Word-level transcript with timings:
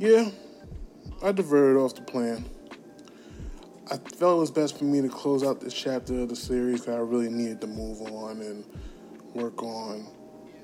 Yeah, 0.00 0.30
I 1.22 1.30
diverted 1.30 1.78
off 1.78 1.94
the 1.94 2.00
plan. 2.00 2.42
I 3.90 3.98
felt 3.98 4.38
it 4.38 4.40
was 4.40 4.50
best 4.50 4.78
for 4.78 4.84
me 4.84 5.02
to 5.02 5.10
close 5.10 5.44
out 5.44 5.60
this 5.60 5.74
chapter 5.74 6.20
of 6.20 6.30
the 6.30 6.36
series 6.36 6.88
I 6.88 6.96
really 6.96 7.28
needed 7.28 7.60
to 7.60 7.66
move 7.66 8.00
on 8.00 8.40
and 8.40 8.64
work 9.34 9.62
on 9.62 10.06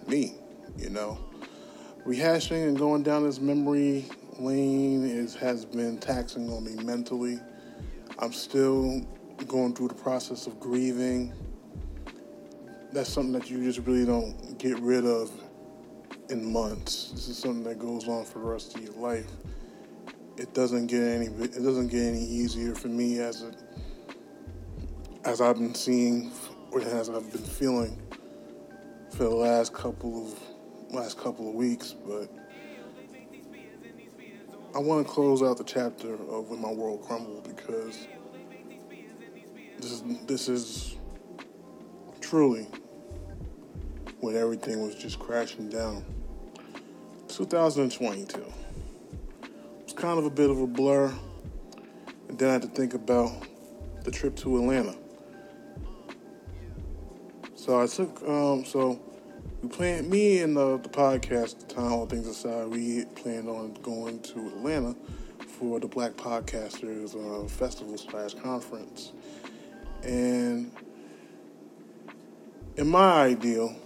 me, 0.07 0.37
you 0.79 0.89
know. 0.89 1.19
Rehashing 2.07 2.67
and 2.67 2.79
going 2.79 3.03
down 3.03 3.25
this 3.25 3.39
memory 3.39 4.07
lane 4.39 5.05
is, 5.05 5.35
has 5.35 5.67
been 5.67 5.99
taxing 5.99 6.51
on 6.51 6.65
me 6.65 6.83
mentally. 6.83 7.39
I'm 8.19 8.33
still 8.33 9.07
going 9.47 9.75
through 9.75 9.89
the 9.89 9.97
process 9.97 10.47
of 10.47 10.59
grieving. 10.59 11.35
That's 12.91 13.13
something 13.13 13.35
that 13.35 13.51
you 13.51 13.63
just 13.63 13.87
really 13.87 14.07
don't 14.07 14.59
get 14.59 14.79
rid 14.79 15.05
of 15.05 15.31
in 16.29 16.53
months. 16.53 17.11
This 17.13 17.29
is 17.29 17.39
something 17.39 17.65
that 17.65 17.79
goes 17.79 18.09
on 18.09 18.25
for 18.25 18.39
the 18.41 18.45
rest 18.47 18.77
of 18.77 18.83
your 18.83 18.95
life. 18.95 19.27
It 20.37 20.53
doesn't 20.55 20.89
get 20.89 21.03
any 21.03 21.27
it 21.27 21.63
doesn't 21.63 21.89
get 21.89 22.03
any 22.03 22.25
easier 22.25 22.75
for 22.75 22.89
me 22.89 23.21
as 23.21 23.43
it 23.43 23.57
as 25.25 25.41
I've 25.41 25.57
been 25.57 25.75
seeing 25.75 26.31
or 26.71 26.81
as 26.83 27.09
I've 27.09 27.31
been 27.33 27.43
feeling 27.43 28.01
for 29.11 29.25
the 29.25 29.35
last 29.35 29.73
couple 29.73 30.27
of 30.27 30.95
last 30.95 31.19
couple 31.19 31.49
of 31.49 31.55
weeks, 31.55 31.95
but 32.07 32.29
I 34.75 34.79
want 34.79 35.07
to 35.07 35.13
close 35.13 35.43
out 35.43 35.57
the 35.57 35.65
chapter 35.65 36.15
of 36.15 36.51
when 36.51 36.61
my 36.61 36.71
world 36.71 37.03
crumbled 37.03 37.45
because 37.45 38.07
this 39.79 39.91
is 39.91 40.03
this 40.27 40.49
is 40.49 40.97
truly 42.21 42.67
when 44.21 44.37
everything 44.37 44.83
was 44.83 44.95
just 44.95 45.19
crashing 45.19 45.69
down. 45.69 46.05
2022. 47.37 48.39
It 48.39 48.47
was 49.85 49.93
kind 49.93 50.19
of 50.19 50.25
a 50.25 50.31
bit 50.31 50.49
of 50.49 50.59
a 50.59 50.67
blur, 50.67 51.13
and 52.31 52.39
then 52.39 52.49
I 52.49 52.53
had 52.55 52.63
to 52.63 52.69
think 52.69 52.95
about 52.95 53.31
the 54.05 54.11
trip 54.11 54.37
to 54.37 54.57
Atlanta. 54.57 54.97
So 57.55 57.83
I 57.83 57.87
took 57.89 58.23
um, 58.27 58.65
so 58.65 58.99
we 59.61 59.69
planned 59.69 60.09
me 60.09 60.41
and 60.41 60.57
the, 60.57 60.79
the 60.79 60.89
podcast 60.89 61.59
the 61.59 61.75
time, 61.75 61.93
all 61.93 62.07
things 62.07 62.27
aside, 62.27 62.69
we 62.69 63.05
planned 63.17 63.51
on 63.51 63.75
going 63.83 64.21
to 64.21 64.47
Atlanta 64.49 64.97
for 65.47 65.79
the 65.79 65.89
Black 65.89 66.13
Podcasters 66.13 67.15
uh, 67.15 67.47
Festival 67.49 67.99
slash 67.99 68.33
conference. 68.33 69.13
And 70.03 70.73
in 72.79 72.89
my 72.89 73.25
ideal, 73.25 73.77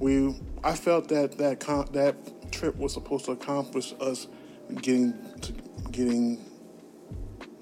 we 0.00 0.34
I 0.64 0.74
felt 0.74 1.08
that 1.08 1.38
that 1.38 1.60
con- 1.60 1.88
that 1.92 2.16
trip 2.50 2.76
was 2.76 2.92
supposed 2.92 3.26
to 3.26 3.32
accomplish 3.32 3.94
us 4.00 4.26
getting 4.82 5.14
to 5.42 5.52
getting 5.92 6.44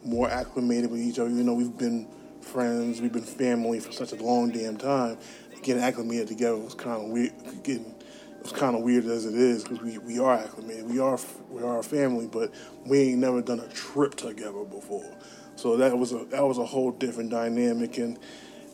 more 0.05 0.31
acclimated 0.31 0.91
with 0.91 1.01
each 1.01 1.19
other. 1.19 1.29
You 1.29 1.45
know, 1.45 1.55
we've 1.55 1.77
been 1.77 2.09
friends, 2.41 3.03
we've 3.03 3.13
been 3.13 3.23
family 3.23 3.79
for 3.81 3.93
such 3.93 4.13
a 4.13 4.17
long 4.17 4.51
damn 4.51 4.79
time 4.79 5.19
getting 5.63 5.83
acclimated 5.83 6.29
together 6.29 6.57
was 6.57 6.75
kind 6.75 7.03
of 7.03 7.09
weird. 7.09 7.33
Getting 7.63 7.87
it 7.87 8.43
was 8.43 8.53
kind 8.53 8.77
of 8.77 8.83
weird 8.83 9.05
as 9.07 9.27
it 9.27 9.35
is 9.35 9.65
because 9.65 9.81
we, 9.81 9.99
we 9.99 10.19
are 10.19 10.35
acclimated. 10.35 10.89
We 10.89 11.01
are 11.01 11.19
we 11.51 11.63
are 11.63 11.79
a 11.79 11.83
family, 11.83 12.27
but 12.27 12.53
we 12.87 13.01
ain't 13.01 13.19
never 13.19 13.43
done 13.43 13.61
a 13.61 13.69
trip 13.69 14.15
together 14.15 14.65
before. 14.65 15.15
So 15.57 15.77
that 15.77 15.97
was 15.97 16.13
a 16.13 16.25
that 16.27 16.45
was 16.45 16.59
a 16.59 16.65
whole 16.65 16.93
different 16.93 17.31
dynamic, 17.31 17.99
and 17.99 18.19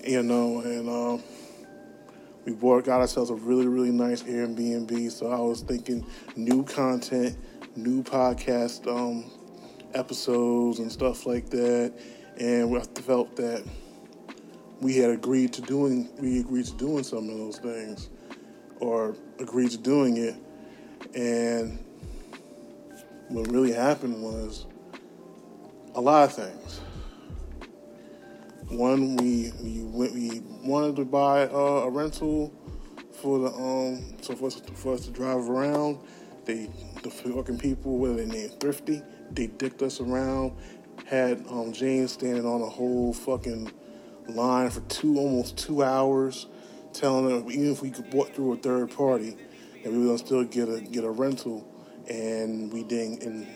you 0.04 0.22
know, 0.22 0.60
and 0.60 0.88
um, 0.88 1.22
we 2.45 2.53
bought 2.53 2.84
got 2.84 3.00
ourselves 3.00 3.31
a 3.31 3.34
really 3.34 3.66
really 3.66 3.93
nice 3.93 4.22
Airbnb. 4.22 5.10
So 5.10 5.31
I 5.31 5.41
was 5.41 5.62
thinking 5.62 6.06
new 6.37 6.65
content, 6.65 7.37
new 7.77 8.03
podcast 8.03 8.87
um, 8.87 9.31
episodes 9.94 10.78
and 10.78 10.91
stuff 10.91 11.27
like 11.27 11.50
that, 11.50 11.93
and 12.38 12.77
I 12.77 13.00
felt 13.00 13.37
that 13.37 13.65
we 14.81 14.97
had 14.97 15.10
agreed 15.10 15.53
to 15.54 15.62
doing 15.62 16.09
we 16.19 16.41
agreed 16.41 16.66
to 16.66 16.75
doing 16.75 17.04
some 17.04 17.28
of 17.28 17.38
those 17.38 17.59
things 17.59 18.10
or 18.81 19.16
agreed 19.38 19.71
to 19.71 19.78
doing 19.78 20.16
it 20.16 20.34
and 21.15 21.78
what 23.28 23.50
really 23.50 23.72
happened 23.72 24.22
was 24.22 24.66
a 25.94 26.00
lot 26.00 26.25
of 26.25 26.34
things 26.34 26.81
one 28.70 29.16
we 29.16 29.52
we 29.62 29.82
went 29.84 30.12
we 30.14 30.41
wanted 30.62 30.97
to 30.97 31.04
buy 31.04 31.47
uh, 31.47 31.84
a 31.86 31.91
rental 31.91 32.52
for 33.12 33.38
the 33.38 33.48
um 33.48 34.16
so 34.22 34.34
for 34.34 34.47
us, 34.47 34.60
for 34.75 34.94
us 34.94 35.04
to 35.06 35.10
drive 35.10 35.48
around. 35.48 35.98
They 36.44 36.69
the 37.03 37.10
fucking 37.10 37.58
people 37.58 37.98
whether 37.98 38.16
they 38.16 38.26
named? 38.26 38.60
Thrifty? 38.60 39.03
They 39.30 39.47
dicked 39.47 39.82
us 39.82 40.00
around 40.00 40.53
had 41.06 41.44
um 41.48 41.72
James 41.72 42.12
standing 42.12 42.47
on 42.47 42.62
a 42.62 42.69
whole 42.69 43.12
fucking 43.12 43.70
line 44.28 44.70
for 44.70 44.80
two 44.82 45.19
almost 45.19 45.58
two 45.58 45.82
hours, 45.82 46.47
telling 46.92 47.28
them 47.28 47.50
even 47.50 47.72
if 47.72 47.82
we 47.82 47.91
could 47.91 48.10
walk 48.12 48.32
through 48.34 48.54
a 48.54 48.56
third 48.56 48.91
party, 48.91 49.36
that 49.82 49.92
we 49.92 49.98
were 49.98 50.06
gonna 50.06 50.19
still 50.19 50.44
get 50.44 50.69
a 50.69 50.80
get 50.80 51.04
a 51.04 51.10
rental, 51.10 51.66
and 52.08 52.72
we 52.72 52.82
didn't 52.84 53.22
and 53.22 53.47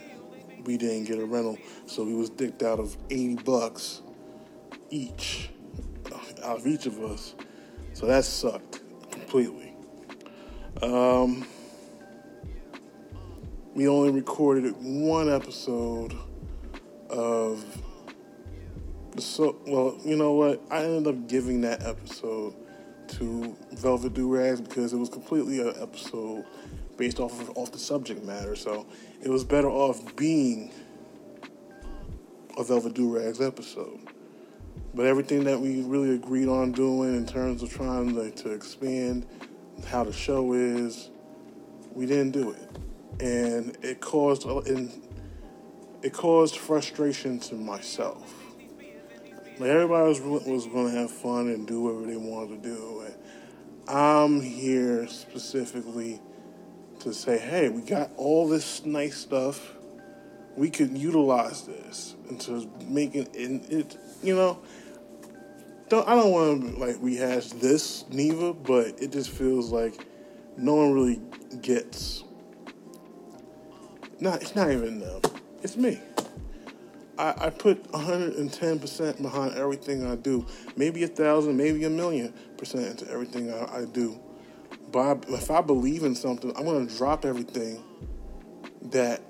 we 0.66 0.76
didn't 0.76 1.04
get 1.04 1.18
a 1.18 1.24
rental, 1.24 1.56
so 1.86 2.04
we 2.04 2.14
was 2.14 2.30
dicked 2.30 2.62
out 2.62 2.78
of 2.78 2.96
eighty 3.10 3.36
bucks 3.36 4.02
each 4.90 5.50
out 6.42 6.58
of 6.58 6.66
each 6.66 6.86
of 6.86 7.02
us, 7.02 7.34
so 7.92 8.06
that 8.06 8.24
sucked 8.24 8.80
completely. 9.10 9.74
Um, 10.82 11.46
we 13.74 13.88
only 13.88 14.10
recorded 14.10 14.74
one 14.78 15.28
episode 15.28 16.14
of 17.10 17.64
so 19.18 19.56
well, 19.66 19.98
you 20.04 20.16
know 20.16 20.32
what? 20.32 20.62
I 20.70 20.84
ended 20.84 21.14
up 21.14 21.28
giving 21.28 21.60
that 21.62 21.84
episode 21.84 22.54
to 23.08 23.56
Velvet 23.72 24.14
Do 24.14 24.34
Rags 24.34 24.60
because 24.60 24.92
it 24.92 24.96
was 24.96 25.08
completely 25.08 25.60
an 25.60 25.74
episode 25.80 26.44
based 26.96 27.20
off 27.20 27.40
of 27.40 27.56
off 27.56 27.72
the 27.72 27.78
subject 27.78 28.24
matter. 28.24 28.54
So 28.54 28.86
it 29.22 29.28
was 29.28 29.44
better 29.44 29.68
off 29.68 30.16
being 30.16 30.72
a 32.56 32.64
Velvet 32.64 32.94
Do 32.94 33.16
Rags 33.16 33.40
episode. 33.40 34.00
But 34.94 35.06
everything 35.06 35.44
that 35.44 35.60
we 35.60 35.82
really 35.82 36.14
agreed 36.14 36.48
on 36.48 36.72
doing 36.72 37.14
in 37.14 37.26
terms 37.26 37.62
of 37.62 37.70
trying 37.72 38.14
to, 38.14 38.30
to 38.30 38.52
expand 38.52 39.26
how 39.86 40.04
the 40.04 40.12
show 40.12 40.52
is, 40.54 41.10
we 41.92 42.06
didn't 42.06 42.32
do 42.32 42.50
it, 42.50 42.70
and 43.20 43.76
it 43.82 44.00
caused 44.00 44.44
and 44.46 44.90
it 46.02 46.12
caused 46.12 46.56
frustration 46.56 47.38
to 47.40 47.54
myself 47.54 48.38
like 49.58 49.70
everybody 49.70 50.08
was 50.08 50.20
was 50.20 50.66
going 50.66 50.92
to 50.92 50.98
have 51.00 51.10
fun 51.10 51.48
and 51.48 51.66
do 51.66 51.82
whatever 51.82 52.06
they 52.06 52.16
wanted 52.16 52.62
to 52.62 52.68
do. 52.68 53.04
And 53.06 53.14
I'm 53.88 54.40
here 54.40 55.08
specifically 55.08 56.20
to 57.00 57.12
say, 57.12 57.38
hey, 57.38 57.68
we 57.68 57.82
got 57.82 58.10
all 58.16 58.48
this 58.48 58.84
nice 58.84 59.16
stuff. 59.16 59.74
We 60.56 60.70
could 60.70 60.96
utilize 60.96 61.66
this 61.66 62.14
into 62.30 62.68
making 62.88 63.28
it 63.34 63.96
you 64.22 64.36
know. 64.36 64.60
Don't, 65.88 66.06
I 66.06 66.14
don't 66.14 66.32
want 66.32 66.74
to 66.74 66.78
like 66.78 66.96
rehash 67.00 67.48
this 67.48 68.04
neither, 68.10 68.52
but 68.52 69.00
it 69.00 69.10
just 69.10 69.30
feels 69.30 69.72
like 69.72 69.94
no 70.56 70.74
one 70.74 70.92
really 70.92 71.20
gets. 71.62 72.24
Not 74.20 74.42
it's 74.42 74.54
not 74.54 74.70
even 74.70 74.98
them. 74.98 75.22
It's 75.62 75.76
me. 75.76 75.98
I, 77.18 77.34
I 77.46 77.50
put 77.50 77.90
110% 77.90 79.22
behind 79.22 79.54
everything 79.54 80.06
I 80.06 80.14
do. 80.14 80.46
Maybe 80.76 81.02
a 81.02 81.08
thousand, 81.08 81.56
maybe 81.56 81.84
a 81.84 81.90
million 81.90 82.32
percent 82.56 82.86
into 82.86 83.10
everything 83.12 83.52
I, 83.52 83.78
I 83.78 83.84
do. 83.86 84.20
But 84.92 85.00
I, 85.00 85.34
if 85.34 85.50
I 85.50 85.60
believe 85.60 86.04
in 86.04 86.14
something, 86.14 86.52
I'm 86.56 86.64
going 86.64 86.86
to 86.86 86.96
drop 86.96 87.24
everything 87.24 87.82
that 88.82 89.20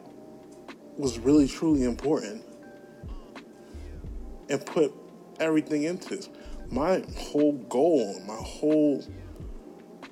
was 0.96 1.18
really 1.18 1.48
truly 1.48 1.84
important 1.84 2.44
and 4.50 4.64
put 4.64 4.92
everything 5.40 5.84
into 5.84 6.16
this. 6.16 6.28
My 6.70 7.02
whole 7.16 7.52
goal, 7.52 8.20
my 8.26 8.34
whole, 8.34 9.04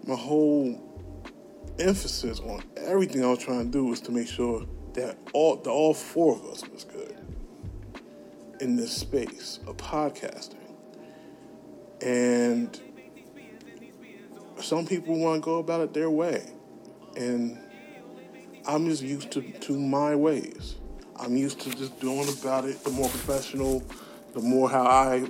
my 0.06 0.14
whole 0.14 0.82
emphasis 1.78 2.40
on 2.40 2.62
everything 2.76 3.24
I 3.24 3.28
was 3.28 3.40
trying 3.40 3.66
to 3.66 3.70
do 3.70 3.84
was 3.84 4.00
to 4.02 4.12
make 4.12 4.28
sure 4.28 4.66
that 4.94 5.18
all, 5.34 5.56
the, 5.56 5.70
all 5.70 5.92
four 5.92 6.34
of 6.34 6.44
us 6.46 6.66
was 6.68 6.84
good 6.84 7.16
in 8.60 8.76
this 8.76 8.96
space 8.96 9.60
of 9.66 9.76
podcasting. 9.76 10.54
And 12.00 12.80
some 14.60 14.86
people 14.86 15.18
want 15.18 15.42
to 15.42 15.44
go 15.44 15.58
about 15.58 15.82
it 15.82 15.92
their 15.92 16.10
way. 16.10 16.50
And 17.16 17.58
I'm 18.66 18.86
just 18.88 19.02
used 19.02 19.30
to, 19.32 19.42
to 19.42 19.78
my 19.78 20.14
ways. 20.14 20.76
I'm 21.16 21.36
used 21.36 21.60
to 21.60 21.70
just 21.70 21.98
doing 22.00 22.28
about 22.40 22.64
it 22.64 22.82
the 22.84 22.90
more 22.90 23.08
professional, 23.08 23.82
the 24.32 24.40
more 24.40 24.68
how 24.68 24.84
I 24.84 25.28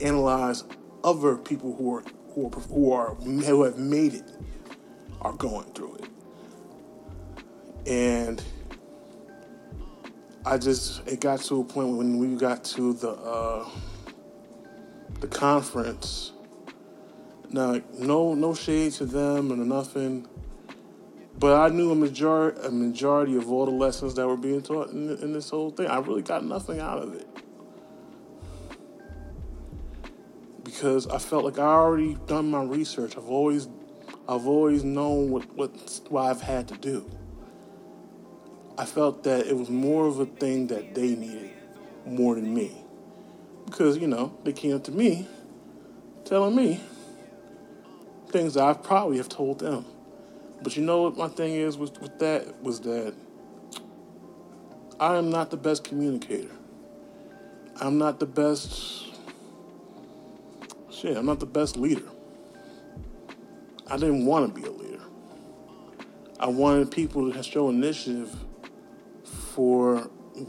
analyze 0.00 0.64
other 1.04 1.36
people 1.36 1.74
who 1.74 1.96
are 1.96 2.04
who 2.34 2.46
are 2.46 2.60
who 2.60 2.92
are 2.92 3.14
who 3.14 3.62
have 3.64 3.78
made 3.78 4.14
it 4.14 4.30
are 5.20 5.32
going 5.32 5.70
through 5.72 5.96
it. 5.96 6.08
And 7.86 8.42
I 10.44 10.58
just 10.58 11.06
it 11.06 11.20
got 11.20 11.40
to 11.42 11.60
a 11.60 11.64
point 11.64 11.96
when 11.96 12.18
we 12.18 12.36
got 12.36 12.64
to 12.64 12.92
the 12.92 13.10
uh, 13.10 13.68
the 15.20 15.28
conference. 15.28 16.32
Now, 17.50 17.80
no 17.98 18.34
no 18.34 18.54
shade 18.54 18.92
to 18.94 19.06
them 19.06 19.50
and 19.50 19.68
nothing, 19.68 20.28
but 21.38 21.58
I 21.58 21.74
knew 21.74 21.90
a 21.90 21.94
majority 21.94 22.60
a 22.66 22.70
majority 22.70 23.36
of 23.36 23.50
all 23.50 23.64
the 23.64 23.72
lessons 23.72 24.14
that 24.14 24.26
were 24.26 24.36
being 24.36 24.60
taught 24.60 24.90
in, 24.90 25.10
in 25.18 25.32
this 25.32 25.50
whole 25.50 25.70
thing. 25.70 25.86
I 25.86 25.98
really 25.98 26.22
got 26.22 26.44
nothing 26.44 26.80
out 26.80 26.98
of 26.98 27.14
it 27.14 27.27
because 30.78 31.08
I 31.08 31.18
felt 31.18 31.44
like 31.44 31.58
I 31.58 31.64
already 31.64 32.16
done 32.28 32.52
my 32.52 32.62
research. 32.62 33.16
I've 33.16 33.28
always 33.28 33.66
I've 34.28 34.46
always 34.46 34.84
known 34.84 35.28
what 35.30 35.52
what, 35.56 36.00
what 36.08 36.22
I've 36.30 36.40
had 36.40 36.68
to 36.68 36.76
do. 36.76 37.10
I 38.78 38.84
felt 38.84 39.24
that 39.24 39.48
it 39.48 39.56
was 39.56 39.70
more 39.70 40.06
of 40.06 40.20
a 40.20 40.26
thing 40.26 40.68
that 40.68 40.94
they 40.94 41.16
needed 41.16 41.50
more 42.06 42.36
than 42.36 42.54
me. 42.54 42.80
Because, 43.66 43.98
you 43.98 44.06
know, 44.06 44.38
they 44.44 44.52
came 44.52 44.72
up 44.76 44.84
to 44.84 44.92
me 44.92 45.26
telling 46.24 46.54
me 46.54 46.80
things 48.28 48.56
I 48.56 48.72
probably 48.74 49.16
have 49.16 49.28
told 49.28 49.58
them. 49.58 49.84
But 50.62 50.76
you 50.76 50.84
know 50.84 51.02
what 51.02 51.16
my 51.16 51.26
thing 51.26 51.54
is 51.54 51.76
with, 51.76 52.00
with 52.00 52.20
that 52.20 52.62
was 52.62 52.78
that 52.82 53.14
I 55.00 55.16
am 55.16 55.28
not 55.28 55.50
the 55.50 55.56
best 55.56 55.82
communicator. 55.82 56.54
I'm 57.80 57.98
not 57.98 58.20
the 58.20 58.26
best 58.26 59.07
shit, 60.98 61.16
I'm 61.16 61.26
not 61.26 61.40
the 61.40 61.46
best 61.46 61.76
leader. 61.76 62.08
I 63.86 63.96
didn't 63.96 64.26
want 64.26 64.54
to 64.54 64.60
be 64.60 64.66
a 64.66 64.70
leader. 64.70 65.02
I 66.40 66.48
wanted 66.48 66.90
people 66.90 67.32
to 67.32 67.42
show 67.42 67.68
initiative 67.68 68.34
for 69.52 69.98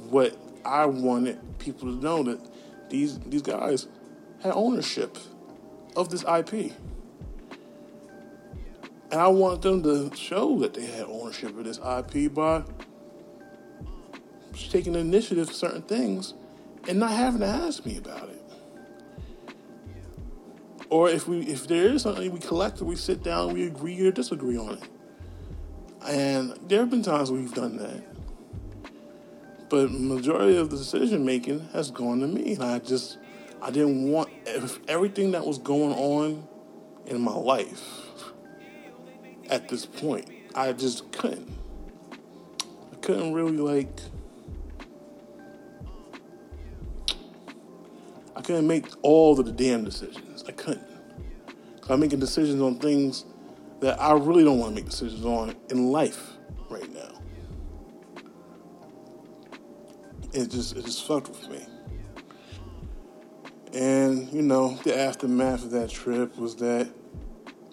what 0.10 0.38
I 0.66 0.86
wanted 0.86 1.40
people 1.60 1.96
to 1.96 2.04
know 2.04 2.24
that 2.24 2.40
these 2.90 3.20
these 3.20 3.42
guys 3.42 3.88
had 4.42 4.54
ownership 4.54 5.18
of 5.96 6.10
this 6.10 6.24
IP. 6.24 6.74
And 9.12 9.20
I 9.20 9.28
want 9.28 9.62
them 9.64 9.82
to 9.84 10.16
show 10.16 10.60
that 10.60 10.74
they 10.74 10.86
had 10.86 11.06
ownership 11.06 11.58
of 11.58 11.64
this 11.64 11.80
IP 11.80 12.34
by 12.34 12.64
taking 14.70 14.94
initiative 14.96 15.48
for 15.48 15.54
certain 15.54 15.82
things 15.82 16.34
and 16.88 17.00
not 17.00 17.12
having 17.12 17.40
to 17.42 17.48
ask 17.48 17.86
me 17.86 17.98
about 17.98 18.30
it. 18.30 18.39
Or 20.90 21.10
if 21.10 21.28
we 21.28 21.42
if 21.42 21.68
there 21.68 21.86
is 21.90 22.02
something 22.04 22.32
we 22.32 22.40
collect, 22.40 22.82
we 22.82 22.96
sit 22.96 23.24
down, 23.24 23.54
we 23.54 23.68
agree 23.68 24.00
or 24.06 24.12
disagree 24.12 24.58
on 24.58 24.78
it. 24.78 24.84
And 26.08 26.58
there 26.68 26.80
have 26.80 26.90
been 26.90 27.04
times 27.04 27.32
we've 27.32 27.54
done 27.54 27.78
that. 27.78 28.04
But 29.70 29.92
majority 29.92 30.58
of 30.58 30.72
the 30.72 30.78
decision 30.78 31.26
making 31.26 31.70
has 31.74 31.92
gone 31.92 32.22
to 32.22 32.28
me. 32.28 32.54
And 32.54 32.64
I 32.64 32.80
just 32.80 33.20
I 33.62 33.70
didn't 33.70 34.10
want 34.10 34.30
everything 34.88 35.32
that 35.32 35.46
was 35.46 35.60
going 35.60 35.94
on 35.94 36.48
in 37.06 37.22
my 37.22 37.36
life 37.36 37.84
at 39.50 39.68
this 39.68 39.86
point. 39.86 40.28
I 40.56 40.74
just 40.74 41.12
couldn't. 41.12 41.56
I 42.92 42.96
couldn't 43.02 43.34
really 43.34 43.58
like 43.58 43.90
I 48.40 48.42
couldn't 48.42 48.68
make 48.68 48.86
all 49.02 49.38
of 49.38 49.46
the 49.46 49.52
damn 49.52 49.84
decisions. 49.84 50.46
I 50.48 50.54
couldn't. 50.54 50.88
because 51.76 51.90
I'm 51.90 52.00
making 52.00 52.22
decisions 52.22 52.62
on 52.62 52.80
things 52.80 53.26
that 53.82 54.02
I 54.02 54.14
really 54.14 54.46
don't 54.46 54.60
want 54.60 54.72
to 54.74 54.82
make 54.82 54.90
decisions 54.90 55.26
on 55.26 55.58
in 55.70 55.92
life 55.92 56.38
right 56.70 56.90
now. 56.94 57.20
It 60.32 60.50
just 60.50 60.78
it 60.78 60.86
just 60.86 61.06
fucked 61.06 61.28
with 61.28 61.50
me. 61.50 61.66
And 63.74 64.32
you 64.32 64.42
know, 64.42 64.76
the 64.86 64.98
aftermath 64.98 65.66
of 65.66 65.72
that 65.72 65.90
trip 65.90 66.38
was 66.38 66.56
that 66.58 66.90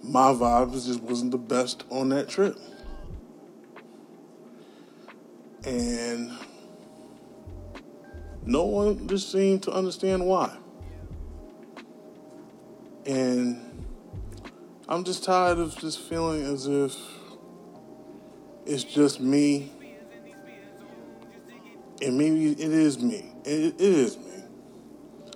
my 0.03 0.33
vibes 0.33 0.87
just 0.87 1.01
wasn't 1.01 1.31
the 1.31 1.39
best 1.39 1.85
on 1.91 2.09
that 2.09 2.29
trip. 2.29 2.59
And 5.65 6.33
no 8.47 8.65
one 8.65 9.09
just 9.09 9.31
seemed 9.33 9.65
to 9.65 9.73
understand 9.73 10.25
why. 10.25 10.57
And 13.05 13.61
I'm 14.89 15.03
just 15.03 15.25
tired 15.25 15.59
of 15.59 15.77
just 15.77 16.01
feeling 16.01 16.43
as 16.43 16.67
if 16.67 16.97
it's 18.65 18.85
just 18.85 19.21
me. 19.21 19.73
And 22.01 22.17
maybe 22.17 22.53
it 22.53 22.61
is 22.61 23.01
me. 23.01 23.33
It, 23.45 23.75
it 23.75 23.81
is 23.81 24.17
me. 24.17 24.45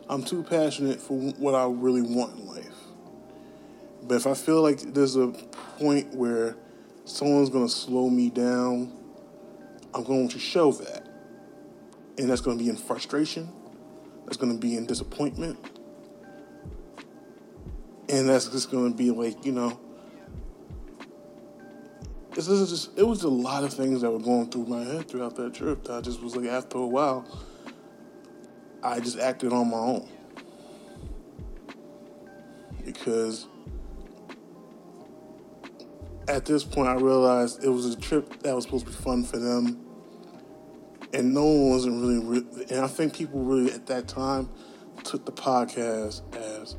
I'm 0.08 0.22
too 0.22 0.42
passionate 0.42 1.00
for 1.00 1.14
what 1.14 1.54
I 1.54 1.66
really 1.66 2.02
want 2.02 2.38
in 2.38 2.46
life. 2.46 2.66
But 4.02 4.16
if 4.16 4.26
I 4.26 4.34
feel 4.34 4.62
like 4.62 4.80
there's 4.94 5.16
a 5.16 5.28
point 5.78 6.14
where 6.14 6.56
someone's 7.04 7.50
going 7.50 7.66
to 7.66 7.72
slow 7.72 8.08
me 8.08 8.30
down, 8.30 8.92
I'm 9.94 10.04
going 10.04 10.28
to 10.28 10.38
show 10.38 10.72
that. 10.72 10.99
And 12.20 12.30
that's 12.30 12.40
going 12.40 12.58
to 12.58 12.62
be 12.62 12.70
in 12.70 12.76
frustration, 12.76 13.50
that's 14.26 14.36
going 14.36 14.52
to 14.52 14.58
be 14.58 14.76
in 14.76 14.86
disappointment, 14.86 15.58
and 18.08 18.28
that's 18.28 18.48
just 18.48 18.70
going 18.70 18.92
to 18.92 18.96
be 18.96 19.10
like 19.10 19.44
you 19.44 19.52
know 19.52 19.80
just 22.34 22.96
it 22.96 23.02
was 23.02 23.22
a 23.22 23.28
lot 23.28 23.64
of 23.64 23.72
things 23.72 24.00
that 24.00 24.10
were 24.10 24.18
going 24.18 24.50
through 24.50 24.66
my 24.66 24.82
head 24.82 25.08
throughout 25.08 25.36
that 25.36 25.54
trip 25.54 25.84
that 25.84 25.92
I 25.92 26.00
just 26.00 26.22
was 26.22 26.36
like 26.36 26.48
after 26.48 26.78
a 26.78 26.86
while 26.86 27.26
I 28.82 29.00
just 29.00 29.18
acted 29.18 29.52
on 29.52 29.70
my 29.70 29.76
own. 29.76 30.08
Because 32.84 33.46
at 36.28 36.46
this 36.46 36.64
point 36.64 36.88
I 36.88 36.94
realized 36.94 37.62
it 37.62 37.68
was 37.68 37.86
a 37.86 37.98
trip 37.98 38.42
that 38.42 38.54
was 38.54 38.64
supposed 38.64 38.86
to 38.86 38.92
be 38.92 38.96
fun 38.96 39.22
for 39.22 39.38
them 39.38 39.84
and 41.12 41.34
no 41.34 41.44
one 41.44 41.70
wasn't 41.70 42.00
really 42.00 42.18
re- 42.18 42.64
and 42.70 42.80
I 42.80 42.86
think 42.86 43.14
people 43.14 43.42
really 43.42 43.72
at 43.72 43.86
that 43.86 44.08
time 44.08 44.48
took 45.04 45.24
the 45.24 45.32
podcast 45.32 46.22
as 46.36 46.76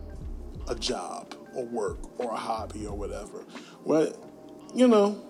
a 0.67 0.75
job 0.75 1.35
or 1.55 1.65
work 1.65 2.19
or 2.19 2.31
a 2.31 2.37
hobby 2.37 2.85
or 2.85 2.95
whatever. 2.95 3.43
Well, 3.83 4.13
you 4.73 4.87
know, 4.87 5.21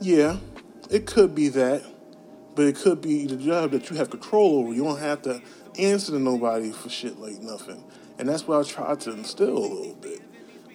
yeah, 0.00 0.38
it 0.90 1.06
could 1.06 1.34
be 1.34 1.48
that, 1.50 1.84
but 2.54 2.66
it 2.66 2.76
could 2.76 3.00
be 3.00 3.26
the 3.26 3.36
job 3.36 3.70
that 3.70 3.88
you 3.88 3.96
have 3.96 4.10
control 4.10 4.58
over. 4.58 4.74
You 4.74 4.84
don't 4.84 4.98
have 4.98 5.22
to 5.22 5.40
answer 5.78 6.12
to 6.12 6.18
nobody 6.18 6.70
for 6.70 6.88
shit 6.88 7.18
like 7.18 7.40
nothing. 7.40 7.82
And 8.18 8.28
that's 8.28 8.46
what 8.46 8.64
I 8.64 8.68
tried 8.68 9.00
to 9.00 9.12
instill 9.12 9.56
a 9.56 9.58
little 9.58 9.94
bit. 9.94 10.20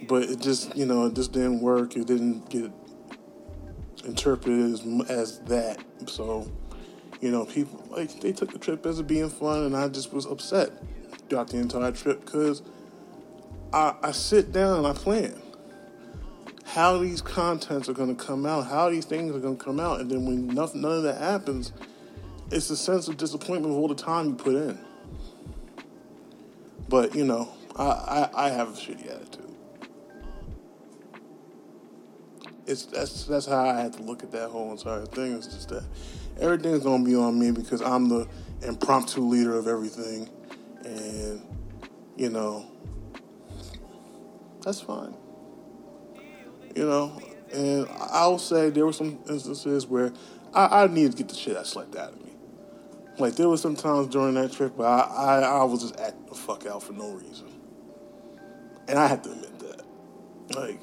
But 0.07 0.23
it 0.23 0.39
just, 0.39 0.75
you 0.75 0.85
know, 0.85 1.05
it 1.05 1.13
just 1.13 1.33
didn't 1.33 1.61
work. 1.61 1.95
It 1.95 2.07
didn't 2.07 2.49
get 2.49 2.71
interpreted 4.05 4.73
as, 4.73 5.09
as 5.09 5.39
that. 5.39 5.79
So, 6.07 6.49
you 7.21 7.31
know, 7.31 7.45
people, 7.45 7.83
like, 7.89 8.19
they 8.21 8.31
took 8.31 8.51
the 8.51 8.59
trip 8.59 8.85
as 8.85 9.01
being 9.01 9.29
fun, 9.29 9.63
and 9.63 9.75
I 9.75 9.87
just 9.87 10.13
was 10.13 10.25
upset 10.25 10.71
throughout 11.29 11.49
the 11.49 11.57
entire 11.57 11.91
trip 11.91 12.25
because 12.25 12.61
I, 13.73 13.95
I 14.01 14.11
sit 14.11 14.51
down 14.51 14.79
and 14.79 14.87
I 14.87 14.93
plan 14.93 15.41
how 16.65 16.97
these 16.97 17.21
contents 17.21 17.89
are 17.89 17.93
going 17.93 18.15
to 18.15 18.23
come 18.23 18.45
out, 18.45 18.67
how 18.67 18.89
these 18.89 19.05
things 19.05 19.35
are 19.35 19.39
going 19.39 19.57
to 19.57 19.63
come 19.63 19.79
out, 19.79 19.99
and 19.99 20.11
then 20.11 20.25
when 20.25 20.47
nothing, 20.47 20.81
none 20.81 20.91
of 20.91 21.03
that 21.03 21.19
happens, 21.19 21.71
it's 22.51 22.69
a 22.69 22.77
sense 22.77 23.07
of 23.07 23.17
disappointment 23.17 23.73
of 23.73 23.79
all 23.79 23.87
the 23.87 23.95
time 23.95 24.29
you 24.29 24.35
put 24.35 24.55
in. 24.55 24.77
But 26.89 27.15
you 27.15 27.25
know, 27.25 27.49
I, 27.75 27.83
I, 27.83 28.45
I 28.45 28.49
have 28.49 28.69
a 28.69 28.71
shitty 28.73 29.09
attitude. 29.09 29.56
It's 32.67 32.85
that's 32.85 33.23
that's 33.23 33.45
how 33.45 33.65
I 33.65 33.79
had 33.79 33.93
to 33.93 34.03
look 34.03 34.23
at 34.23 34.31
that 34.31 34.49
whole 34.49 34.71
entire 34.71 35.05
thing. 35.05 35.33
It's 35.33 35.47
just 35.47 35.69
that 35.69 35.83
everything's 36.39 36.83
gonna 36.83 37.03
be 37.03 37.15
on 37.15 37.39
me 37.39 37.51
because 37.51 37.81
I'm 37.81 38.09
the 38.09 38.27
impromptu 38.61 39.21
leader 39.21 39.57
of 39.57 39.67
everything, 39.67 40.29
and 40.83 41.41
you 42.17 42.29
know 42.29 42.65
that's 44.63 44.81
fine. 44.81 45.15
You 46.75 46.85
know, 46.85 47.21
and 47.53 47.87
I'll 48.11 48.37
say 48.37 48.69
there 48.69 48.85
were 48.85 48.93
some 48.93 49.17
instances 49.29 49.87
where 49.87 50.11
I, 50.53 50.83
I 50.83 50.87
needed 50.87 51.13
to 51.13 51.17
get 51.17 51.29
the 51.29 51.35
shit 51.35 51.53
that 51.53 51.65
slept 51.65 51.95
out 51.95 52.13
of 52.13 52.23
me. 52.23 52.31
Like 53.17 53.35
there 53.35 53.49
were 53.49 53.57
some 53.57 53.75
times 53.75 54.07
during 54.07 54.35
that 54.35 54.51
trip 54.51 54.75
where 54.75 54.87
I, 54.87 54.99
I, 54.99 55.39
I 55.39 55.63
was 55.63 55.81
just 55.81 55.99
acting 55.99 56.25
the 56.27 56.35
fuck 56.35 56.65
out 56.65 56.83
for 56.83 56.93
no 56.93 57.11
reason. 57.11 57.47
And 58.87 58.99
I 58.99 59.07
have 59.07 59.21
to 59.23 59.31
admit 59.31 59.59
that. 59.59 59.81
Like, 60.55 60.79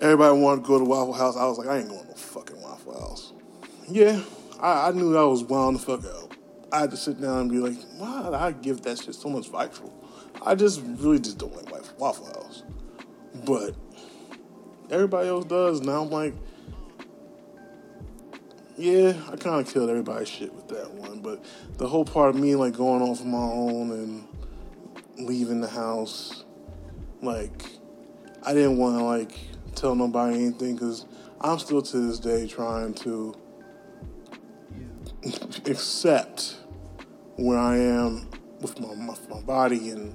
everybody 0.00 0.38
wanted 0.38 0.62
to 0.62 0.68
go 0.68 0.78
to 0.78 0.84
Waffle 0.84 1.12
House. 1.12 1.36
I 1.36 1.46
was 1.46 1.58
like, 1.58 1.68
I 1.68 1.78
ain't 1.78 1.88
going 1.88 2.02
to 2.02 2.08
no 2.08 2.14
fucking 2.14 2.60
Waffle 2.60 2.98
House. 3.00 3.32
Yeah, 3.88 4.22
I, 4.60 4.88
I 4.88 4.92
knew 4.92 5.16
I 5.16 5.24
was 5.24 5.44
wound 5.44 5.76
the 5.76 5.80
fuck 5.80 6.04
out. 6.04 6.34
I 6.72 6.80
had 6.80 6.90
to 6.92 6.96
sit 6.96 7.20
down 7.20 7.38
and 7.38 7.50
be 7.50 7.58
like, 7.58 7.76
why 7.98 8.30
I 8.32 8.52
give 8.52 8.82
that 8.82 8.98
shit 8.98 9.14
so 9.14 9.28
much 9.28 9.50
vitral? 9.50 9.92
I 10.44 10.54
just 10.54 10.80
really 10.84 11.18
just 11.18 11.38
don't 11.38 11.54
like 11.70 11.98
Waffle 11.98 12.26
House. 12.26 12.62
But 13.44 13.74
everybody 14.90 15.28
else 15.28 15.44
does. 15.44 15.80
Now 15.80 16.02
I'm 16.02 16.10
like, 16.10 16.34
yeah, 18.76 19.12
I 19.30 19.36
kind 19.36 19.66
of 19.66 19.72
killed 19.72 19.90
everybody's 19.90 20.28
shit 20.28 20.54
with 20.54 20.68
that 20.68 20.90
one. 20.92 21.20
But 21.20 21.44
the 21.76 21.86
whole 21.86 22.04
part 22.04 22.30
of 22.30 22.36
me 22.36 22.54
like 22.54 22.76
going 22.76 23.02
off 23.02 23.20
on 23.20 23.30
my 23.30 23.38
own 23.38 23.90
and 23.90 25.28
leaving 25.28 25.60
the 25.60 25.68
house, 25.68 26.44
like 27.20 27.64
I 28.42 28.54
didn't 28.54 28.78
want 28.78 28.98
to 28.98 29.04
like 29.04 29.32
tell 29.80 29.94
nobody 29.94 30.34
anything 30.36 30.74
because 30.74 31.06
I'm 31.40 31.58
still 31.58 31.80
to 31.80 31.98
this 31.98 32.18
day 32.18 32.46
trying 32.46 32.92
to 32.94 33.34
accept 35.66 36.56
where 37.36 37.58
I 37.58 37.78
am 37.78 38.28
with 38.60 38.78
my, 38.78 38.94
my, 38.94 39.16
my 39.30 39.40
body 39.40 39.88
and 39.88 40.14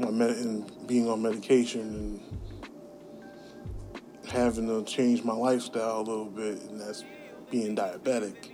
my 0.00 0.10
med- 0.10 0.30
and 0.30 0.86
being 0.88 1.08
on 1.08 1.22
medication 1.22 1.80
and 1.80 2.20
having 4.28 4.66
to 4.66 4.82
change 4.90 5.22
my 5.22 5.34
lifestyle 5.34 6.00
a 6.00 6.02
little 6.02 6.24
bit, 6.24 6.60
and 6.62 6.80
that's 6.80 7.04
being 7.50 7.76
diabetic. 7.76 8.50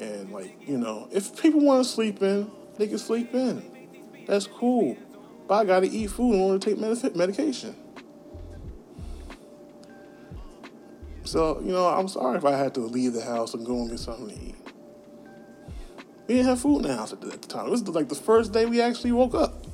And 0.00 0.32
like 0.32 0.68
you 0.68 0.76
know, 0.76 1.08
if 1.12 1.40
people 1.40 1.60
want 1.60 1.84
to 1.84 1.90
sleep 1.90 2.20
in, 2.20 2.50
they 2.78 2.88
can 2.88 2.98
sleep 2.98 3.32
in. 3.32 3.62
That's 4.26 4.48
cool. 4.48 4.96
But 5.46 5.54
I 5.54 5.64
got 5.64 5.80
to 5.80 5.88
eat 5.88 6.10
food 6.10 6.34
in 6.34 6.40
order 6.40 6.58
to 6.58 6.70
take 6.70 6.78
med- 6.78 7.16
medication. 7.16 7.76
So, 11.26 11.60
you 11.60 11.72
know, 11.72 11.86
I'm 11.86 12.08
sorry 12.08 12.38
if 12.38 12.44
I 12.44 12.56
had 12.56 12.74
to 12.74 12.80
leave 12.80 13.12
the 13.12 13.22
house 13.22 13.54
and 13.54 13.66
go 13.66 13.80
and 13.80 13.90
get 13.90 13.98
something 13.98 14.28
to 14.28 14.34
eat. 14.34 14.54
We 16.28 16.34
didn't 16.34 16.46
have 16.46 16.60
food 16.60 16.78
in 16.78 16.82
the 16.82 16.96
house 16.96 17.12
at 17.12 17.20
the, 17.20 17.36
time. 17.36 17.66
It 17.66 17.70
was 17.70 17.86
like 17.88 18.08
the 18.08 18.14
first 18.14 18.52
day 18.52 18.66
we 18.66 18.80
actually 18.80 19.12
woke 19.12 19.34
up. 19.34 19.66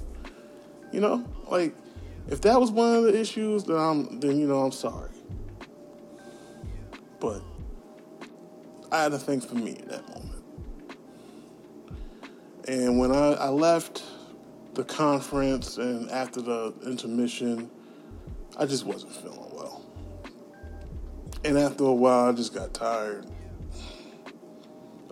You 0.93 1.01
know, 1.01 1.25
like 1.49 1.75
if 2.29 2.41
that 2.43 2.61
was 2.61 2.71
one 2.71 2.95
of 2.95 3.05
the 3.05 3.19
issues, 3.19 3.65
then 3.65 3.77
I'm 3.77 4.21
then 4.21 4.39
you 4.39 4.47
know 4.47 4.63
I'm 4.63 4.73
sorry. 4.73 5.11
But 7.21 7.43
I 8.91 9.03
had 9.03 9.13
to 9.13 9.19
think 9.19 9.43
for 9.43 9.55
me 9.55 9.73
at 9.73 9.89
that 9.89 10.09
moment. 10.09 10.45
And 12.69 12.99
when 12.99 13.13
I, 13.13 13.33
I 13.33 13.49
left 13.49 14.03
the 14.75 14.85
conference 14.85 15.79
and 15.79 16.11
after 16.11 16.41
the 16.41 16.75
intermission, 16.87 17.71
I 18.59 18.67
just 18.67 18.85
wasn't 18.85 19.15
feeling 19.15 19.39
well. 19.53 19.82
And 21.45 21.59
after 21.59 21.85
a 21.85 21.93
while, 21.93 22.29
I 22.29 22.33
just 22.33 22.55
got 22.55 22.73
tired 22.73 23.27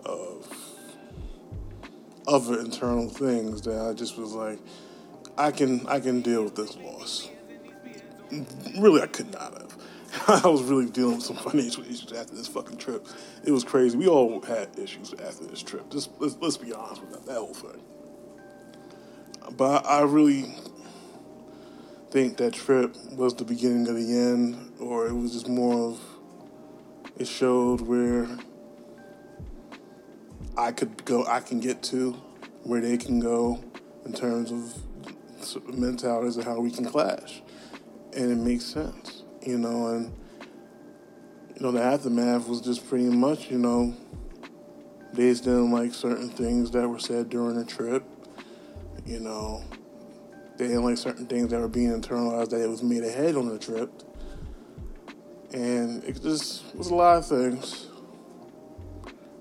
of 0.05 0.47
other 2.25 2.59
internal 2.59 3.09
things 3.09 3.61
that 3.63 3.77
I 3.77 3.93
just 3.93 4.17
was 4.17 4.33
like, 4.33 4.59
I 5.37 5.51
can 5.51 5.85
I 5.87 5.99
can 5.99 6.21
deal 6.21 6.43
with 6.43 6.55
this 6.55 6.77
loss. 6.77 7.29
Really, 8.79 9.01
I 9.01 9.07
could 9.07 9.31
not 9.31 9.53
have. 9.53 9.77
I 10.45 10.47
was 10.47 10.63
really 10.63 10.89
dealing 10.89 11.15
with 11.15 11.25
some 11.25 11.35
financial 11.37 11.83
issues 11.83 12.11
after 12.13 12.35
this 12.35 12.47
fucking 12.47 12.77
trip. 12.77 13.07
It 13.43 13.51
was 13.51 13.63
crazy. 13.63 13.97
We 13.97 14.07
all 14.07 14.41
had 14.41 14.69
issues 14.77 15.13
after 15.13 15.45
this 15.45 15.61
trip. 15.61 15.89
Just 15.89 16.11
let's, 16.19 16.37
let's 16.39 16.57
be 16.57 16.73
honest 16.73 17.01
with 17.01 17.11
that, 17.11 17.25
that 17.25 17.35
whole 17.35 17.53
thing. 17.53 17.81
But 19.57 19.85
I 19.85 20.01
really 20.01 20.53
think 22.11 22.37
that 22.37 22.53
trip 22.53 22.95
was 23.13 23.33
the 23.35 23.45
beginning 23.45 23.87
of 23.87 23.95
the 23.95 24.17
end, 24.17 24.73
or 24.79 25.07
it 25.07 25.13
was 25.13 25.33
just 25.33 25.47
more 25.49 25.91
of 25.91 25.99
it 27.21 27.27
showed 27.27 27.81
where 27.81 28.27
I 30.57 30.71
could 30.71 31.05
go, 31.05 31.23
I 31.27 31.39
can 31.39 31.59
get 31.59 31.83
to, 31.83 32.13
where 32.63 32.81
they 32.81 32.97
can 32.97 33.19
go 33.19 33.63
in 34.05 34.13
terms 34.13 34.51
of 34.51 35.77
mentalities 35.77 36.37
and 36.37 36.45
how 36.45 36.59
we 36.59 36.71
can 36.71 36.85
clash, 36.85 37.43
and 38.15 38.31
it 38.31 38.37
makes 38.37 38.65
sense, 38.65 39.23
you 39.45 39.59
know. 39.59 39.87
And 39.87 40.13
you 41.55 41.61
know, 41.61 41.71
the 41.71 41.81
aftermath 41.81 42.47
was 42.47 42.59
just 42.59 42.89
pretty 42.89 43.09
much, 43.09 43.51
you 43.51 43.59
know, 43.59 43.95
they 45.13 45.29
just 45.29 45.43
didn't 45.43 45.71
like 45.71 45.93
certain 45.93 46.29
things 46.29 46.71
that 46.71 46.87
were 46.87 46.99
said 46.99 47.29
during 47.29 47.55
the 47.55 47.65
trip, 47.65 48.03
you 49.05 49.19
know. 49.19 49.63
They 50.57 50.67
didn't 50.67 50.83
like 50.83 50.97
certain 50.97 51.27
things 51.27 51.51
that 51.51 51.59
were 51.59 51.67
being 51.67 51.91
internalized 51.91 52.49
that 52.49 52.61
it 52.61 52.69
was 52.69 52.81
made 52.81 53.03
ahead 53.03 53.35
on 53.35 53.47
the 53.47 53.59
trip. 53.59 53.91
And 55.53 56.03
it 56.05 56.21
just 56.21 56.75
was 56.75 56.91
a 56.91 56.95
lot 56.95 57.17
of 57.17 57.27
things 57.27 57.87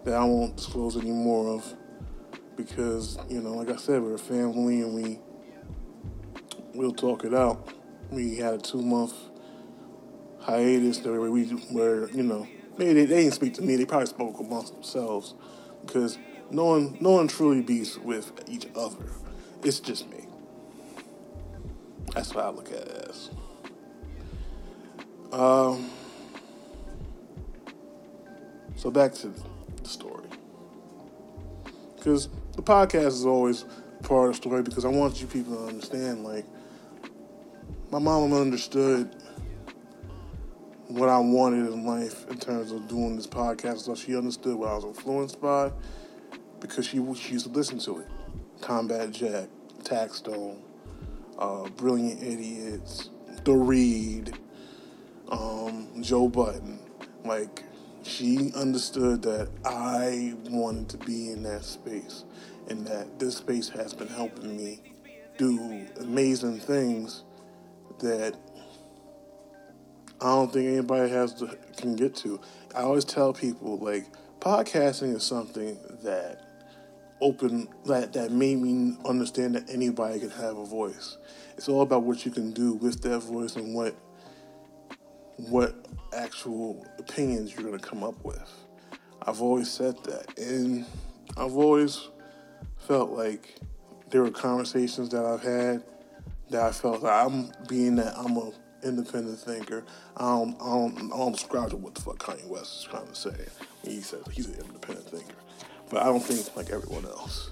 that 0.05 0.14
I 0.14 0.25
won't 0.25 0.57
disclose 0.57 0.97
any 0.97 1.12
more 1.12 1.55
of 1.55 1.75
because, 2.57 3.19
you 3.29 3.40
know, 3.40 3.55
like 3.55 3.71
I 3.71 3.76
said, 3.76 4.02
we're 4.02 4.14
a 4.14 4.19
family 4.19 4.81
and 4.81 4.95
we 4.95 5.19
we'll 6.75 6.93
talk 6.93 7.25
it 7.25 7.35
out. 7.35 7.73
We 8.11 8.37
had 8.37 8.55
a 8.55 8.59
two 8.59 8.83
month 8.83 9.14
hiatus 10.40 11.00
where 11.05 11.21
we 11.31 11.45
where, 11.45 12.11
you 12.11 12.23
know, 12.23 12.47
maybe 12.76 12.95
they, 12.95 13.05
they 13.07 13.23
didn't 13.23 13.35
speak 13.35 13.55
to 13.55 13.62
me, 13.62 13.76
they 13.76 13.85
probably 13.85 14.07
spoke 14.07 14.40
amongst 14.40 14.73
themselves 14.75 15.35
because 15.87 16.19
no 16.50 16.64
one 16.64 16.97
no 17.00 17.11
one 17.12 17.29
truly 17.29 17.61
beats 17.61 17.97
with 17.99 18.33
each 18.49 18.67
other. 18.75 19.11
It's 19.62 19.79
just 19.79 20.09
me. 20.11 20.26
That's 22.14 22.35
what 22.35 22.45
I 22.45 22.49
look 22.50 22.69
at 22.73 22.79
it 22.79 23.09
as. 23.09 23.31
Um, 25.33 25.88
so 28.80 28.90
back 28.90 29.12
to 29.12 29.28
the 29.28 29.87
story. 29.87 30.26
Because 31.96 32.30
the 32.56 32.62
podcast 32.62 33.08
is 33.08 33.26
always 33.26 33.66
part 34.02 34.30
of 34.30 34.37
the 34.37 34.37
story 34.37 34.62
because 34.62 34.87
I 34.87 34.88
want 34.88 35.20
you 35.20 35.26
people 35.26 35.54
to 35.54 35.66
understand, 35.66 36.25
like, 36.25 36.46
my 37.90 37.99
mom 37.99 38.32
understood 38.32 39.14
what 40.88 41.10
I 41.10 41.18
wanted 41.18 41.70
in 41.70 41.84
life 41.84 42.26
in 42.30 42.38
terms 42.38 42.72
of 42.72 42.88
doing 42.88 43.16
this 43.16 43.26
podcast. 43.26 43.80
So 43.80 43.94
she 43.94 44.16
understood 44.16 44.56
what 44.56 44.70
I 44.70 44.76
was 44.76 44.84
influenced 44.84 45.42
by 45.42 45.72
because 46.60 46.87
she, 46.87 47.04
she 47.16 47.34
used 47.34 47.44
to 47.44 47.52
listen 47.52 47.78
to 47.80 47.99
it. 47.99 48.08
Combat 48.62 49.10
Jack, 49.10 49.50
Taxstone, 49.82 50.56
uh, 51.38 51.68
Brilliant 51.76 52.22
Idiots, 52.22 53.10
The 53.44 53.52
Read, 53.52 54.38
um, 55.30 56.02
Joe 56.02 56.28
Budden. 56.28 56.78
Like, 57.26 57.64
she 58.02 58.52
understood 58.54 59.23
that 59.23 59.49
I 59.64 60.35
wanted 60.49 60.88
to 60.90 60.97
be 60.99 61.30
in 61.30 61.42
that 61.45 61.64
space 61.64 62.25
and 62.69 62.87
that 62.87 63.19
this 63.19 63.37
space 63.37 63.69
has 63.71 63.92
been 63.92 64.09
helping 64.09 64.57
me 64.57 64.80
do 65.38 65.87
amazing 66.00 66.61
things 66.61 67.25
that 68.00 68.37
I 70.21 70.26
don't 70.26 70.52
think 70.52 70.66
anybody 70.69 71.11
has 71.11 71.35
to 71.35 71.57
can 71.76 71.97
get 71.97 72.14
to. 72.16 72.40
I 72.75 72.83
always 72.83 73.04
tell 73.04 73.33
people 73.33 73.78
like 73.78 74.07
podcasting 74.38 75.14
is 75.16 75.25
something 75.25 75.78
that 76.02 76.47
open 77.21 77.69
that 77.87 78.12
that 78.12 78.30
made 78.30 78.59
me 78.59 78.97
understand 79.07 79.54
that 79.54 79.71
anybody 79.71 80.21
can 80.21 80.30
have 80.30 80.59
a 80.59 80.64
voice. 80.64 81.16
It's 81.57 81.69
all 81.69 81.83
about 81.83 82.02
what 82.02 82.25
you 82.25 82.30
can 82.30 82.52
do 82.52 82.75
with 82.75 83.02
that 83.02 83.21
voice 83.21 83.57
and 83.57 83.75
what 83.75 83.95
what 85.37 85.75
actual 86.14 86.87
opinions 86.99 87.52
you're 87.52 87.64
going 87.64 87.79
to 87.79 87.87
come 87.87 88.02
up 88.02 88.23
with. 88.25 88.50
I've 89.23 89.40
always 89.40 89.71
said 89.71 90.02
that. 90.05 90.38
And 90.38 90.87
I've 91.37 91.57
always 91.57 92.09
felt 92.79 93.11
like 93.11 93.57
there 94.11 94.23
were 94.23 94.31
conversations 94.31 95.11
that 95.11 95.25
I've 95.25 95.43
had 95.43 95.83
that 96.50 96.62
I 96.62 96.73
felt 96.73 97.02
like 97.02 97.26
I'm 97.26 97.52
being 97.69 97.97
that 97.97 98.17
I'm 98.17 98.37
a 98.37 98.52
independent 98.83 99.38
thinker. 99.38 99.85
I 100.17 100.23
don't, 100.23 100.55
I 100.61 100.64
don't, 100.64 101.12
I 101.12 101.17
don't 101.17 101.38
subscribe 101.38 101.71
to 101.71 101.76
what 101.76 101.95
the 101.95 102.00
fuck 102.00 102.19
Kanye 102.19 102.47
West 102.47 102.79
is 102.79 102.85
trying 102.85 103.07
to 103.07 103.14
say. 103.14 103.47
He 103.85 104.00
says 104.00 104.23
he's 104.33 104.47
an 104.47 104.55
independent 104.55 105.09
thinker. 105.09 105.35
But 105.90 106.02
I 106.02 106.07
don't 106.07 106.21
think 106.21 106.57
like 106.57 106.71
everyone 106.71 107.05
else. 107.05 107.50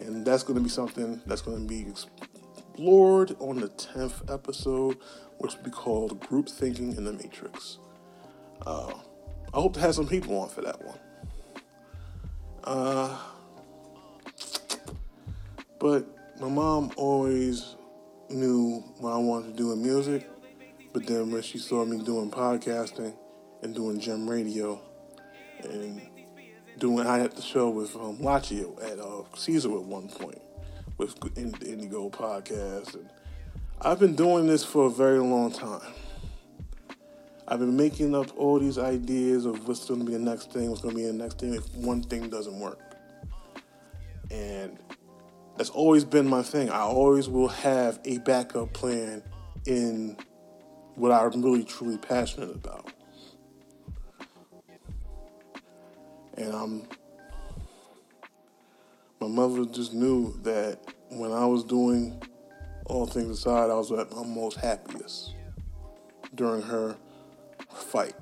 And 0.00 0.24
that's 0.24 0.42
going 0.42 0.58
to 0.58 0.62
be 0.62 0.68
something 0.68 1.20
that's 1.26 1.42
going 1.42 1.66
to 1.66 1.68
be 1.68 1.88
explored 1.88 3.34
on 3.38 3.60
the 3.60 3.68
10th 3.68 4.32
episode, 4.32 4.98
which 5.38 5.56
will 5.56 5.64
be 5.64 5.70
called 5.70 6.20
Group 6.20 6.48
Thinking 6.48 6.94
in 6.96 7.04
the 7.04 7.12
Matrix. 7.12 7.78
Uh, 8.64 8.92
I 9.52 9.60
hope 9.60 9.74
to 9.74 9.80
have 9.80 9.94
some 9.94 10.06
people 10.06 10.38
on 10.38 10.48
for 10.48 10.62
that 10.62 10.84
one. 10.84 10.98
Uh, 12.64 13.16
but 15.78 16.06
my 16.40 16.48
mom 16.48 16.90
always 16.96 17.76
knew 18.28 18.82
what 18.98 19.12
I 19.12 19.18
wanted 19.18 19.52
to 19.52 19.56
do 19.56 19.72
in 19.72 19.82
music, 19.82 20.28
but 20.92 21.06
then 21.06 21.30
when 21.30 21.42
she 21.42 21.58
saw 21.58 21.84
me 21.84 22.02
doing 22.02 22.30
podcasting 22.30 23.14
and 23.62 23.74
doing 23.74 24.00
gem 24.00 24.28
radio 24.28 24.80
and 25.62 26.00
doing 26.78 27.06
I 27.06 27.18
had 27.18 27.32
the 27.32 27.42
show 27.42 27.70
with 27.70 27.94
um, 27.96 28.18
Lachio 28.18 28.82
at 28.84 28.98
uh, 28.98 29.22
Caesar 29.36 29.72
at 29.72 29.82
one 29.82 30.08
point 30.08 30.40
with 30.98 31.14
Indigo 31.36 32.10
podcast, 32.10 32.94
and 32.94 33.08
I've 33.80 33.98
been 33.98 34.16
doing 34.16 34.46
this 34.46 34.64
for 34.64 34.86
a 34.86 34.90
very 34.90 35.18
long 35.18 35.52
time. 35.52 35.92
I've 37.48 37.60
been 37.60 37.76
making 37.76 38.14
up 38.14 38.36
all 38.36 38.58
these 38.58 38.76
ideas 38.76 39.44
of 39.46 39.68
what's 39.68 39.86
going 39.86 40.00
to 40.00 40.06
be 40.06 40.12
the 40.12 40.18
next 40.18 40.52
thing, 40.52 40.68
what's 40.68 40.82
going 40.82 40.96
to 40.96 41.00
be 41.00 41.06
the 41.06 41.12
next 41.12 41.38
thing 41.38 41.54
if 41.54 41.72
one 41.74 42.02
thing 42.02 42.28
doesn't 42.28 42.58
work. 42.58 42.80
And 44.30 44.78
that's 45.56 45.70
always 45.70 46.04
been 46.04 46.28
my 46.28 46.42
thing. 46.42 46.70
I 46.70 46.80
always 46.80 47.28
will 47.28 47.48
have 47.48 48.00
a 48.04 48.18
backup 48.18 48.72
plan 48.72 49.22
in 49.64 50.16
what 50.96 51.12
I'm 51.12 51.40
really 51.40 51.62
truly 51.62 51.98
passionate 51.98 52.50
about. 52.50 52.90
And 56.36 56.52
I'm 56.52 56.88
my 59.20 59.28
mother 59.28 59.64
just 59.64 59.94
knew 59.94 60.38
that 60.42 60.78
when 61.08 61.32
I 61.32 61.46
was 61.46 61.64
doing 61.64 62.22
all 62.84 63.06
things 63.06 63.30
aside, 63.30 63.70
I 63.70 63.74
was 63.74 63.90
at 63.92 64.10
my 64.14 64.24
most 64.24 64.56
happiest 64.58 65.34
during 66.34 66.60
her 66.62 66.96
fight. 67.76 68.14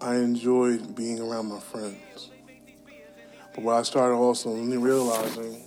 I 0.00 0.16
enjoyed 0.16 0.94
being 0.94 1.20
around 1.20 1.46
my 1.46 1.58
friends. 1.58 2.30
But 3.54 3.64
what 3.64 3.76
I 3.76 3.82
started 3.82 4.14
also 4.14 4.54
realizing 4.54 5.62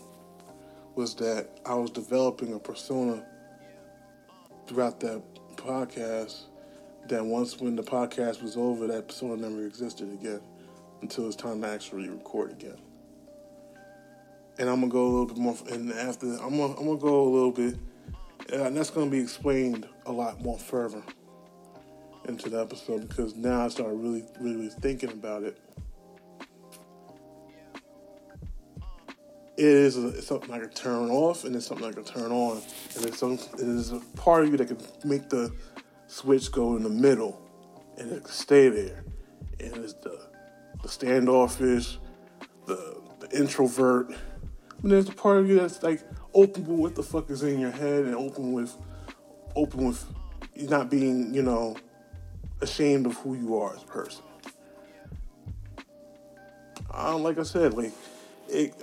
was 0.95 1.15
that 1.15 1.49
I 1.65 1.73
was 1.73 1.89
developing 1.89 2.53
a 2.53 2.59
persona 2.59 3.25
throughout 4.67 4.99
that 4.99 5.21
podcast 5.55 6.43
that 7.07 7.25
once 7.25 7.59
when 7.59 7.75
the 7.75 7.83
podcast 7.83 8.41
was 8.43 8.55
over, 8.55 8.85
that 8.87 9.07
persona 9.07 9.35
never 9.35 9.65
existed 9.65 10.13
again 10.13 10.41
until 11.01 11.25
it's 11.27 11.35
time 11.35 11.61
to 11.61 11.67
actually 11.67 12.07
record 12.09 12.51
again. 12.51 12.77
And 14.59 14.69
I'm 14.69 14.81
gonna 14.81 14.91
go 14.91 15.05
a 15.05 15.09
little 15.09 15.25
bit 15.25 15.37
more, 15.37 15.57
and 15.71 15.91
after 15.93 16.27
I'm 16.27 16.57
gonna, 16.57 16.75
I'm 16.75 16.85
gonna 16.85 16.97
go 16.97 17.21
a 17.23 17.29
little 17.29 17.51
bit, 17.51 17.75
and 18.51 18.75
that's 18.75 18.89
gonna 18.89 19.11
be 19.11 19.19
explained 19.19 19.87
a 20.05 20.11
lot 20.11 20.41
more 20.41 20.57
further 20.57 21.03
into 22.27 22.49
the 22.49 22.59
episode 22.59 23.07
because 23.07 23.35
now 23.35 23.65
I 23.65 23.67
started 23.69 23.95
really, 23.95 24.23
really 24.39 24.69
thinking 24.69 25.11
about 25.11 25.43
it. 25.43 25.57
It 29.57 29.65
is 29.65 29.97
a, 29.97 30.21
something 30.21 30.51
I 30.53 30.59
can 30.59 30.69
turn 30.69 31.09
off, 31.09 31.43
and 31.43 31.53
it's 31.55 31.65
something 31.65 31.85
I 31.85 31.91
can 31.91 32.05
turn 32.05 32.31
on, 32.31 32.61
and 32.95 33.05
it's 33.05 33.17
some, 33.17 33.33
it 33.33 33.59
is 33.59 33.91
a 33.91 33.99
part 34.15 34.45
of 34.45 34.51
you 34.51 34.57
that 34.57 34.67
can 34.67 34.77
make 35.03 35.29
the 35.29 35.53
switch 36.07 36.51
go 36.51 36.77
in 36.77 36.83
the 36.83 36.89
middle, 36.89 37.41
and 37.97 38.09
it 38.11 38.23
can 38.23 38.31
stay 38.31 38.69
there. 38.69 39.03
And 39.59 39.75
it's 39.83 39.93
the 39.95 40.29
the 40.81 40.87
standoffish, 40.87 41.97
the 42.67 43.01
the 43.19 43.37
introvert. 43.37 44.13
And 44.81 44.91
there's 44.91 45.09
a 45.09 45.13
part 45.13 45.37
of 45.37 45.49
you 45.49 45.59
that's 45.59 45.83
like 45.83 46.01
open 46.33 46.65
with 46.67 46.79
what 46.79 46.95
the 46.95 47.03
fuck 47.03 47.29
is 47.29 47.43
in 47.43 47.59
your 47.59 47.71
head 47.71 48.05
and 48.05 48.15
open 48.15 48.53
with 48.53 48.75
open 49.55 49.87
with 49.87 50.05
not 50.55 50.89
being, 50.89 51.33
you 51.33 51.41
know, 51.41 51.75
ashamed 52.61 53.05
of 53.05 53.15
who 53.17 53.35
you 53.35 53.57
are 53.57 53.75
as 53.75 53.83
a 53.83 53.85
person. 53.85 54.23
Um, 56.93 57.23
like 57.23 57.37
I 57.37 57.43
said, 57.43 57.73
like 57.73 57.91
it, 58.47 58.73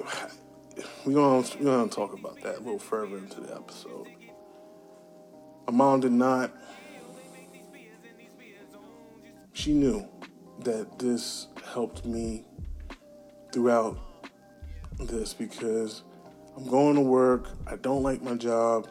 we 1.05 1.15
gonna 1.15 1.47
we 1.59 1.65
gonna 1.65 1.89
talk 1.89 2.13
about 2.13 2.41
that 2.43 2.57
a 2.57 2.61
little 2.61 2.79
further 2.79 3.19
into 3.19 3.41
the 3.41 3.55
episode. 3.55 4.09
My 5.67 5.73
mom 5.73 6.01
did 6.01 6.13
not. 6.13 6.53
She 9.53 9.73
knew 9.73 10.07
that 10.61 10.99
this 10.99 11.49
helped 11.65 12.05
me 12.05 12.45
throughout 13.53 13.99
this 14.99 15.35
because 15.35 16.03
I'm 16.57 16.67
going 16.67 16.95
to 16.95 17.03
work. 17.03 17.49
I 17.67 17.77
don't 17.77 18.03
like 18.03 18.23
my 18.23 18.35
job. 18.35 18.89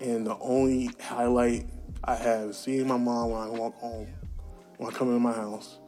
And 0.00 0.26
the 0.26 0.36
only 0.38 0.90
highlight 1.00 1.66
I 2.04 2.14
have 2.14 2.50
is 2.50 2.56
seeing 2.56 2.86
my 2.86 2.96
mom 2.96 3.30
when 3.30 3.40
I 3.42 3.48
walk 3.48 3.74
home, 3.78 4.06
when 4.76 4.88
I 4.88 4.92
come 4.92 5.08
into 5.08 5.20
my 5.20 5.32
house. 5.32 5.78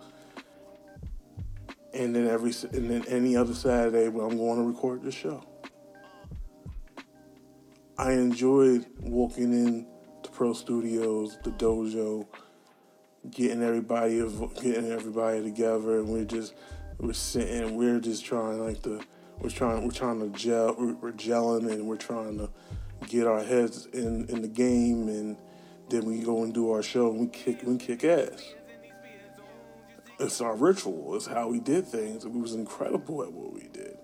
And 1.95 2.15
then 2.15 2.27
every 2.27 2.53
and 2.73 2.91
then 2.91 3.05
any 3.09 3.37
other 3.37 3.55
Saturday 3.55 4.09
when 4.09 4.30
I'm 4.30 4.37
going 4.37 4.59
to 4.59 4.65
record 4.65 5.02
the 5.02 5.13
show. 5.13 5.45
I 7.99 8.13
enjoyed 8.13 8.87
walking 9.00 9.52
in 9.52 9.87
to 10.23 10.30
Pro 10.30 10.54
Studios, 10.54 11.37
the 11.45 11.50
dojo, 11.50 12.26
getting 13.30 13.63
everybody 13.63 14.19
getting 14.61 14.91
everybody 14.91 15.43
together, 15.43 15.99
and 15.99 16.09
we're 16.09 16.25
just 16.25 16.54
we're 17.00 17.13
sitting, 17.15 17.76
we're 17.76 17.99
just 17.99 18.25
trying 18.25 18.65
like 18.65 18.82
to 18.82 19.00
we're 19.39 19.49
trying 19.49 19.84
we're 19.84 19.91
trying 19.91 20.21
to 20.21 20.39
gel, 20.39 20.76
we're, 20.78 21.13
gelling, 21.13 21.71
and 21.71 21.86
we're 21.86 21.97
trying 21.97 22.39
to 22.39 22.50
get 23.08 23.26
our 23.26 23.43
heads 23.43 23.86
in 23.86 24.26
in 24.28 24.43
the 24.43 24.49
game, 24.49 25.08
and 25.08 25.36
then 25.89 26.04
we 26.04 26.19
go 26.21 26.43
and 26.43 26.52
do 26.52 26.71
our 26.71 26.82
show, 26.82 27.10
and 27.10 27.21
we 27.21 27.26
kick 27.28 27.63
we 27.65 27.78
kick 27.78 28.04
ass. 28.04 28.54
It's 30.19 30.43
our 30.43 30.54
ritual. 30.54 31.17
It's 31.17 31.26
how 31.26 31.49
we 31.49 31.60
did 31.60 31.86
things. 31.86 32.26
We 32.26 32.39
was 32.39 32.54
incredible 32.54 33.23
at 33.23 33.32
what 33.32 33.54
we 33.54 33.69
did, 33.69 33.97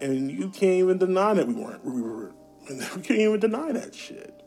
and 0.00 0.30
you 0.30 0.48
can't 0.48 0.78
even 0.78 0.96
deny 0.96 1.34
that 1.34 1.46
we 1.46 1.54
weren't. 1.54 1.84
We 1.84 2.00
were. 2.00 2.32
We 2.70 3.02
can't 3.02 3.10
even 3.20 3.40
deny 3.40 3.72
that 3.72 3.92
shit. 3.92 4.40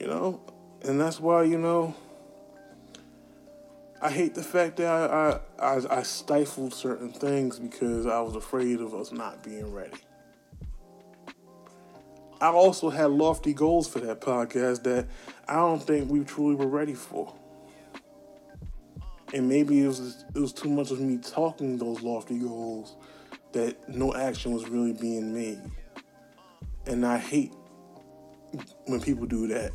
You 0.00 0.06
know, 0.06 0.40
and 0.82 0.98
that's 0.98 1.20
why 1.20 1.42
you 1.44 1.58
know 1.58 1.94
I 4.02 4.10
hate 4.10 4.34
the 4.34 4.42
fact 4.42 4.78
that 4.78 4.88
I, 4.88 5.38
I, 5.60 5.98
I, 5.98 6.02
stifled 6.02 6.74
certain 6.74 7.12
things 7.12 7.60
because 7.60 8.04
I 8.04 8.20
was 8.20 8.34
afraid 8.34 8.80
of 8.80 8.96
us 8.96 9.12
not 9.12 9.44
being 9.44 9.72
ready. 9.72 9.96
I 12.40 12.48
also 12.48 12.90
had 12.90 13.12
lofty 13.12 13.54
goals 13.54 13.86
for 13.86 14.00
that 14.00 14.20
podcast 14.20 14.82
that 14.82 15.06
I 15.46 15.54
don't 15.54 15.80
think 15.80 16.10
we 16.10 16.24
truly 16.24 16.56
were 16.56 16.66
ready 16.66 16.94
for. 16.94 17.32
And 19.32 19.48
maybe 19.48 19.84
it 19.84 19.86
was 19.86 20.24
it 20.34 20.40
was 20.40 20.52
too 20.52 20.68
much 20.68 20.90
of 20.90 20.98
me 20.98 21.18
talking 21.18 21.78
those 21.78 22.02
lofty 22.02 22.40
goals 22.40 22.96
that 23.52 23.88
no 23.88 24.12
action 24.16 24.52
was 24.52 24.68
really 24.68 24.94
being 24.94 25.32
made. 25.32 25.60
And 26.86 27.06
I 27.06 27.18
hate 27.18 27.52
when 28.86 29.00
people 29.00 29.26
do 29.26 29.46
that. 29.46 29.70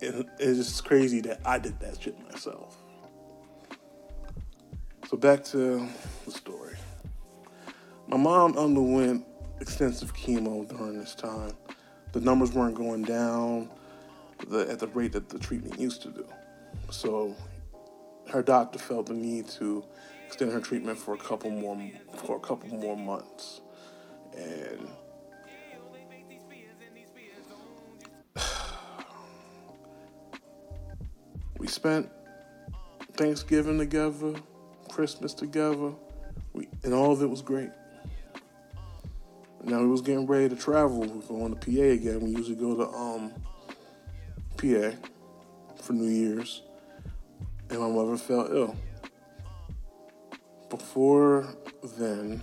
And 0.00 0.24
it's 0.38 0.56
just 0.56 0.86
crazy 0.86 1.20
that 1.20 1.40
I 1.44 1.58
did 1.58 1.78
that 1.80 2.00
shit 2.00 2.18
myself. 2.20 2.78
So 5.08 5.16
back 5.16 5.44
to 5.44 5.88
the 6.24 6.30
story. 6.32 6.74
My 8.08 8.16
mom 8.16 8.58
underwent 8.58 9.24
extensive 9.60 10.12
chemo 10.12 10.68
during 10.68 10.98
this 10.98 11.14
time. 11.14 11.52
The 12.10 12.20
numbers 12.20 12.52
weren't 12.52 12.74
going 12.74 13.04
down 13.04 13.70
the, 14.48 14.68
at 14.68 14.80
the 14.80 14.88
rate 14.88 15.12
that 15.12 15.28
the 15.28 15.38
treatment 15.38 15.78
used 15.78 16.02
to 16.02 16.08
do. 16.08 16.26
So 16.90 17.36
her 18.30 18.42
doctor 18.42 18.80
felt 18.80 19.06
the 19.06 19.14
need 19.14 19.48
to 19.50 19.84
extend 20.26 20.50
her 20.50 20.60
treatment 20.60 20.98
for 20.98 21.14
a 21.14 21.18
couple 21.18 21.52
more 21.52 21.80
for 22.16 22.38
a 22.38 22.40
couple 22.40 22.68
more 22.70 22.96
months. 22.96 23.60
And 24.36 24.88
we 31.58 31.68
spent 31.68 32.10
Thanksgiving 33.14 33.78
together 33.78 34.34
Christmas 34.96 35.34
together, 35.34 35.92
we, 36.54 36.66
and 36.82 36.94
all 36.94 37.12
of 37.12 37.20
it 37.20 37.28
was 37.28 37.42
great. 37.42 37.68
Now 39.62 39.80
we 39.80 39.88
was 39.88 40.00
getting 40.00 40.26
ready 40.26 40.48
to 40.48 40.56
travel. 40.56 41.00
We 41.00 41.18
are 41.18 41.28
going 41.28 41.54
to 41.54 41.60
PA 41.60 41.82
again. 41.82 42.20
We 42.22 42.30
usually 42.30 42.54
go 42.54 42.74
to 42.76 42.88
um, 42.96 43.34
PA 44.56 44.96
for 45.82 45.92
New 45.92 46.08
Year's, 46.08 46.62
and 47.68 47.78
my 47.78 47.90
mother 47.90 48.16
fell 48.16 48.48
ill. 48.50 48.76
Before 50.70 51.46
then, 51.98 52.40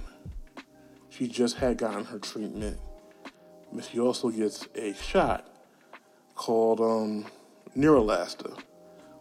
she 1.09 1.27
just 1.27 1.57
had 1.57 1.79
gotten 1.79 2.05
her 2.05 2.19
treatment. 2.19 2.79
But 3.71 3.85
she 3.85 3.99
also 3.99 4.29
gets 4.29 4.67
a 4.75 4.93
shot 4.93 5.47
called 6.35 6.81
um, 6.81 7.25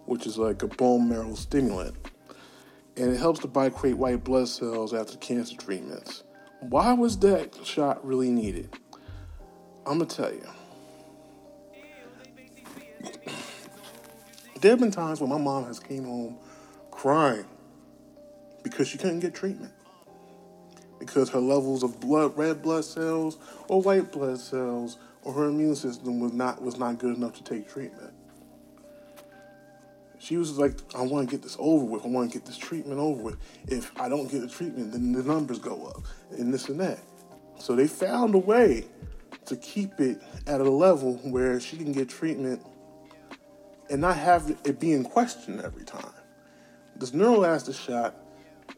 which 0.05 0.27
is 0.27 0.37
like 0.37 0.63
a 0.63 0.69
bone 0.69 1.09
marrow 1.09 1.35
stimulant 1.35 1.97
and 3.03 3.13
it 3.13 3.19
helps 3.19 3.41
to 3.41 3.71
create 3.71 3.97
white 3.97 4.23
blood 4.23 4.47
cells 4.47 4.95
after 4.95 5.17
cancer 5.17 5.57
treatments. 5.57 6.23
Why 6.61 6.93
was 6.93 7.19
that 7.19 7.59
shot 7.67 8.07
really 8.07 8.31
needed? 8.31 8.73
I'm 9.85 9.99
gonna 9.99 10.07
tell 10.07 10.33
you. 10.33 10.47
There 14.61 14.71
have 14.71 14.79
been 14.79 14.93
times 14.93 15.21
when 15.21 15.31
my 15.31 15.39
mom 15.39 15.65
has 15.65 15.81
came 15.81 16.05
home 16.05 16.37
crying 16.93 17.47
because 18.63 18.87
she 18.87 18.99
couldn't 18.99 19.19
get 19.19 19.35
treatment 19.35 19.73
because 21.01 21.29
her 21.31 21.41
levels 21.41 21.83
of 21.83 21.99
blood, 21.99 22.39
red 22.39 22.63
blood 22.63 22.85
cells 22.85 23.37
or 23.67 23.83
white 23.83 24.13
blood 24.13 24.39
cells, 24.39 24.99
or 25.25 25.33
her 25.33 25.49
immune 25.49 25.75
system 25.75 26.21
was 26.21 26.33
not 26.33 26.63
was 26.63 26.79
not 26.79 26.99
good 26.99 27.17
enough 27.17 27.35
to 27.35 27.43
take 27.43 27.69
treatment. 27.69 28.13
She 30.23 30.37
was 30.37 30.57
like, 30.57 30.79
I 30.95 31.03
want 31.03 31.29
to 31.29 31.35
get 31.35 31.43
this 31.43 31.57
over 31.59 31.85
with. 31.85 32.05
I 32.05 32.09
want 32.09 32.31
to 32.31 32.39
get 32.39 32.47
this 32.47 32.57
treatment 32.57 33.01
over 33.01 33.21
with. 33.21 33.37
If 33.67 33.91
I 33.99 34.09
don't 34.09 34.31
get 34.31 34.41
the 34.41 34.47
treatment, 34.47 34.93
then 34.93 35.11
the 35.11 35.25
numbers 35.25 35.59
go 35.59 35.87
up 35.87 36.05
and 36.39 36.55
this 36.55 36.69
and 36.69 36.79
that. 36.79 37.01
So 37.59 37.75
they 37.75 37.89
found 37.89 38.37
a 38.37 38.39
way 38.39 38.85
to 39.47 39.57
keep 39.57 39.99
it 39.99 40.23
at 40.47 40.61
a 40.61 40.71
level 40.71 41.15
where 41.25 41.59
she 41.59 41.77
can 41.77 41.91
get 41.91 42.09
treatment 42.09 42.65
and 43.91 44.01
not 44.01 44.17
have 44.17 44.57
it 44.65 44.79
being 44.79 45.03
questioned 45.03 45.61
every 45.61 45.85
time. 45.85 46.15
This 46.95 47.11
Neulasta 47.11 47.75
shot 47.75 48.15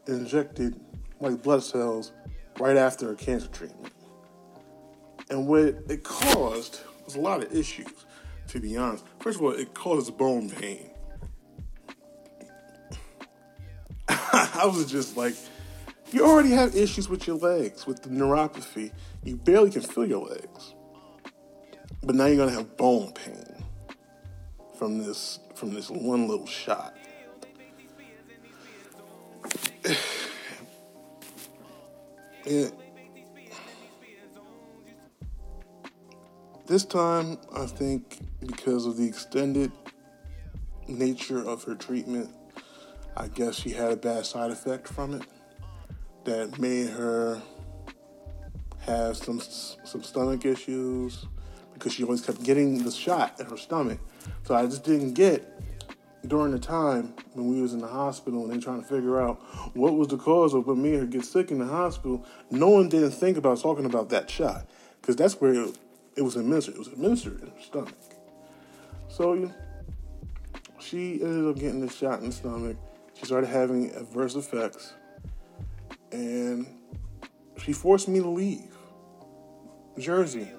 injected 0.07 0.79
white 1.19 1.43
blood 1.43 1.61
cells 1.61 2.11
right 2.59 2.75
after 2.75 3.11
a 3.11 3.15
cancer 3.15 3.49
treatment. 3.49 3.93
And 5.29 5.45
what 5.45 5.59
it 5.89 6.03
caused 6.03 6.79
was 7.05 7.15
a 7.15 7.21
lot 7.21 7.43
of 7.43 7.55
issues, 7.55 7.93
to 8.47 8.59
be 8.59 8.77
honest. 8.77 9.05
First 9.19 9.37
of 9.37 9.43
all, 9.43 9.51
it 9.51 9.75
caused 9.75 10.17
bone 10.17 10.49
pain 10.49 10.89
I 14.53 14.65
was 14.65 14.91
just 14.91 15.15
like, 15.15 15.33
you 16.11 16.25
already 16.25 16.51
have 16.51 16.75
issues 16.75 17.07
with 17.07 17.25
your 17.25 17.37
legs, 17.37 17.87
with 17.87 18.03
the 18.03 18.09
neuropathy. 18.09 18.91
You 19.23 19.37
barely 19.37 19.71
can 19.71 19.81
feel 19.81 20.05
your 20.05 20.27
legs. 20.27 20.73
But 22.03 22.15
now 22.15 22.25
you're 22.25 22.35
gonna 22.35 22.51
have 22.51 22.75
bone 22.75 23.13
pain 23.13 23.63
from 24.77 24.97
this 24.97 25.39
from 25.55 25.73
this 25.73 25.89
one 25.89 26.27
little 26.27 26.47
shot. 26.47 26.95
It, 32.47 32.71
this 36.67 36.85
time, 36.85 37.39
I 37.55 37.65
think 37.65 38.19
because 38.45 38.85
of 38.85 38.97
the 38.97 39.07
extended 39.07 39.71
nature 40.87 41.39
of 41.39 41.63
her 41.63 41.73
treatment, 41.73 42.29
I 43.17 43.27
guess 43.27 43.55
she 43.55 43.69
had 43.69 43.91
a 43.91 43.95
bad 43.95 44.25
side 44.25 44.51
effect 44.51 44.87
from 44.87 45.13
it 45.13 45.23
that 46.25 46.59
made 46.59 46.89
her 46.89 47.41
have 48.79 49.17
some 49.17 49.39
some 49.39 50.03
stomach 50.03 50.45
issues 50.45 51.25
because 51.73 51.93
she 51.93 52.03
always 52.03 52.21
kept 52.21 52.43
getting 52.43 52.83
the 52.83 52.91
shot 52.91 53.39
in 53.39 53.45
her 53.45 53.57
stomach. 53.57 53.99
So 54.43 54.55
I 54.55 54.65
just 54.65 54.83
didn't 54.83 55.13
get 55.13 55.51
during 56.27 56.51
the 56.51 56.59
time 56.59 57.13
when 57.33 57.53
we 57.53 57.61
was 57.61 57.73
in 57.73 57.79
the 57.79 57.87
hospital 57.87 58.43
and 58.43 58.53
they 58.53 58.63
trying 58.63 58.81
to 58.81 58.87
figure 58.87 59.21
out 59.21 59.39
what 59.75 59.95
was 59.95 60.07
the 60.07 60.17
cause 60.17 60.53
of 60.53 60.65
what 60.67 60.77
made 60.77 60.95
her 60.95 61.05
get 61.05 61.23
sick 61.23 61.51
in 61.51 61.59
the 61.59 61.65
hospital, 61.65 62.25
no 62.49 62.69
one 62.69 62.89
didn't 62.89 63.11
think 63.11 63.37
about 63.37 63.59
talking 63.59 63.85
about 63.85 64.09
that 64.09 64.29
shot 64.29 64.67
because 65.01 65.15
that's 65.15 65.39
where 65.39 65.53
it, 65.53 65.77
it, 66.15 66.21
was 66.21 66.35
administered. 66.35 66.75
It 66.75 66.79
was 66.79 66.87
administered 66.87 67.41
in 67.41 67.47
her 67.47 67.61
stomach. 67.61 67.93
So 69.07 69.33
you 69.33 69.53
she 70.79 71.21
ended 71.21 71.49
up 71.49 71.55
getting 71.55 71.81
the 71.81 71.89
shot 71.89 72.19
in 72.19 72.27
the 72.27 72.31
stomach. 72.31 72.77
She 73.15 73.25
started 73.25 73.47
having 73.47 73.91
adverse 73.95 74.35
effects, 74.35 74.93
and 76.11 76.67
she 77.57 77.73
forced 77.73 78.07
me 78.07 78.19
to 78.19 78.27
leave 78.27 78.75
Jersey. 79.97 80.49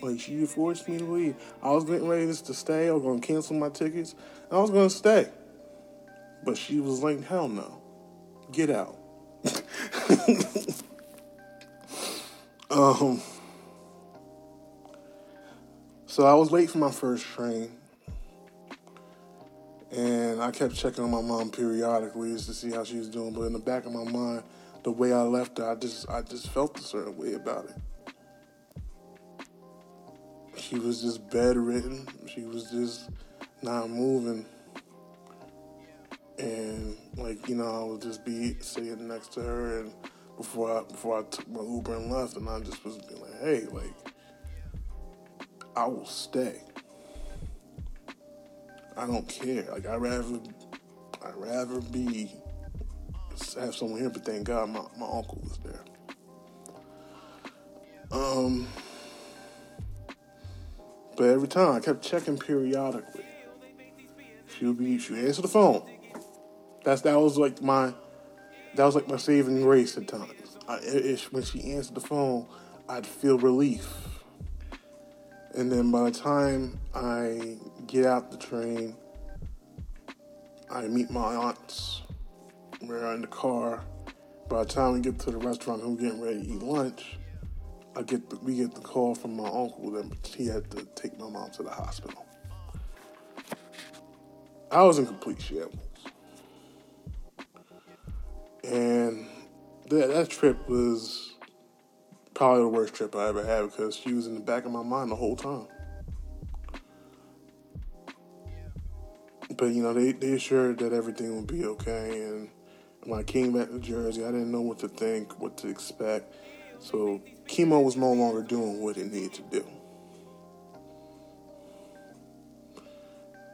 Like 0.00 0.20
she 0.20 0.44
forced 0.46 0.88
me 0.88 0.98
to 0.98 1.04
leave. 1.04 1.36
I 1.62 1.70
was 1.70 1.84
getting 1.84 2.08
ready 2.08 2.26
to 2.26 2.54
stay. 2.54 2.88
I 2.88 2.92
was 2.92 3.02
gonna 3.02 3.20
cancel 3.20 3.56
my 3.56 3.68
tickets. 3.68 4.14
I 4.50 4.58
was 4.58 4.70
gonna 4.70 4.90
stay. 4.90 5.28
But 6.44 6.56
she 6.56 6.80
was 6.80 7.02
like, 7.02 7.22
hell 7.24 7.48
no. 7.48 7.82
Get 8.52 8.70
out. 8.70 8.96
um 12.70 13.20
so 16.06 16.26
I 16.26 16.34
was 16.34 16.50
late 16.50 16.70
for 16.70 16.78
my 16.78 16.90
first 16.90 17.24
train. 17.24 17.77
And 19.90 20.42
I 20.42 20.50
kept 20.50 20.74
checking 20.74 21.04
on 21.04 21.10
my 21.10 21.22
mom 21.22 21.50
periodically 21.50 22.32
just 22.32 22.46
to 22.46 22.54
see 22.54 22.70
how 22.70 22.84
she 22.84 22.98
was 22.98 23.08
doing. 23.08 23.32
But 23.32 23.42
in 23.42 23.52
the 23.52 23.58
back 23.58 23.86
of 23.86 23.92
my 23.92 24.04
mind, 24.04 24.42
the 24.82 24.92
way 24.92 25.12
I 25.12 25.22
left 25.22 25.58
her, 25.58 25.70
I 25.70 25.74
just 25.74 26.08
I 26.08 26.22
just 26.22 26.48
felt 26.50 26.78
a 26.78 26.82
certain 26.82 27.16
way 27.16 27.34
about 27.34 27.66
it 27.66 27.76
she 30.68 30.78
was 30.78 31.00
just 31.00 31.30
bedridden. 31.30 32.06
She 32.26 32.42
was 32.42 32.70
just 32.70 33.10
not 33.62 33.88
moving. 33.88 34.44
And 36.38 36.96
like, 37.16 37.48
you 37.48 37.56
know, 37.56 37.66
I 37.66 37.84
would 37.84 38.02
just 38.02 38.24
be 38.24 38.56
sitting 38.60 39.08
next 39.08 39.32
to 39.34 39.40
her 39.40 39.80
and 39.80 39.92
before 40.36 40.78
I 40.78 40.84
before 40.84 41.20
I 41.20 41.22
took 41.24 41.48
my 41.48 41.62
Uber 41.62 41.96
and 41.96 42.12
left 42.12 42.36
and 42.36 42.48
I 42.48 42.60
just 42.60 42.84
was 42.84 42.98
being 42.98 43.20
like, 43.20 43.40
hey, 43.40 43.66
like 43.72 43.94
I 45.74 45.86
will 45.86 46.06
stay. 46.06 46.60
I 48.98 49.06
don't 49.06 49.28
care. 49.28 49.64
Like 49.70 49.86
I 49.86 49.94
rather 49.94 50.40
I'd 51.24 51.36
rather 51.36 51.80
be 51.80 52.32
have 53.56 53.74
someone 53.74 54.00
here, 54.00 54.10
but 54.10 54.24
thank 54.24 54.44
God 54.44 54.68
my, 54.70 54.80
my 54.98 55.06
uncle 55.06 55.40
was 55.40 55.58
there. 55.64 55.84
Um 58.10 58.66
but 61.16 61.24
every 61.24 61.48
time 61.48 61.76
I 61.76 61.80
kept 61.80 62.02
checking 62.02 62.38
periodically. 62.38 63.24
She 64.56 64.66
would 64.66 64.78
be 64.78 64.98
she 64.98 65.12
would 65.12 65.24
answer 65.24 65.42
the 65.42 65.48
phone. 65.48 65.88
That's 66.84 67.02
that 67.02 67.20
was 67.20 67.38
like 67.38 67.62
my 67.62 67.94
that 68.74 68.84
was 68.84 68.96
like 68.96 69.08
my 69.08 69.16
saving 69.16 69.62
grace 69.62 69.96
at 69.96 70.08
times. 70.08 70.58
I, 70.68 70.78
it, 70.82 71.20
when 71.30 71.44
she 71.44 71.72
answered 71.72 71.94
the 71.94 72.00
phone, 72.00 72.46
I'd 72.88 73.06
feel 73.06 73.38
relief. 73.38 73.88
And 75.54 75.70
then 75.72 75.90
by 75.90 76.10
the 76.10 76.10
time 76.10 76.78
I 76.94 77.56
get 77.88 78.04
out 78.04 78.30
the 78.30 78.36
train, 78.36 78.94
I 80.70 80.82
meet 80.82 81.10
my 81.10 81.34
aunts. 81.34 82.02
We're 82.82 83.14
in 83.14 83.22
the 83.22 83.26
car. 83.26 83.82
By 84.48 84.64
the 84.64 84.68
time 84.68 84.92
we 84.92 85.00
get 85.00 85.18
to 85.20 85.30
the 85.30 85.38
restaurant, 85.38 85.82
I'm 85.82 85.96
getting 85.96 86.20
ready 86.20 86.42
to 86.42 86.52
eat 86.54 86.62
lunch. 86.62 87.16
I 87.96 88.02
get 88.02 88.28
the, 88.28 88.36
we 88.36 88.56
get 88.56 88.74
the 88.74 88.80
call 88.80 89.14
from 89.14 89.36
my 89.36 89.46
uncle 89.46 89.90
that 89.92 90.34
he 90.36 90.46
had 90.46 90.70
to 90.70 90.84
take 90.94 91.18
my 91.18 91.28
mom 91.28 91.50
to 91.52 91.62
the 91.62 91.70
hospital. 91.70 92.26
I 94.70 94.82
was 94.82 94.98
in 94.98 95.06
complete 95.06 95.40
shambles, 95.40 95.78
and 98.62 99.26
that 99.88 100.08
that 100.08 100.28
trip 100.28 100.68
was 100.68 101.34
probably 102.34 102.62
the 102.64 102.68
worst 102.68 102.94
trip 102.94 103.16
I 103.16 103.28
ever 103.28 103.44
had 103.44 103.62
because 103.62 103.96
she 103.96 104.12
was 104.12 104.26
in 104.26 104.34
the 104.34 104.40
back 104.40 104.66
of 104.66 104.72
my 104.72 104.82
mind 104.82 105.10
the 105.10 105.16
whole 105.16 105.36
time. 105.36 105.66
But 109.56 109.66
you 109.66 109.82
know, 109.82 109.92
they 109.94 110.12
they 110.12 110.32
assured 110.32 110.78
that 110.78 110.92
everything 110.92 111.34
would 111.36 111.46
be 111.46 111.64
okay, 111.64 112.24
and 112.24 112.50
when 113.04 113.18
I 113.18 113.22
came 113.22 113.52
back 113.52 113.70
to 113.70 113.78
Jersey, 113.78 114.24
I 114.24 114.28
didn't 114.28 114.52
know 114.52 114.60
what 114.60 114.78
to 114.80 114.88
think, 114.88 115.40
what 115.40 115.56
to 115.58 115.68
expect. 115.68 116.34
So 116.80 117.22
chemo 117.46 117.82
was 117.82 117.96
no 117.96 118.12
longer 118.12 118.42
doing 118.42 118.82
what 118.82 118.96
it 118.96 119.10
needed 119.10 119.34
to 119.34 119.42
do. 119.42 119.66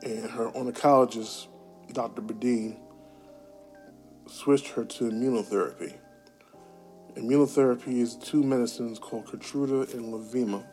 And 0.02 0.30
her 0.30 0.50
oncologist, 0.50 1.46
Dr. 1.92 2.20
Badine, 2.20 2.76
switched 4.26 4.68
her 4.68 4.84
to 4.84 5.04
immunotherapy. 5.04 5.94
Immunotherapy 7.16 8.00
is 8.00 8.16
two 8.16 8.42
medicines 8.42 8.98
called 8.98 9.26
Keytruda 9.26 9.94
and 9.94 10.12
Lenvima. 10.12 10.66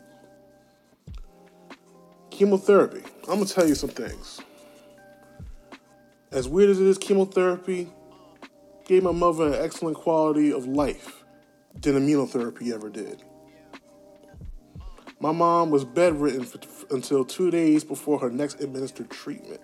Chemotherapy. 2.32 3.04
I'm 3.28 3.36
gonna 3.36 3.46
tell 3.46 3.68
you 3.68 3.76
some 3.76 3.92
things. 3.92 4.42
As 6.32 6.48
weird 6.48 6.70
as 6.70 6.80
it 6.80 6.88
is, 6.88 6.98
chemotherapy 6.98 7.90
gave 8.86 9.04
my 9.04 9.12
mother 9.12 9.48
an 9.48 9.54
excellent 9.56 9.98
quality 9.98 10.52
of 10.52 10.66
life 10.66 11.26
than 11.82 11.96
immunotherapy 11.96 12.74
ever 12.74 12.90
did. 12.90 13.24
My 15.20 15.34
mom 15.34 15.70
was 15.72 15.84
bedridden 15.84 16.46
for, 16.46 16.60
until 16.90 17.26
two 17.26 17.52
days 17.52 17.84
before 17.84 18.18
her 18.20 18.30
next 18.30 18.62
administered 18.62 19.10
treatment. 19.10 19.62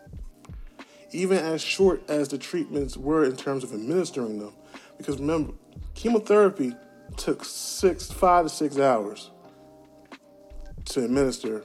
Even 1.11 1.37
as 1.37 1.61
short 1.61 2.07
as 2.09 2.27
the 2.27 2.37
treatments 2.37 2.97
were 2.97 3.23
in 3.23 3.37
terms 3.37 3.63
of 3.63 3.73
administering 3.73 4.37
them, 4.37 4.53
because 4.97 5.19
remember, 5.19 5.53
chemotherapy 5.95 6.75
took 7.15 7.45
six, 7.45 8.11
five 8.11 8.45
to 8.45 8.49
six 8.49 8.77
hours 8.77 9.31
to 10.85 11.03
administer 11.05 11.63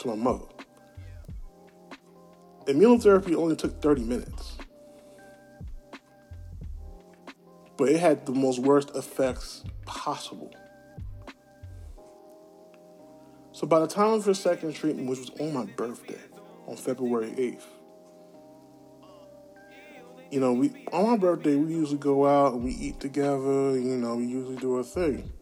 to 0.00 0.08
my 0.08 0.16
mother. 0.16 0.46
Immunotherapy 2.70 3.34
only 3.34 3.56
took 3.56 3.82
30 3.82 4.04
minutes. 4.04 4.56
But 7.76 7.88
it 7.88 7.98
had 7.98 8.26
the 8.26 8.32
most 8.32 8.58
worst 8.58 8.94
effects 8.94 9.64
possible. 9.86 10.54
So 13.52 13.66
by 13.66 13.80
the 13.80 13.86
time 13.86 14.12
of 14.12 14.24
her 14.24 14.34
second 14.34 14.74
treatment, 14.74 15.08
which 15.08 15.18
was 15.18 15.30
on 15.40 15.52
my 15.52 15.64
birthday, 15.64 16.20
on 16.66 16.76
February 16.76 17.30
8th, 17.30 17.64
you 20.30 20.38
know, 20.38 20.52
we 20.52 20.86
on 20.92 21.10
my 21.10 21.16
birthday 21.16 21.56
we 21.56 21.74
usually 21.74 21.98
go 21.98 22.26
out 22.26 22.54
and 22.54 22.62
we 22.62 22.70
eat 22.70 23.00
together, 23.00 23.78
you 23.78 23.96
know, 23.96 24.16
we 24.16 24.26
usually 24.26 24.56
do 24.56 24.76
a 24.76 24.84
thing. 24.84 25.32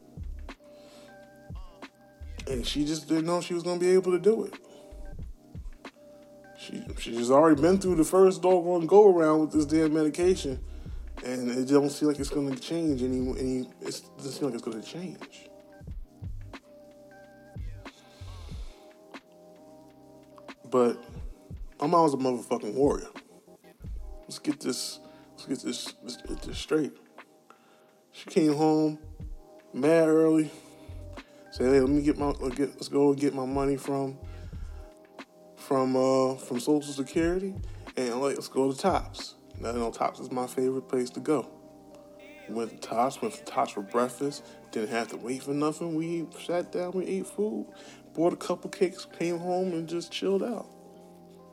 And 2.46 2.66
she 2.66 2.86
just 2.86 3.06
didn't 3.08 3.26
know 3.26 3.42
she 3.42 3.52
was 3.52 3.62
gonna 3.62 3.78
be 3.78 3.90
able 3.90 4.12
to 4.12 4.18
do 4.18 4.44
it. 4.44 4.54
She 6.68 6.84
she's 6.98 7.30
already 7.30 7.60
been 7.60 7.78
through 7.78 7.94
the 7.94 8.04
first 8.04 8.42
doggone 8.42 8.86
go 8.86 9.10
around 9.10 9.40
with 9.40 9.52
this 9.52 9.64
damn 9.64 9.94
medication 9.94 10.60
and 11.24 11.50
it 11.50 11.68
don't 11.68 11.90
seem 11.90 12.08
like 12.08 12.18
it's 12.20 12.28
going 12.28 12.54
to 12.54 12.60
change 12.60 13.02
any. 13.02 13.18
any 13.38 13.60
it 13.80 14.02
doesn't 14.18 14.32
seem 14.32 14.44
like 14.44 14.54
it's 14.54 14.62
going 14.62 14.80
to 14.80 14.86
change. 14.86 15.48
But 20.70 21.02
my 21.80 21.86
mom's 21.86 22.12
a 22.12 22.18
motherfucking 22.18 22.74
warrior. 22.74 23.08
Let's 24.22 24.38
get 24.38 24.60
this. 24.60 25.00
Let's 25.32 25.46
get 25.46 25.62
this. 25.62 25.94
Let's 26.02 26.16
get 26.18 26.42
this 26.42 26.58
straight. 26.58 26.92
She 28.12 28.28
came 28.28 28.54
home 28.54 28.98
mad 29.72 30.08
early. 30.08 30.50
Said, 31.50 31.72
"Hey, 31.72 31.80
let 31.80 31.88
me 31.88 32.02
get 32.02 32.18
my 32.18 32.26
let's 32.40 32.88
go 32.88 33.14
get 33.14 33.34
my 33.34 33.46
money 33.46 33.76
from 33.76 34.18
from 35.68 35.94
uh 35.94 36.34
from 36.36 36.58
Social 36.58 36.92
Security, 36.92 37.54
and 37.96 38.20
let's 38.20 38.48
go 38.48 38.72
to 38.72 38.76
Tops." 38.76 39.34
Now, 39.60 39.72
you 39.72 39.78
know, 39.78 39.90
Tops 39.90 40.18
is 40.18 40.32
my 40.32 40.46
favorite 40.46 40.88
place 40.88 41.10
to 41.10 41.20
go. 41.20 41.46
Went 42.48 42.70
to 42.70 42.76
Tops, 42.78 43.20
went 43.20 43.34
to 43.34 43.44
Tops 43.44 43.72
for 43.72 43.82
breakfast. 43.82 44.44
Didn't 44.72 44.88
have 44.88 45.08
to 45.08 45.16
wait 45.18 45.42
for 45.42 45.52
nothing. 45.52 45.94
We 45.94 46.26
sat 46.40 46.72
down, 46.72 46.92
we 46.92 47.04
ate 47.04 47.26
food, 47.26 47.66
bought 48.14 48.32
a 48.32 48.36
couple 48.36 48.70
cakes, 48.70 49.06
came 49.18 49.38
home, 49.38 49.72
and 49.74 49.86
just 49.86 50.10
chilled 50.10 50.42
out. 50.42 50.66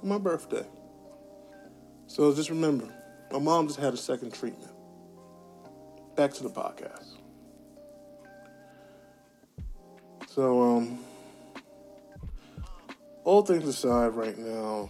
My 0.01 0.17
birthday. 0.17 0.65
So 2.08 2.34
just 2.34 2.49
remember, 2.49 2.88
my 3.32 3.39
mom 3.39 3.67
just 3.67 3.80
had 3.80 3.93
a 3.93 3.97
second 3.97 4.34
treatment. 4.34 4.71
Back 6.15 6.32
to 6.36 6.43
the 6.43 6.49
podcast. 6.49 7.15
So, 10.28 10.62
um, 10.62 11.04
all 13.25 13.41
things 13.41 13.67
aside, 13.67 14.13
right 14.13 14.38
now, 14.38 14.88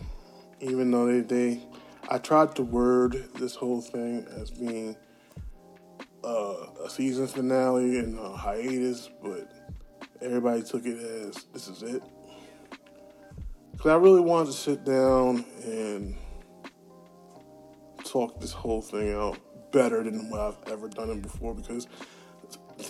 even 0.60 0.92
though 0.92 1.08
they, 1.08 1.22
they 1.22 1.62
I 2.10 2.20
tried 2.20 2.56
to 2.58 2.64
word 2.64 3.30
this 3.36 3.56
whole 3.56 3.82
thing 3.82 4.28
as 4.38 4.52
being 4.52 4.96
uh, 6.24 6.68
a 6.84 6.90
season 6.90 7.28
finale 7.28 7.98
and 7.98 8.20
a 8.20 8.36
hiatus, 8.36 9.10
but 9.24 9.52
everybody 10.22 10.62
took 10.62 10.86
it 10.86 11.00
as 11.00 11.46
this 11.54 11.68
is 11.68 11.82
it. 11.82 12.04
Because 13.72 13.92
I 13.92 13.96
really 13.96 14.22
wanted 14.22 14.48
to 14.48 14.54
sit 14.54 14.84
down 14.84 15.46
and 15.64 16.16
talk 18.04 18.40
this 18.40 18.52
whole 18.52 18.82
thing 18.82 19.14
out 19.14 19.40
better 19.72 20.04
than 20.04 20.30
what 20.30 20.42
I've 20.42 20.72
ever 20.72 20.90
done 20.90 21.10
it 21.10 21.22
before. 21.22 21.56
Because 21.56 21.88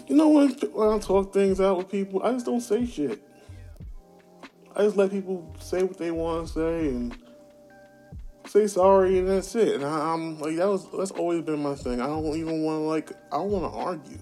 you 0.08 0.15
know 0.15 0.29
when, 0.29 0.49
when 0.49 0.89
I 0.89 0.99
talk 0.99 1.34
things 1.34 1.62
out 1.62 1.77
with 1.77 1.89
people, 1.89 2.23
I 2.23 2.31
just 2.34 2.45
don't 2.45 2.62
say 2.62 2.86
shit. 2.86 3.21
I 4.75 4.83
just 4.83 4.97
let 4.97 5.09
people 5.09 5.55
say 5.59 5.83
what 5.83 5.97
they 5.97 6.11
want 6.11 6.47
to 6.47 6.53
say 6.53 6.89
and 6.89 7.17
say 8.45 8.67
sorry 8.67 9.19
and 9.19 9.29
that's 9.29 9.55
it. 9.55 9.75
And 9.75 9.85
I, 9.85 10.13
am 10.13 10.39
like 10.39 10.57
that 10.57 10.67
was 10.67 10.88
that's 10.91 11.11
always 11.11 11.41
been 11.43 11.63
my 11.63 11.75
thing. 11.75 12.01
I 12.01 12.07
don't 12.07 12.25
even 12.35 12.63
want 12.63 12.81
to 12.81 12.83
like 12.83 13.11
I 13.31 13.38
don't 13.38 13.51
want 13.51 13.71
to 13.71 13.79
argue. 13.79 14.19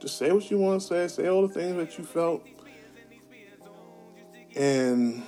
Just 0.00 0.16
say 0.16 0.32
what 0.32 0.50
you 0.50 0.58
want 0.58 0.80
to 0.80 0.86
say. 0.86 1.06
Say 1.08 1.28
all 1.28 1.46
the 1.46 1.52
things 1.52 1.76
that 1.76 1.96
you 1.98 2.04
felt, 2.04 2.44
and 4.56 5.22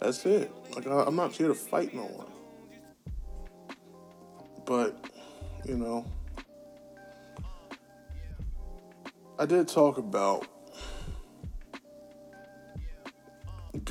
that's 0.00 0.24
it. 0.24 0.50
Like 0.74 0.86
I, 0.86 1.04
I'm 1.04 1.16
not 1.16 1.32
here 1.32 1.48
to 1.48 1.54
fight 1.54 1.92
no 1.92 2.04
one. 2.04 2.26
But 4.64 4.96
you 5.66 5.76
know, 5.76 6.06
I 9.38 9.44
did 9.44 9.68
talk 9.68 9.98
about 9.98 10.46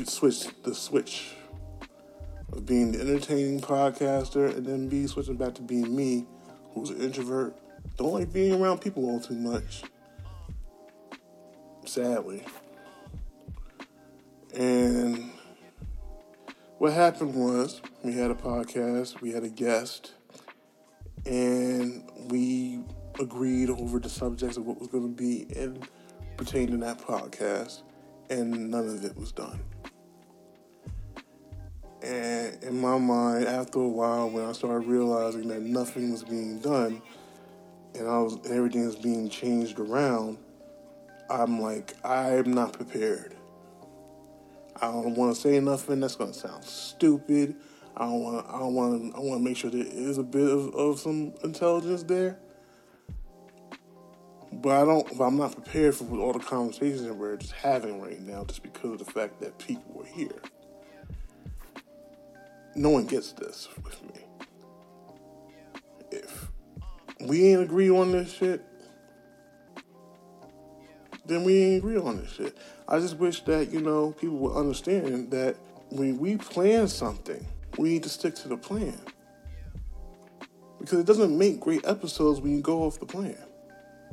switch 0.05 0.47
the 0.63 0.73
switch 0.73 1.35
of 2.51 2.65
being 2.65 2.91
the 2.91 3.01
entertaining 3.01 3.59
podcaster 3.59 4.55
and 4.55 4.65
then 4.65 4.89
be 4.89 5.07
switching 5.07 5.35
back 5.35 5.53
to 5.55 5.61
being 5.61 5.95
me, 5.95 6.25
who's 6.73 6.89
an 6.89 7.01
introvert. 7.01 7.57
Don't 7.97 8.13
like 8.13 8.33
being 8.33 8.61
around 8.61 8.79
people 8.79 9.05
all 9.05 9.19
too 9.19 9.35
much. 9.35 9.83
Sadly. 11.85 12.43
And 14.55 15.31
what 16.77 16.93
happened 16.93 17.35
was 17.35 17.81
we 18.03 18.13
had 18.13 18.31
a 18.31 18.35
podcast, 18.35 19.21
we 19.21 19.31
had 19.31 19.43
a 19.43 19.49
guest, 19.49 20.13
and 21.25 22.09
we 22.29 22.79
agreed 23.19 23.69
over 23.69 23.99
the 23.99 24.09
subjects 24.09 24.57
of 24.57 24.65
what 24.65 24.79
was 24.79 24.87
going 24.87 25.03
to 25.03 25.15
be 25.15 25.41
in 25.55 25.81
pertaining 26.37 26.79
to 26.79 26.85
that 26.85 26.99
podcast, 26.99 27.81
and 28.29 28.71
none 28.71 28.87
of 28.87 29.03
it 29.03 29.17
was 29.17 29.31
done. 29.31 29.59
And 32.01 32.63
in 32.63 32.79
my 32.79 32.97
mind, 32.97 33.45
after 33.45 33.79
a 33.79 33.87
while, 33.87 34.29
when 34.29 34.45
I 34.45 34.53
started 34.53 34.87
realizing 34.87 35.47
that 35.49 35.61
nothing 35.61 36.11
was 36.11 36.23
being 36.23 36.59
done, 36.59 37.01
and 37.95 38.07
I 38.07 38.19
was 38.19 38.35
and 38.35 38.47
everything 38.47 38.85
was 38.85 38.95
being 38.95 39.29
changed 39.29 39.79
around, 39.79 40.37
I'm 41.29 41.59
like, 41.61 41.93
I'm 42.05 42.53
not 42.53 42.73
prepared. 42.73 43.35
I 44.81 44.87
don't 44.87 45.15
want 45.15 45.35
to 45.35 45.41
say 45.41 45.59
nothing 45.59 45.99
that's 45.99 46.15
gonna 46.15 46.33
sound 46.33 46.63
stupid. 46.63 47.55
I 47.97 48.05
don't 48.05 48.23
want. 48.23 48.47
I 48.47 48.59
don't 48.59 48.73
want. 48.73 49.15
I 49.15 49.19
want 49.19 49.41
to 49.41 49.43
make 49.43 49.57
sure 49.57 49.69
there 49.69 49.85
is 49.85 50.17
a 50.17 50.23
bit 50.23 50.47
of, 50.49 50.73
of 50.73 50.99
some 50.99 51.33
intelligence 51.43 52.03
there. 52.03 52.39
But 54.51 54.81
I 54.81 54.85
don't. 54.85 55.19
I'm 55.19 55.37
not 55.37 55.53
prepared 55.53 55.95
for 55.95 56.05
all 56.17 56.33
the 56.33 56.39
conversations 56.39 57.03
that 57.03 57.13
we're 57.13 57.37
just 57.37 57.53
having 57.53 58.01
right 58.01 58.19
now, 58.19 58.43
just 58.45 58.63
because 58.63 58.93
of 58.93 58.99
the 58.99 59.11
fact 59.11 59.39
that 59.41 59.57
people 59.59 60.01
are 60.01 60.05
here 60.05 60.41
no 62.75 62.89
one 62.89 63.05
gets 63.05 63.33
this 63.33 63.67
with 63.83 64.01
me. 64.03 64.21
If 66.11 66.49
we 67.21 67.47
ain't 67.47 67.61
agree 67.61 67.89
on 67.89 68.11
this 68.11 68.31
shit, 68.31 68.63
then 71.25 71.43
we 71.43 71.61
ain't 71.61 71.77
agree 71.79 71.97
on 71.97 72.17
this 72.17 72.31
shit. 72.31 72.57
I 72.87 72.99
just 72.99 73.17
wish 73.17 73.41
that, 73.43 73.71
you 73.71 73.81
know, 73.81 74.11
people 74.13 74.37
would 74.37 74.55
understand 74.55 75.29
that 75.31 75.57
when 75.89 76.17
we 76.17 76.37
plan 76.37 76.87
something, 76.87 77.45
we 77.77 77.89
need 77.89 78.03
to 78.03 78.09
stick 78.09 78.35
to 78.35 78.47
the 78.47 78.57
plan. 78.57 78.99
Because 80.79 80.99
it 80.99 81.05
doesn't 81.05 81.37
make 81.37 81.59
great 81.59 81.85
episodes 81.85 82.39
when 82.39 82.55
you 82.55 82.61
go 82.61 82.83
off 82.83 82.99
the 82.99 83.05
plan. 83.05 83.37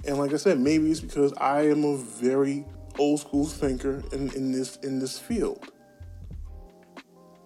And 0.06 0.18
like 0.18 0.32
I 0.32 0.36
said, 0.36 0.60
maybe 0.60 0.90
it's 0.90 1.00
because 1.00 1.32
I 1.34 1.62
am 1.62 1.84
a 1.84 1.96
very 1.96 2.64
old 2.98 3.20
school 3.20 3.44
thinker 3.44 4.02
in, 4.12 4.32
in 4.34 4.52
this 4.52 4.76
in 4.76 4.98
this 4.98 5.18
field 5.18 5.70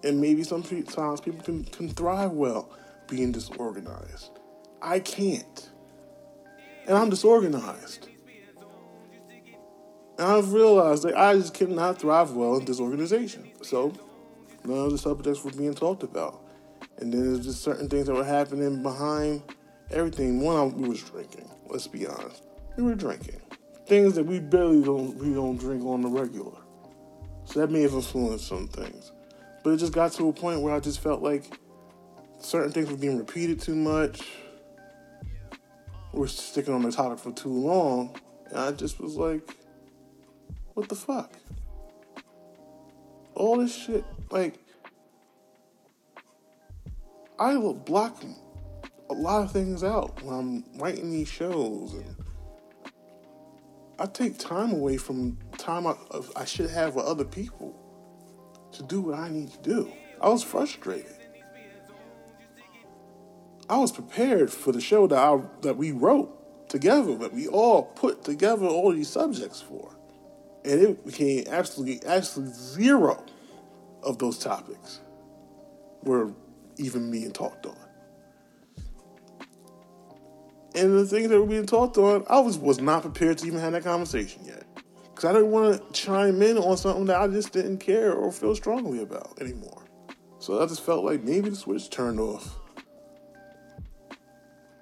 and 0.03 0.19
maybe 0.19 0.43
sometimes 0.43 1.21
people 1.21 1.41
can, 1.43 1.63
can 1.65 1.89
thrive 1.89 2.31
well 2.31 2.69
being 3.07 3.31
disorganized. 3.31 4.31
I 4.81 4.99
can't. 4.99 5.69
And 6.87 6.97
I'm 6.97 7.09
disorganized. 7.09 8.07
And 10.17 10.27
I've 10.27 10.53
realized 10.53 11.03
that 11.03 11.17
I 11.17 11.35
just 11.35 11.53
cannot 11.53 11.99
thrive 11.99 12.31
well 12.31 12.57
in 12.57 12.65
disorganization. 12.65 13.51
So 13.63 13.93
none 14.63 14.85
of 14.85 14.91
the 14.91 14.97
subjects 14.97 15.43
were 15.43 15.51
being 15.51 15.73
talked 15.73 16.03
about. 16.03 16.41
And 16.97 17.13
then 17.13 17.33
there's 17.33 17.45
just 17.45 17.63
certain 17.63 17.89
things 17.89 18.07
that 18.07 18.13
were 18.13 18.23
happening 18.23 18.83
behind 18.83 19.43
everything. 19.89 20.41
One, 20.41 20.79
we 20.79 20.89
was 20.89 21.01
drinking. 21.01 21.49
Let's 21.67 21.87
be 21.87 22.07
honest. 22.07 22.43
We 22.77 22.83
were 22.83 22.95
drinking. 22.95 23.41
Things 23.87 24.15
that 24.15 24.25
we 24.25 24.39
barely 24.39 24.81
don't 24.81 25.15
we 25.17 25.33
don't 25.33 25.57
drink 25.57 25.83
on 25.83 26.01
the 26.01 26.07
regular. 26.07 26.57
So 27.45 27.59
that 27.59 27.71
may 27.71 27.81
have 27.81 27.93
influenced 27.93 28.47
some 28.47 28.67
things. 28.67 29.11
But 29.63 29.71
it 29.71 29.77
just 29.77 29.93
got 29.93 30.11
to 30.13 30.29
a 30.29 30.33
point 30.33 30.61
where 30.61 30.73
I 30.73 30.79
just 30.79 30.99
felt 31.01 31.21
like 31.21 31.45
certain 32.39 32.71
things 32.71 32.89
were 32.89 32.97
being 32.97 33.17
repeated 33.17 33.59
too 33.59 33.75
much. 33.75 34.27
We're 36.13 36.27
sticking 36.27 36.73
on 36.73 36.81
the 36.81 36.91
topic 36.91 37.19
for 37.19 37.31
too 37.31 37.49
long. 37.49 38.15
And 38.49 38.59
I 38.59 38.71
just 38.71 38.99
was 38.99 39.15
like, 39.15 39.57
what 40.73 40.89
the 40.89 40.95
fuck? 40.95 41.31
All 43.35 43.57
this 43.57 43.75
shit, 43.75 44.03
like, 44.29 44.59
I 47.39 47.55
will 47.55 47.73
block 47.73 48.21
a 49.09 49.13
lot 49.13 49.43
of 49.43 49.51
things 49.51 49.83
out 49.83 50.21
when 50.23 50.35
I'm 50.35 50.79
writing 50.79 51.11
these 51.11 51.27
shows. 51.27 51.93
And 51.93 52.15
I 54.01 54.07
take 54.07 54.39
time 54.39 54.71
away 54.71 54.97
from 54.97 55.37
time 55.59 55.85
I, 55.85 55.93
I 56.35 56.43
should 56.43 56.71
have 56.71 56.95
with 56.95 57.05
other 57.05 57.23
people 57.23 57.75
to 58.71 58.81
do 58.81 58.99
what 58.99 59.13
I 59.13 59.29
need 59.29 59.51
to 59.51 59.59
do. 59.59 59.93
I 60.19 60.29
was 60.29 60.41
frustrated. 60.41 61.15
I 63.69 63.77
was 63.77 63.91
prepared 63.91 64.51
for 64.51 64.71
the 64.71 64.81
show 64.81 65.05
that 65.05 65.19
I, 65.19 65.39
that 65.61 65.77
we 65.77 65.91
wrote 65.91 66.67
together, 66.67 67.15
that 67.17 67.31
we 67.31 67.47
all 67.47 67.83
put 67.83 68.23
together 68.23 68.65
all 68.65 68.91
these 68.91 69.07
subjects 69.07 69.61
for, 69.61 69.95
and 70.65 70.81
it 70.81 71.05
became 71.05 71.43
absolutely, 71.47 72.01
absolutely 72.07 72.55
zero 72.55 73.23
of 74.01 74.17
those 74.17 74.39
topics 74.39 74.99
were 76.01 76.33
even 76.77 77.11
being 77.11 77.31
talked 77.31 77.67
on. 77.67 77.77
And 80.73 80.97
the 80.97 81.05
things 81.05 81.29
that 81.29 81.39
were 81.39 81.45
being 81.45 81.65
talked 81.65 81.97
on, 81.97 82.23
I 82.29 82.39
was 82.39 82.57
was 82.57 82.79
not 82.79 83.01
prepared 83.01 83.37
to 83.39 83.47
even 83.47 83.59
have 83.59 83.73
that 83.73 83.83
conversation 83.83 84.45
yet 84.45 84.65
because 85.21 85.25
I 85.25 85.33
didn't 85.33 85.51
want 85.51 85.75
to 85.75 85.93
chime 85.93 86.41
in 86.41 86.57
on 86.57 86.77
something 86.77 87.05
that 87.05 87.21
I 87.21 87.27
just 87.27 87.51
didn't 87.51 87.79
care 87.79 88.13
or 88.13 88.31
feel 88.31 88.55
strongly 88.55 89.01
about 89.01 89.39
anymore. 89.41 89.83
So 90.39 90.61
I 90.61 90.65
just 90.65 90.81
felt 90.81 91.05
like 91.05 91.23
maybe 91.23 91.49
the 91.49 91.55
switch 91.55 91.89
turned 91.89 92.19
off. 92.19 92.57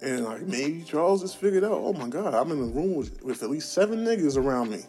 And 0.01 0.23
like 0.23 0.43
maybe 0.43 0.83
Charles 0.83 1.21
just 1.21 1.37
figured 1.37 1.65
out, 1.65 1.73
oh 1.73 1.91
my 1.91 2.07
God, 2.07 2.33
I'm 2.33 2.51
in 2.51 2.59
a 2.59 2.65
room 2.67 2.95
with, 2.95 3.21
with 3.23 3.43
at 3.43 3.49
least 3.49 3.73
seven 3.73 4.05
niggas 4.05 4.37
around 4.37 4.71
me. 4.71 4.83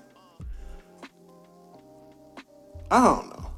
I 2.90 3.04
don't 3.04 3.28
know. 3.30 3.50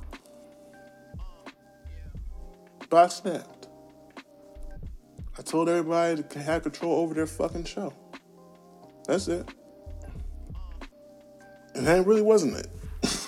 But 2.89 3.05
I 3.05 3.09
snapped. 3.09 3.62
I 5.43 5.45
told 5.45 5.69
everybody 5.69 6.23
to 6.23 6.39
have 6.39 6.63
control 6.63 7.01
over 7.01 7.15
their 7.15 7.27
fucking 7.27 7.65
show. 7.65 7.93
That's 9.09 9.27
it. 9.27 9.45
And 11.75 11.85
that 11.85 12.07
really 12.07 12.23
wasn't 12.23 12.59
it. 12.59 12.69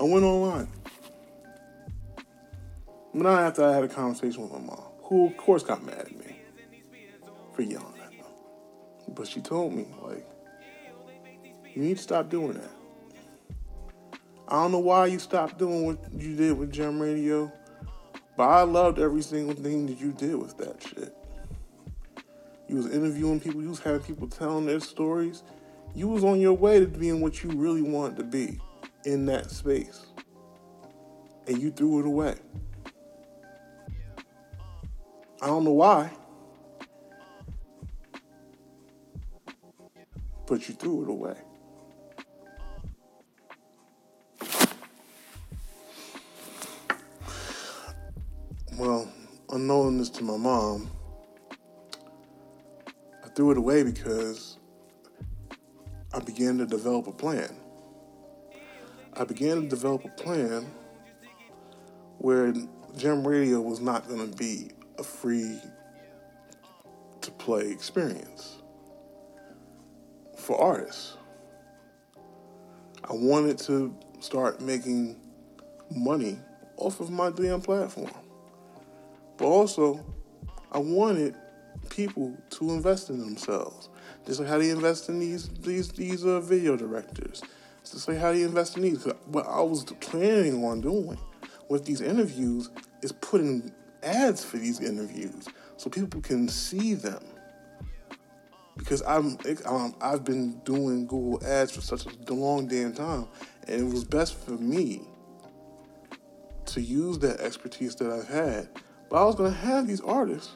I 0.00 0.02
went 0.02 0.24
online. 0.24 0.66
But 2.16 3.22
not 3.22 3.40
after 3.40 3.64
I 3.64 3.72
had 3.72 3.84
a 3.84 3.88
conversation 3.88 4.42
with 4.42 4.50
my 4.50 4.58
mom, 4.58 4.82
who 5.04 5.28
of 5.28 5.36
course 5.36 5.62
got 5.62 5.84
mad 5.84 6.00
at 6.00 6.18
me. 6.18 6.40
For 7.54 7.62
yelling 7.62 7.94
at 8.02 8.10
them. 8.10 8.26
But 9.14 9.28
she 9.28 9.40
told 9.40 9.72
me, 9.72 9.86
like, 10.02 10.26
you 11.72 11.82
need 11.82 11.98
to 11.98 12.02
stop 12.02 12.28
doing 12.28 12.54
that. 12.54 12.70
I 14.48 14.54
don't 14.54 14.72
know 14.72 14.80
why 14.80 15.06
you 15.06 15.20
stopped 15.20 15.56
doing 15.56 15.86
what 15.86 15.98
you 16.12 16.34
did 16.34 16.58
with 16.58 16.72
Gem 16.72 17.00
Radio, 17.00 17.52
but 18.40 18.48
I 18.48 18.62
loved 18.62 18.98
every 18.98 19.20
single 19.20 19.54
thing 19.54 19.84
that 19.84 20.00
you 20.00 20.12
did 20.12 20.34
with 20.34 20.56
that 20.56 20.82
shit. 20.82 21.14
You 22.68 22.76
was 22.76 22.86
interviewing 22.86 23.38
people, 23.38 23.60
you 23.60 23.68
was 23.68 23.80
having 23.80 24.00
people 24.00 24.28
telling 24.28 24.64
their 24.64 24.80
stories. 24.80 25.42
You 25.94 26.08
was 26.08 26.24
on 26.24 26.40
your 26.40 26.54
way 26.54 26.80
to 26.80 26.86
being 26.86 27.20
what 27.20 27.44
you 27.44 27.50
really 27.50 27.82
wanted 27.82 28.16
to 28.16 28.24
be 28.24 28.58
in 29.04 29.26
that 29.26 29.50
space. 29.50 30.06
And 31.48 31.60
you 31.60 31.70
threw 31.70 32.00
it 32.00 32.06
away. 32.06 32.36
I 35.42 35.46
don't 35.46 35.64
know 35.64 35.72
why. 35.72 36.10
But 40.46 40.66
you 40.66 40.74
threw 40.76 41.02
it 41.02 41.10
away. 41.10 41.36
Well, 48.80 49.06
unknowing 49.50 49.98
this 49.98 50.08
to 50.08 50.24
my 50.24 50.38
mom, 50.38 50.90
I 53.22 53.28
threw 53.36 53.50
it 53.50 53.58
away 53.58 53.82
because 53.82 54.56
I 56.14 56.20
began 56.20 56.56
to 56.56 56.64
develop 56.64 57.06
a 57.06 57.12
plan. 57.12 57.54
I 59.12 59.24
began 59.24 59.60
to 59.60 59.68
develop 59.68 60.06
a 60.06 60.08
plan 60.08 60.66
where 62.16 62.54
Gem 62.96 63.28
Radio 63.28 63.60
was 63.60 63.80
not 63.80 64.08
going 64.08 64.30
to 64.30 64.34
be 64.34 64.70
a 64.96 65.02
free 65.02 65.60
to 67.20 67.30
play 67.32 67.70
experience 67.70 68.62
for 70.38 70.58
artists. 70.58 71.18
I 73.04 73.12
wanted 73.12 73.58
to 73.58 73.94
start 74.20 74.62
making 74.62 75.20
money 75.90 76.38
off 76.78 77.00
of 77.00 77.10
my 77.10 77.28
DM 77.28 77.62
platform. 77.62 78.10
But 79.40 79.46
also, 79.46 80.04
I 80.70 80.78
wanted 80.78 81.34
people 81.88 82.36
to 82.50 82.70
invest 82.72 83.08
in 83.08 83.18
themselves. 83.18 83.88
Just 84.26 84.38
like 84.38 84.48
how 84.50 84.58
they 84.58 84.68
invest 84.68 85.08
in 85.08 85.18
these 85.18 85.48
these 85.48 85.88
these 85.92 86.26
uh, 86.26 86.40
video 86.40 86.76
directors. 86.76 87.42
Just 87.90 88.06
like 88.06 88.18
how 88.18 88.32
they 88.32 88.42
invest 88.42 88.76
in 88.76 88.82
these. 88.82 89.02
What 89.24 89.46
I 89.46 89.62
was 89.62 89.84
planning 89.84 90.62
on 90.62 90.82
doing 90.82 91.18
with 91.70 91.86
these 91.86 92.02
interviews 92.02 92.68
is 93.00 93.12
putting 93.12 93.72
ads 94.02 94.44
for 94.44 94.58
these 94.58 94.78
interviews 94.78 95.48
so 95.78 95.88
people 95.88 96.20
can 96.20 96.46
see 96.46 96.92
them. 96.92 97.24
Because 98.76 99.02
I'm, 99.02 99.38
um, 99.66 99.94
I've 100.02 100.24
been 100.24 100.58
doing 100.60 101.06
Google 101.06 101.42
Ads 101.46 101.72
for 101.72 101.80
such 101.80 102.04
a 102.04 102.32
long 102.34 102.66
damn 102.66 102.92
time, 102.92 103.26
and 103.66 103.80
it 103.80 103.92
was 103.92 104.04
best 104.04 104.34
for 104.34 104.52
me 104.52 105.02
to 106.66 106.80
use 106.80 107.18
that 107.20 107.40
expertise 107.40 107.94
that 107.96 108.10
I've 108.10 108.28
had. 108.28 108.68
But 109.10 109.22
I 109.22 109.24
was 109.24 109.34
gonna 109.34 109.50
have 109.50 109.86
these 109.86 110.00
artists 110.00 110.52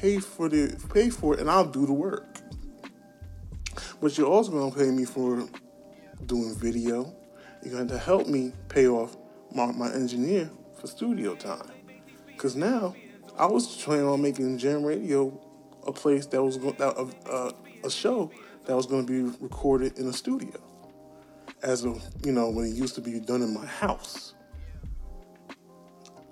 pay 0.00 0.18
for 0.18 0.48
the 0.48 0.74
pay 0.92 1.10
for 1.10 1.34
it, 1.34 1.40
and 1.40 1.50
I'll 1.50 1.66
do 1.66 1.86
the 1.86 1.92
work. 1.92 2.26
But 4.00 4.16
you're 4.18 4.26
also 4.26 4.50
gonna 4.50 4.74
pay 4.74 4.90
me 4.90 5.04
for 5.04 5.46
doing 6.26 6.54
video. 6.54 7.14
You're 7.62 7.74
going 7.74 7.88
to 7.88 7.98
help 7.98 8.26
me 8.26 8.52
pay 8.68 8.88
off 8.88 9.16
my, 9.54 9.70
my 9.72 9.92
engineer 9.92 10.50
for 10.78 10.86
studio 10.86 11.34
time. 11.34 11.70
Because 12.26 12.56
now 12.56 12.94
I 13.38 13.46
was 13.46 13.82
planning 13.82 14.06
on 14.06 14.20
making 14.20 14.58
Gem 14.58 14.84
Radio 14.84 15.40
a 15.86 15.92
place 15.92 16.26
that 16.26 16.42
was 16.42 16.56
going 16.56 16.76
that, 16.76 16.96
uh, 17.30 17.52
a 17.84 17.90
show 17.90 18.30
that 18.66 18.74
was 18.74 18.86
going 18.86 19.06
to 19.06 19.30
be 19.30 19.36
recorded 19.40 19.98
in 19.98 20.08
a 20.08 20.12
studio, 20.12 20.60
as 21.62 21.84
of 21.84 22.02
you 22.24 22.32
know 22.32 22.50
when 22.50 22.66
it 22.66 22.74
used 22.74 22.94
to 22.94 23.00
be 23.00 23.20
done 23.20 23.42
in 23.42 23.52
my 23.52 23.66
house. 23.66 24.33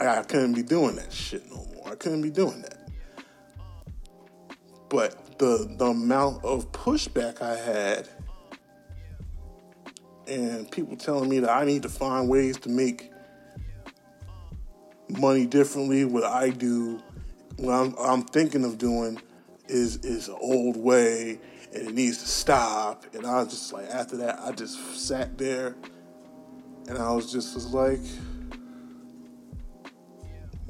I, 0.06 0.22
couldn't 0.22 0.54
be 0.54 0.62
doing 0.62 0.96
that 0.96 1.12
shit 1.12 1.48
no 1.50 1.66
more. 1.74 1.88
I 1.92 1.94
couldn't 1.94 2.22
be 2.22 2.30
doing 2.30 2.62
that. 2.62 2.78
But 4.88 5.38
the 5.38 5.74
the 5.78 5.86
amount 5.86 6.44
of 6.44 6.70
pushback 6.72 7.40
I 7.40 7.56
had 7.56 8.08
and 10.26 10.70
people 10.70 10.96
telling 10.96 11.28
me 11.28 11.40
that 11.40 11.50
I 11.50 11.64
need 11.64 11.82
to 11.82 11.88
find 11.88 12.28
ways 12.28 12.56
to 12.58 12.68
make 12.68 13.10
money 15.08 15.46
differently. 15.46 16.04
What 16.04 16.24
I 16.24 16.50
do, 16.50 17.00
what 17.56 17.72
I'm, 17.72 17.94
I'm 17.98 18.22
thinking 18.22 18.64
of 18.64 18.78
doing, 18.78 19.20
is 19.68 19.96
is 19.98 20.28
an 20.28 20.36
old 20.40 20.76
way, 20.76 21.38
and 21.72 21.88
it 21.88 21.94
needs 21.94 22.18
to 22.18 22.28
stop. 22.28 23.04
And 23.14 23.26
I 23.26 23.42
was 23.42 23.48
just 23.48 23.72
like, 23.72 23.88
after 23.88 24.16
that, 24.18 24.40
I 24.40 24.52
just 24.52 24.78
sat 24.96 25.38
there, 25.38 25.76
and 26.88 26.98
I 26.98 27.12
was 27.12 27.30
just 27.30 27.54
was 27.54 27.72
like, 27.72 28.00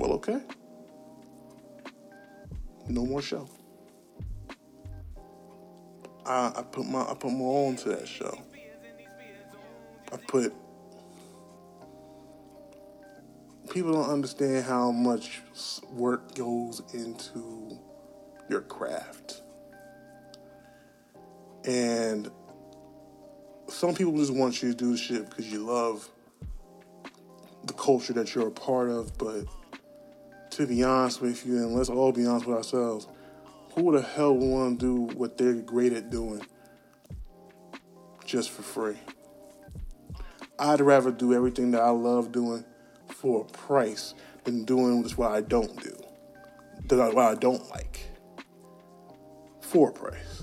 well, 0.02 0.14
okay, 0.14 0.40
no 2.88 3.06
more 3.06 3.22
show. 3.22 3.48
I, 6.26 6.52
I 6.56 6.62
put 6.62 6.86
my 6.86 7.02
I 7.02 7.14
put 7.14 7.30
my 7.30 7.44
own 7.44 7.76
to 7.76 7.90
that 7.90 8.08
show. 8.08 8.36
I 10.12 10.16
put 10.26 10.52
people 13.70 13.92
don't 13.92 14.10
understand 14.10 14.64
how 14.64 14.90
much 14.90 15.40
work 15.92 16.34
goes 16.34 16.82
into 16.92 17.78
your 18.50 18.62
craft. 18.62 19.42
And 21.64 22.28
some 23.68 23.94
people 23.94 24.16
just 24.16 24.34
want 24.34 24.64
you 24.64 24.70
to 24.70 24.76
do 24.76 24.96
shit 24.96 25.30
because 25.30 25.52
you 25.52 25.64
love 25.64 26.08
the 27.66 27.72
culture 27.74 28.12
that 28.14 28.34
you're 28.34 28.48
a 28.48 28.50
part 28.50 28.90
of, 28.90 29.16
but 29.16 29.44
to 30.52 30.66
be 30.66 30.84
honest 30.84 31.22
with 31.22 31.46
you, 31.46 31.56
and 31.56 31.74
let's 31.74 31.88
all 31.88 32.12
be 32.12 32.26
honest 32.26 32.46
with 32.46 32.56
ourselves, 32.56 33.06
who 33.74 33.92
the 33.92 34.02
hell 34.02 34.36
would 34.36 34.46
want 34.46 34.80
to 34.80 34.86
do 34.86 35.16
what 35.16 35.38
they're 35.38 35.54
great 35.54 35.94
at 35.94 36.10
doing 36.10 36.44
just 38.26 38.50
for 38.50 38.60
free? 38.60 38.98
I'd 40.58 40.82
rather 40.82 41.10
do 41.10 41.32
everything 41.32 41.70
that 41.70 41.80
I 41.80 41.88
love 41.88 42.32
doing 42.32 42.64
for 43.08 43.42
a 43.42 43.44
price 43.44 44.14
than 44.44 44.64
doing 44.64 45.02
what 45.16 45.32
I 45.32 45.40
don't 45.40 45.82
do, 45.82 45.96
that 46.88 47.14
what 47.14 47.24
I 47.24 47.34
don't 47.34 47.68
like 47.70 48.10
for 49.62 49.88
a 49.88 49.92
price. 49.92 50.42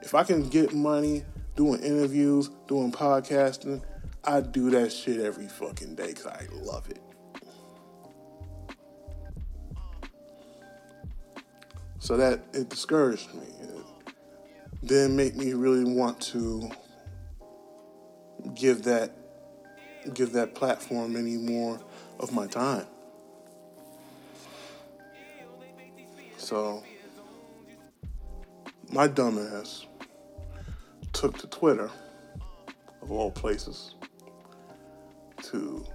If 0.00 0.14
I 0.14 0.24
can 0.24 0.48
get 0.48 0.72
money 0.72 1.24
doing 1.54 1.82
interviews, 1.82 2.48
doing 2.66 2.92
podcasting, 2.92 3.82
I 4.24 4.40
do 4.40 4.70
that 4.70 4.90
shit 4.90 5.20
every 5.20 5.48
fucking 5.48 5.96
day 5.96 6.08
because 6.08 6.26
I 6.26 6.46
love 6.62 6.88
it. 6.88 7.09
So 12.10 12.16
that 12.16 12.40
it 12.54 12.68
discouraged 12.68 13.32
me. 13.34 13.46
It 13.60 14.14
didn't 14.84 15.14
make 15.14 15.36
me 15.36 15.52
really 15.52 15.84
want 15.84 16.20
to 16.32 16.68
give 18.52 18.82
that 18.82 19.12
give 20.12 20.32
that 20.32 20.56
platform 20.56 21.14
any 21.14 21.36
more 21.36 21.78
of 22.18 22.32
my 22.32 22.48
time. 22.48 22.84
So 26.36 26.82
my 28.90 29.06
dumbass 29.06 29.86
took 31.12 31.38
to 31.38 31.46
Twitter, 31.46 31.92
of 33.02 33.12
all 33.12 33.30
places, 33.30 33.94
to 35.44 35.86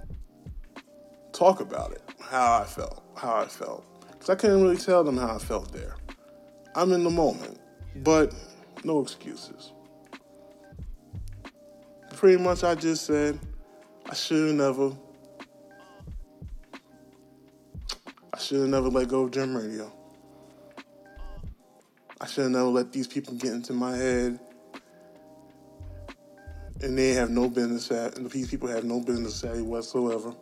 talk 1.34 1.60
about 1.60 1.92
it, 1.92 2.00
how 2.22 2.62
I 2.62 2.64
felt, 2.64 3.02
how 3.18 3.36
I 3.36 3.44
felt. 3.48 3.84
Because 4.12 4.30
I 4.30 4.34
couldn't 4.34 4.62
really 4.62 4.78
tell 4.78 5.04
them 5.04 5.18
how 5.18 5.34
I 5.34 5.38
felt 5.38 5.70
there. 5.74 5.94
I'm 6.76 6.92
in 6.92 7.02
the 7.02 7.10
moment, 7.10 7.58
but 7.96 8.32
no 8.84 9.00
excuses 9.00 9.72
pretty 12.16 12.42
much 12.42 12.64
I 12.64 12.74
just 12.74 13.04
said 13.04 13.38
I 14.08 14.14
should 14.14 14.46
have 14.46 14.56
never 14.56 14.96
I 18.32 18.38
should 18.38 18.60
have 18.60 18.68
never 18.70 18.88
let 18.88 19.08
go 19.08 19.22
of 19.22 19.32
Gem 19.32 19.54
Radio. 19.54 19.92
I 22.20 22.26
should 22.26 22.44
have 22.44 22.52
never 22.52 22.66
let 22.66 22.90
these 22.90 23.06
people 23.06 23.34
get 23.34 23.52
into 23.52 23.74
my 23.74 23.96
head. 23.96 24.40
And 26.82 26.96
they 26.96 27.10
have 27.10 27.30
no 27.30 27.50
business 27.50 27.90
at 27.90 28.16
and 28.16 28.30
these 28.30 28.48
people 28.48 28.68
have 28.68 28.84
no 28.84 29.00
business 29.00 29.44
at 29.44 29.56
whatsoever. 29.58 30.34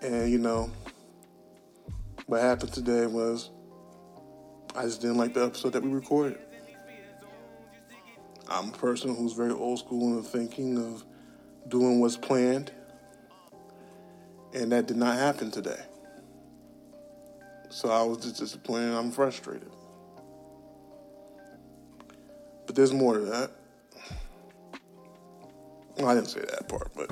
And 0.00 0.30
you 0.30 0.38
know, 0.38 0.70
what 2.26 2.40
happened 2.40 2.72
today 2.72 3.06
was 3.06 3.50
I 4.76 4.82
just 4.82 5.00
didn't 5.00 5.18
like 5.18 5.34
the 5.34 5.44
episode 5.44 5.72
that 5.74 5.82
we 5.82 5.90
recorded. 5.90 6.38
I'm 8.48 8.70
a 8.70 8.72
person 8.72 9.14
who's 9.14 9.32
very 9.32 9.52
old 9.52 9.78
school 9.78 10.08
in 10.08 10.16
the 10.16 10.28
thinking 10.28 10.78
of 10.78 11.04
doing 11.68 12.00
what's 12.00 12.16
planned, 12.16 12.72
and 14.52 14.72
that 14.72 14.86
did 14.86 14.96
not 14.96 15.16
happen 15.16 15.50
today. 15.50 15.80
So 17.70 17.90
I 17.90 18.02
was 18.02 18.18
just 18.18 18.38
disappointed. 18.38 18.94
I'm 18.94 19.12
frustrated. 19.12 19.70
But 22.66 22.74
there's 22.74 22.92
more 22.92 23.14
to 23.14 23.24
that. 23.26 23.50
Well, 25.96 26.08
I 26.08 26.14
didn't 26.14 26.30
say 26.30 26.40
that 26.40 26.68
part, 26.68 26.90
but 26.96 27.10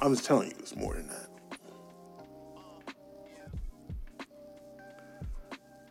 I 0.00 0.06
was 0.06 0.22
telling 0.22 0.48
you 0.48 0.56
it's 0.58 0.74
more 0.74 0.94
than 0.94 1.08
that. 1.08 1.25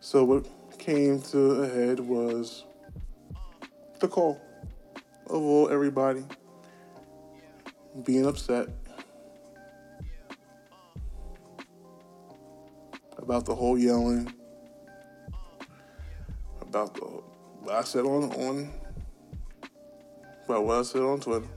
So 0.06 0.22
what 0.22 0.46
came 0.78 1.20
to 1.20 1.62
a 1.62 1.68
head 1.68 1.98
was 1.98 2.62
the 3.98 4.06
call 4.06 4.40
of 5.26 5.42
all 5.42 5.68
everybody 5.68 6.22
being 8.04 8.24
upset 8.24 8.68
about 13.18 13.46
the 13.46 13.54
whole 13.56 13.76
yelling, 13.76 14.32
about 16.60 16.94
the 16.94 17.00
what 17.00 17.74
I 17.74 17.82
said 17.82 18.04
on 18.04 18.30
on 18.34 18.70
about 20.44 20.64
what 20.66 20.78
I 20.78 20.82
said 20.82 21.02
on 21.02 21.18
Twitter. 21.18 21.48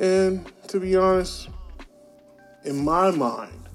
And 0.00 0.52
to 0.66 0.80
be 0.80 0.96
honest, 0.96 1.50
in 2.64 2.84
my 2.84 3.12
mind, 3.12 3.69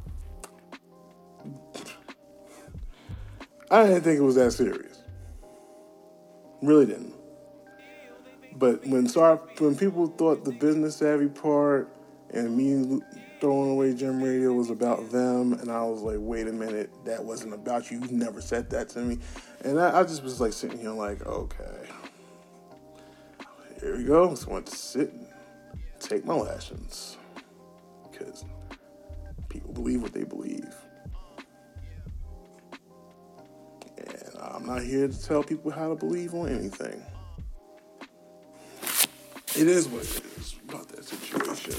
I 3.72 3.84
didn't 3.88 4.04
think 4.04 4.20
it 4.20 4.24
was 4.24 4.36
that 4.36 4.52
serious. 4.52 5.02
Really 6.62 6.86
didn't. 6.86 7.14
But 8.58 8.86
when 8.88 9.08
when 9.08 9.76
people 9.76 10.08
thought 10.08 10.46
the 10.46 10.52
business 10.52 10.98
savvy 10.98 11.28
part 11.28 11.90
and 12.32 12.56
me 12.56 13.02
throwing 13.42 13.72
away 13.72 13.94
Gem 13.94 14.24
Radio 14.24 14.54
was 14.54 14.70
about 14.70 15.12
them, 15.12 15.54
and 15.54 15.70
I 15.70 15.84
was 15.84 16.02
like, 16.02 16.18
wait 16.20 16.48
a 16.48 16.54
minute, 16.54 16.90
that 17.06 17.24
wasn't 17.24 17.54
about 17.54 17.92
you. 17.92 18.00
You 18.00 18.08
never 18.12 18.42
said 18.42 18.70
that 18.70 18.90
to 18.90 19.00
me, 19.00 19.20
and 19.64 19.80
I, 19.80 20.00
I 20.00 20.04
just 20.04 20.24
was 20.24 20.40
like 20.40 20.54
sitting 20.54 20.80
here 20.80 20.92
like, 20.92 21.26
okay, 21.26 21.90
here 23.82 23.98
we 23.98 24.04
go. 24.06 24.30
Just 24.30 24.48
want 24.48 24.68
to 24.68 24.76
sit 24.76 25.12
and 25.12 25.28
take 26.00 26.26
my 26.26 26.34
lashings 26.34 27.18
because 28.10 28.46
people 29.50 29.74
believe 29.74 30.02
what 30.02 30.14
they 30.14 30.24
believe. 30.24 30.74
I'm 34.66 34.74
not 34.78 34.84
here 34.84 35.08
to 35.08 35.22
tell 35.22 35.44
people 35.44 35.70
how 35.70 35.90
to 35.90 35.96
believe 35.96 36.34
on 36.34 36.50
anything. 36.50 37.00
It 39.56 39.68
is 39.68 39.88
what 39.88 40.02
it 40.02 40.24
is 40.40 40.56
about 40.68 40.88
that 40.88 41.06
situation. 41.06 41.76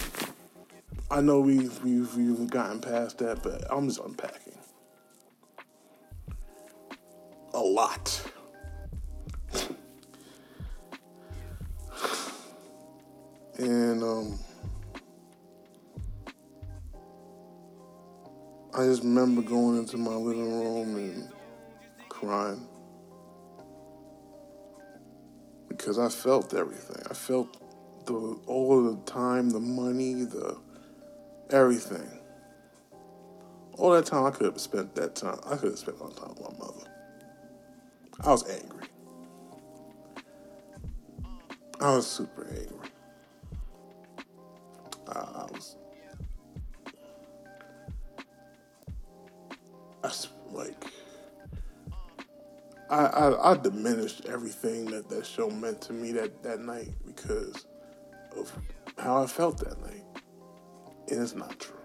I 1.11 1.20
know 1.20 1.41
we've, 1.41 1.82
we've, 1.82 2.14
we've 2.14 2.49
gotten 2.49 2.80
past 2.80 3.18
that, 3.18 3.43
but 3.43 3.64
I'm 3.70 3.89
just 3.89 3.99
unpacking. 3.99 4.57
A 7.55 7.59
lot. 7.59 8.22
and 13.59 14.01
um, 14.05 14.39
I 18.74 18.84
just 18.84 19.03
remember 19.03 19.43
going 19.43 19.76
into 19.76 19.97
my 19.97 20.14
living 20.14 20.62
room 20.62 20.95
and 20.95 21.28
crying 22.09 22.68
because 25.87 26.01
I 26.01 26.09
felt 26.09 26.53
everything. 26.53 27.01
I 27.09 27.14
felt 27.14 27.62
the 28.07 28.12
all 28.49 28.76
of 28.76 28.97
the 28.97 29.12
time, 29.12 29.51
the 29.51 29.61
money, 29.61 30.24
the 30.24 30.59
everything. 31.51 32.11
All 33.74 33.93
that 33.93 34.05
time 34.05 34.24
I 34.24 34.32
could 34.32 34.47
have 34.47 34.61
spent 34.61 34.97
that 34.97 35.14
time. 35.14 35.39
I 35.47 35.55
could 35.55 35.70
have 35.70 35.78
spent 35.78 36.01
on 36.01 36.12
time 36.14 36.30
with 36.30 36.41
my 36.41 36.59
mother. 36.59 36.91
I 38.18 38.30
was 38.30 38.51
angry. 38.51 38.89
I 41.80 41.95
was 41.95 42.09
super 42.09 42.49
angry. 42.49 42.91
I, 52.97 53.05
I, 53.05 53.53
I 53.53 53.57
diminished 53.59 54.24
everything 54.24 54.86
that 54.86 55.11
that 55.11 55.26
show 55.26 55.51
meant 55.51 55.82
to 55.82 55.92
me 55.92 56.12
that 56.12 56.42
that 56.42 56.61
night 56.61 56.88
because 57.05 57.66
of 58.34 58.51
how 58.97 59.22
I 59.22 59.26
felt 59.26 59.59
that 59.59 59.78
night, 59.82 60.05
and 61.11 61.20
it's 61.20 61.34
not 61.34 61.61
true. 61.61 61.76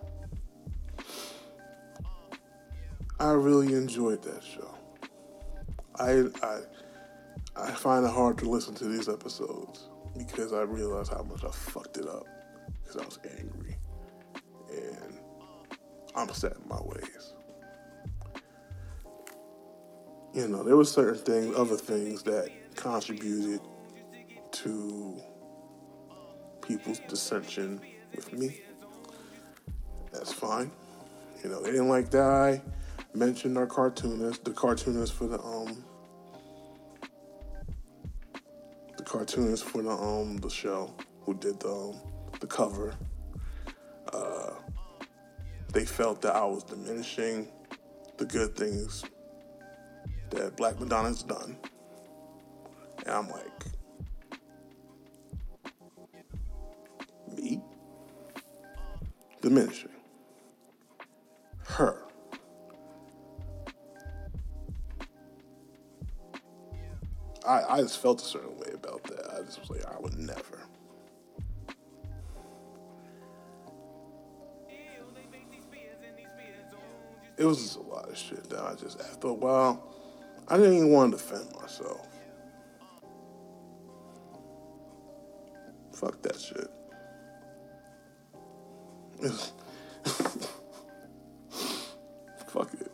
I 3.19 3.31
really 3.31 3.73
enjoyed 3.73 4.23
that 4.23 4.41
show. 4.41 4.73
I 5.99 6.29
I 6.41 6.61
I 7.57 7.71
find 7.71 8.05
it 8.05 8.11
hard 8.11 8.37
to 8.37 8.49
listen 8.49 8.73
to 8.75 8.85
these 8.85 9.09
episodes 9.09 9.89
because 10.17 10.53
I 10.53 10.61
realize 10.61 11.09
how 11.09 11.23
much 11.23 11.43
I 11.43 11.51
fucked 11.51 11.97
it 11.97 12.07
up 12.07 12.25
because 12.81 12.95
I 12.95 13.03
was 13.03 13.19
angry 13.37 13.75
and 14.69 15.19
I'm 16.15 16.29
set 16.29 16.53
in 16.53 16.69
my 16.69 16.79
ways. 16.81 17.20
You 20.33 20.47
know, 20.47 20.63
there 20.63 20.77
were 20.77 20.85
certain 20.85 21.21
things, 21.21 21.55
other 21.57 21.75
things 21.75 22.23
that 22.23 22.49
contributed 22.75 23.59
to 24.51 25.21
people's 26.61 26.99
dissension 27.09 27.81
with 28.15 28.31
me. 28.31 28.61
That's 30.13 30.31
fine. 30.31 30.71
You 31.43 31.49
know, 31.49 31.61
they 31.61 31.71
didn't 31.71 31.89
like 31.89 32.11
that 32.11 32.23
I 32.23 32.61
mentioned 33.13 33.57
our 33.57 33.67
cartoonist, 33.67 34.45
the 34.45 34.51
cartoonist 34.51 35.13
for 35.13 35.27
the 35.27 35.39
um 35.41 35.83
the 38.95 39.03
cartoonist 39.03 39.65
for 39.65 39.81
the 39.81 39.91
um 39.91 40.37
the 40.37 40.49
show 40.49 40.93
who 41.23 41.33
did 41.33 41.59
the 41.59 41.69
um, 41.69 41.99
the 42.39 42.47
cover. 42.47 42.93
Uh, 44.13 44.51
they 45.73 45.85
felt 45.85 46.21
that 46.21 46.35
I 46.35 46.45
was 46.45 46.63
diminishing 46.63 47.49
the 48.17 48.25
good 48.25 48.55
things 48.55 49.03
that 50.31 50.57
Black 50.57 50.79
Madonna's 50.79 51.23
done. 51.23 51.57
And 53.05 53.09
I'm 53.09 53.29
like, 53.29 53.65
me? 57.35 57.61
Diminishing. 59.41 59.89
Her. 61.65 62.03
I, 67.47 67.63
I 67.69 67.81
just 67.81 67.99
felt 67.99 68.21
a 68.21 68.25
certain 68.25 68.57
way 68.57 68.71
about 68.73 69.03
that. 69.05 69.33
I 69.33 69.41
just 69.43 69.59
was 69.59 69.69
like, 69.69 69.85
I 69.85 69.99
would 69.99 70.17
never. 70.17 70.59
It 77.37 77.45
was 77.45 77.63
just 77.63 77.77
a 77.77 77.81
lot 77.81 78.07
of 78.07 78.15
shit 78.15 78.47
that 78.51 78.61
I 78.61 78.75
just, 78.75 78.99
after 79.01 79.29
a 79.29 79.33
while, 79.33 79.91
I 80.47 80.57
didn't 80.57 80.73
even 80.73 80.89
want 80.89 81.11
to 81.11 81.17
defend 81.17 81.51
myself. 81.53 82.07
Fuck 85.93 86.21
that 86.23 86.39
shit. 86.39 86.69
Fuck 92.47 92.73
it. 92.73 92.91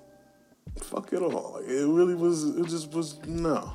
Fuck 0.84 1.14
it 1.14 1.22
all. 1.22 1.54
Like, 1.54 1.70
it 1.70 1.88
really 1.88 2.16
was, 2.16 2.44
it 2.44 2.68
just 2.68 2.92
was, 2.92 3.18
no. 3.26 3.74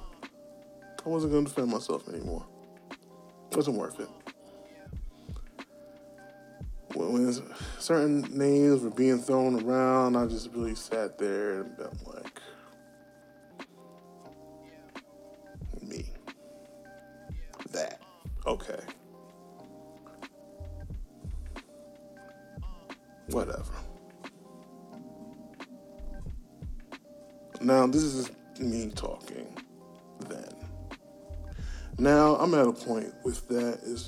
I 1.05 1.09
wasn't 1.09 1.33
to 1.33 1.43
defend 1.45 1.71
myself 1.71 2.09
anymore. 2.09 2.45
It 3.51 3.57
wasn't 3.57 3.77
worth 3.77 3.99
it. 3.99 4.09
When, 6.95 7.13
when 7.13 7.43
certain 7.79 8.21
names 8.37 8.83
were 8.83 8.91
being 8.91 9.19
thrown 9.19 9.63
around, 9.65 10.17
I 10.17 10.27
just 10.27 10.51
really 10.53 10.75
sat 10.75 11.19
there 11.19 11.63
and 11.63 11.77
been 11.77 11.99
like, 12.07 12.22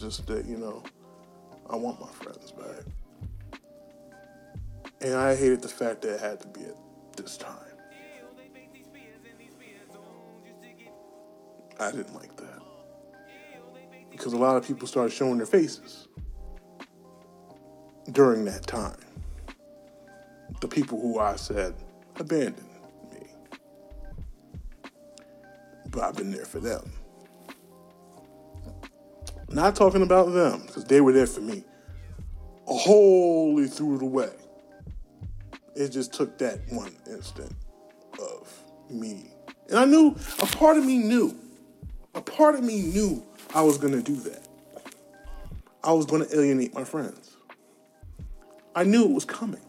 just 0.05 0.27
that, 0.27 0.45
you 0.45 0.59
know, 0.59 0.83
I 1.71 1.77
want 1.77 1.99
my 1.99 2.09
friends 2.09 2.53
back. 2.53 2.85
And 5.01 5.15
I 5.15 5.35
hated 5.35 5.63
the 5.63 5.69
fact 5.69 6.03
that 6.03 6.15
it 6.15 6.21
had 6.21 6.41
to 6.41 6.49
be 6.49 6.61
at 6.63 6.77
this 7.17 7.39
time. 7.39 7.57
I 11.81 11.91
didn't 11.91 12.15
like 12.15 12.37
that. 12.37 12.61
Because 14.11 14.35
a 14.35 14.37
lot 14.37 14.57
of 14.57 14.67
people 14.67 14.87
started 14.87 15.13
showing 15.13 15.39
their 15.39 15.47
faces 15.47 16.09
during 18.13 18.45
that 18.45 18.67
time. 18.67 18.97
the 20.61 20.69
people 20.69 21.01
who 21.01 21.19
I 21.19 21.37
said 21.37 21.75
abandoned 22.17 22.69
me. 23.13 23.27
But 25.89 26.05
I've 26.05 26.17
been 26.17 26.31
there 26.31 26.47
for 26.47 26.61
them. 26.61 26.91
Not 29.55 29.77
talking 29.77 30.03
about 30.03 30.33
them, 30.33 30.63
because 30.67 30.85
they 30.85 31.01
were 31.01 31.13
there 31.13 31.29
for 31.29 31.41
me. 31.41 31.63
Wholly 32.67 33.69
threw 33.69 33.97
it 33.97 34.03
away. 34.03 34.31
It 35.77 35.91
just 35.91 36.13
took 36.13 36.39
that 36.39 36.59
one 36.71 36.93
instant 37.09 37.55
of 38.19 38.53
me. 38.91 39.31
And 39.69 39.79
I 39.79 39.85
knew, 39.85 40.17
a 40.41 40.47
part 40.47 40.77
of 40.77 40.85
me 40.85 40.99
knew, 40.99 41.39
a 42.17 42.21
part 42.21 42.57
of 42.57 42.65
me 42.65 42.83
knew 42.83 43.25
I 43.55 43.63
was 43.63 43.79
going 43.79 43.93
to 43.93 44.03
do 44.03 44.17
that. 44.29 44.49
I 45.85 45.93
was 45.93 46.07
going 46.07 46.27
to 46.27 46.35
alienate 46.35 46.75
my 46.75 46.83
friends. 46.83 47.37
I 48.75 48.83
knew 48.83 49.05
it 49.05 49.13
was 49.13 49.25
coming. 49.25 49.61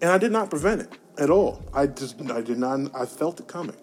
And 0.00 0.10
I 0.10 0.18
did 0.18 0.32
not 0.32 0.50
prevent 0.50 0.80
it 0.80 0.92
at 1.16 1.30
all. 1.30 1.62
I 1.72 1.86
just, 1.86 2.20
I 2.28 2.40
did 2.40 2.58
not, 2.58 2.92
I 2.92 3.06
felt 3.06 3.38
it 3.38 3.46
coming. 3.46 3.76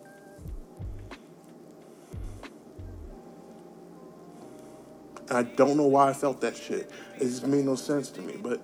I 5.30 5.44
don't 5.44 5.78
know 5.78 5.88
why 5.88 6.10
I 6.10 6.14
felt 6.14 6.42
that 6.42 6.58
shit. 6.58 6.90
It 7.18 7.26
just 7.26 7.46
made 7.46 7.66
no 7.66 7.76
sense 7.76 8.10
to 8.12 8.22
me. 8.22 8.36
But 8.42 8.62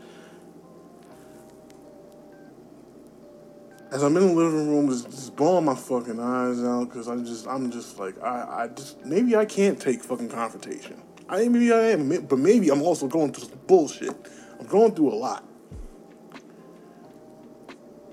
as 3.91 4.03
I'm 4.03 4.18
in 4.18 4.28
the 4.28 4.34
living 4.34 4.70
room, 4.70 4.89
just, 4.89 5.09
just 5.09 5.36
bawling 5.36 5.66
my 5.66 5.76
fucking 5.76 6.20
eyes 6.20 6.63
out 6.63 6.86
because 6.86 7.07
I'm 7.07 7.26
just, 7.26 7.47
I'm 7.47 7.72
just 7.72 7.99
like, 7.99 8.22
I, 8.22 8.63
I 8.63 8.68
just 8.68 9.05
maybe 9.05 9.36
I 9.36 9.45
can't 9.45 9.80
take 9.80 10.03
fucking 10.03 10.30
confrontation. 10.30 11.01
I 11.30 11.47
maybe 11.47 11.72
I 11.72 11.91
am, 11.91 12.26
but 12.26 12.39
maybe 12.39 12.70
I'm 12.70 12.82
also 12.82 13.07
going 13.07 13.34
through 13.34 13.49
some 13.49 13.59
bullshit. 13.68 14.13
I'm 14.59 14.68
going 14.68 14.93
through 14.93 15.13
a 15.13 15.16
lot, 15.16 15.43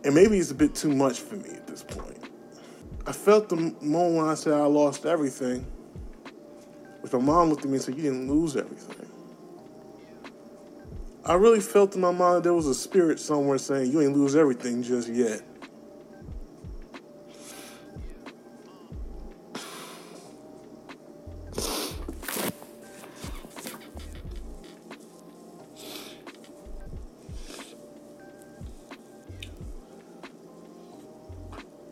and 0.05 0.14
maybe 0.14 0.38
it's 0.38 0.50
a 0.50 0.55
bit 0.55 0.74
too 0.74 0.94
much 0.94 1.20
for 1.20 1.36
me 1.36 1.50
at 1.50 1.66
this 1.66 1.82
point. 1.82 2.18
I 3.07 3.12
felt 3.12 3.48
the 3.48 3.57
moment 3.57 4.16
when 4.16 4.28
I 4.28 4.34
said 4.34 4.55
I 4.55 4.66
lost 4.66 5.07
everything. 5.07 5.66
Which 7.03 7.12
my 7.12 7.18
mom 7.18 7.50
looked 7.50 7.64
at 7.64 7.68
me 7.68 7.74
and 7.74 7.82
said, 7.82 7.96
You 7.96 8.03
didn't 8.03 8.28
lose 8.28 8.57
everything. 8.57 9.09
I 11.24 11.34
really 11.34 11.61
felt 11.61 11.94
in 11.96 12.00
my 12.00 12.12
mind 12.12 12.44
there 12.44 12.55
was 12.55 12.68
a 12.68 12.74
spirit 12.74 13.18
somewhere 13.18 13.59
saying, 13.59 13.90
You 13.90 14.00
ain't 14.00 14.16
lose 14.16 14.36
everything 14.36 14.84
just 14.84 15.09
yet. 15.09 15.42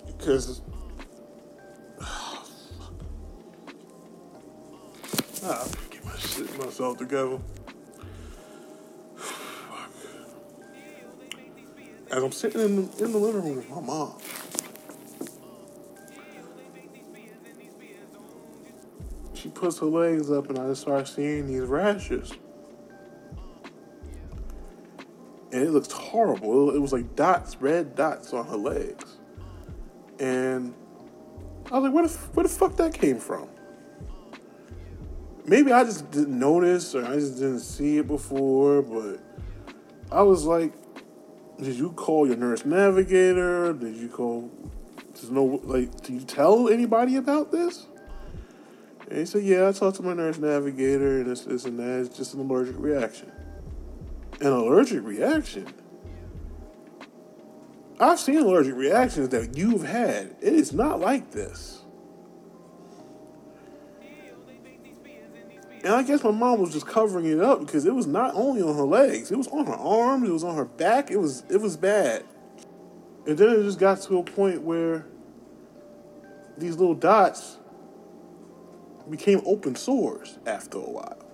Because 0.06 0.62
myself 6.80 6.98
together. 6.98 7.38
As 12.10 12.22
I'm 12.22 12.32
sitting 12.32 12.62
in 12.62 12.76
the, 12.76 12.82
in 13.04 13.12
the 13.12 13.18
living 13.18 13.44
room 13.44 13.56
with 13.56 13.68
my 13.70 13.80
mom, 13.80 14.16
she 19.34 19.50
puts 19.50 19.78
her 19.78 19.86
legs 19.86 20.30
up, 20.30 20.48
and 20.48 20.58
I 20.58 20.68
just 20.68 20.80
start 20.82 21.06
seeing 21.06 21.46
these 21.46 21.62
rashes. 21.62 22.32
And 25.52 25.64
it 25.64 25.70
looked 25.70 25.92
horrible. 25.92 26.74
It 26.74 26.78
was 26.78 26.92
like 26.92 27.16
dots, 27.16 27.56
red 27.56 27.96
dots 27.96 28.32
on 28.32 28.46
her 28.46 28.56
legs. 28.56 29.18
And 30.18 30.74
I 31.70 31.78
was 31.78 31.84
like, 31.84 31.92
where 31.92 32.06
the, 32.06 32.14
where 32.34 32.44
the 32.44 32.48
fuck 32.48 32.76
that 32.76 32.94
came 32.94 33.18
from? 33.18 33.48
Maybe 35.50 35.72
I 35.72 35.82
just 35.82 36.08
didn't 36.12 36.38
notice 36.38 36.94
or 36.94 37.04
I 37.04 37.14
just 37.14 37.34
didn't 37.34 37.60
see 37.60 37.98
it 37.98 38.06
before, 38.06 38.82
but 38.82 39.18
I 40.10 40.22
was 40.22 40.44
like, 40.44 40.72
did 41.58 41.74
you 41.74 41.90
call 41.90 42.26
your 42.26 42.36
nurse 42.36 42.64
navigator? 42.64 43.72
Did 43.72 43.96
you 43.96 44.08
call? 44.08 44.50
There's 45.12 45.30
no 45.30 45.60
like. 45.64 46.00
Did 46.02 46.14
you 46.14 46.20
tell 46.20 46.68
anybody 46.68 47.16
about 47.16 47.50
this? 47.50 47.86
And 49.08 49.18
he 49.18 49.26
said, 49.26 49.42
yeah, 49.42 49.68
I 49.68 49.72
talked 49.72 49.96
to 49.96 50.02
my 50.02 50.14
nurse 50.14 50.38
navigator, 50.38 51.20
and 51.20 51.30
it's 51.30 51.42
this 51.42 51.64
and 51.64 51.78
that. 51.80 52.06
It's 52.06 52.16
just 52.16 52.32
an 52.34 52.40
allergic 52.40 52.76
reaction. 52.78 53.30
An 54.40 54.52
allergic 54.52 55.02
reaction. 55.02 55.66
I've 57.98 58.20
seen 58.20 58.38
allergic 58.38 58.76
reactions 58.76 59.28
that 59.30 59.58
you've 59.58 59.82
had. 59.82 60.36
It 60.40 60.54
is 60.54 60.72
not 60.72 61.00
like 61.00 61.32
this. 61.32 61.79
And 65.82 65.94
I 65.94 66.02
guess 66.02 66.22
my 66.22 66.30
mom 66.30 66.60
was 66.60 66.72
just 66.72 66.86
covering 66.86 67.26
it 67.26 67.40
up 67.40 67.60
because 67.60 67.86
it 67.86 67.94
was 67.94 68.06
not 68.06 68.34
only 68.34 68.60
on 68.60 68.76
her 68.76 68.84
legs, 68.84 69.30
it 69.30 69.38
was 69.38 69.48
on 69.48 69.66
her 69.66 69.74
arms, 69.74 70.28
it 70.28 70.32
was 70.32 70.44
on 70.44 70.54
her 70.54 70.66
back, 70.66 71.10
it 71.10 71.16
was 71.16 71.42
it 71.48 71.60
was 71.60 71.76
bad. 71.76 72.24
And 73.26 73.38
then 73.38 73.48
it 73.50 73.62
just 73.62 73.78
got 73.78 74.00
to 74.02 74.18
a 74.18 74.22
point 74.22 74.62
where 74.62 75.06
these 76.58 76.76
little 76.76 76.94
dots 76.94 77.56
became 79.08 79.40
open 79.46 79.74
sores 79.74 80.38
after 80.46 80.78
a 80.78 80.82
while. 80.82 81.24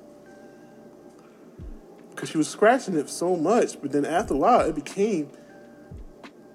Because 2.11 2.31
she 2.31 2.39
was 2.39 2.49
scratching 2.49 2.97
it 2.97 3.11
so 3.11 3.37
much, 3.37 3.81
but 3.83 3.91
then 3.93 4.05
after 4.05 4.35
a 4.35 4.37
while 4.37 4.61
it 4.61 4.75
became 4.75 5.29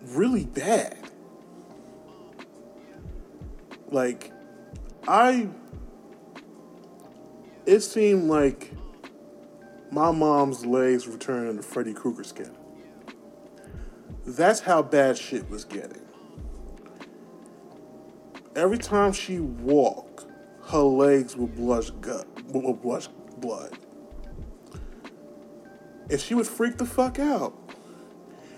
really 0.06 0.46
bad. 0.46 0.98
Like, 3.90 4.32
I 5.08 5.50
it 7.66 7.82
seemed 7.82 8.30
like 8.30 8.72
my 9.92 10.12
mom's 10.12 10.66
legs 10.66 11.08
were 11.08 11.18
turning 11.18 11.58
to 11.58 11.64
Freddy 11.64 11.94
Krueger 11.94 12.24
skin. 12.24 12.52
That's 14.26 14.62
how 14.62 14.82
bad 14.82 15.18
shit 15.18 15.50
was 15.50 15.66
getting. 15.66 16.02
Every 18.56 18.78
time 18.78 19.14
she 19.14 19.40
walked, 19.40 20.26
her 20.68 20.80
legs 20.80 21.36
would 21.36 21.56
blush 21.56 21.90
gut, 22.02 22.28
would 22.48 22.82
blush 22.82 23.08
blood, 23.38 23.78
and 26.10 26.20
she 26.20 26.34
would 26.36 26.48
freak 26.48 26.78
the 26.78 26.86
fuck 26.86 27.20
out. 27.20 27.58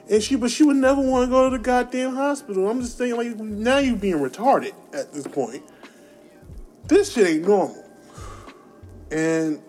And 0.10 0.22
she, 0.22 0.36
but 0.36 0.52
she 0.52 0.64
would 0.64 0.76
never 0.76 1.02
want 1.02 1.28
to 1.28 1.32
go 1.32 1.50
to 1.50 1.58
the 1.58 1.64
goddamn 1.64 2.16
hospital. 2.16 2.70
I'm 2.70 2.82
just 2.82 2.98
saying, 2.98 3.16
like, 3.16 3.38
now 3.38 3.78
you 3.78 3.96
being 3.96 4.18
retarded 4.18 4.74
at 4.94 5.14
this 5.14 5.26
point. 5.28 5.64
This 6.86 7.14
shit 7.14 7.26
ain't 7.26 7.48
normal. 7.48 7.83
And 9.14 9.62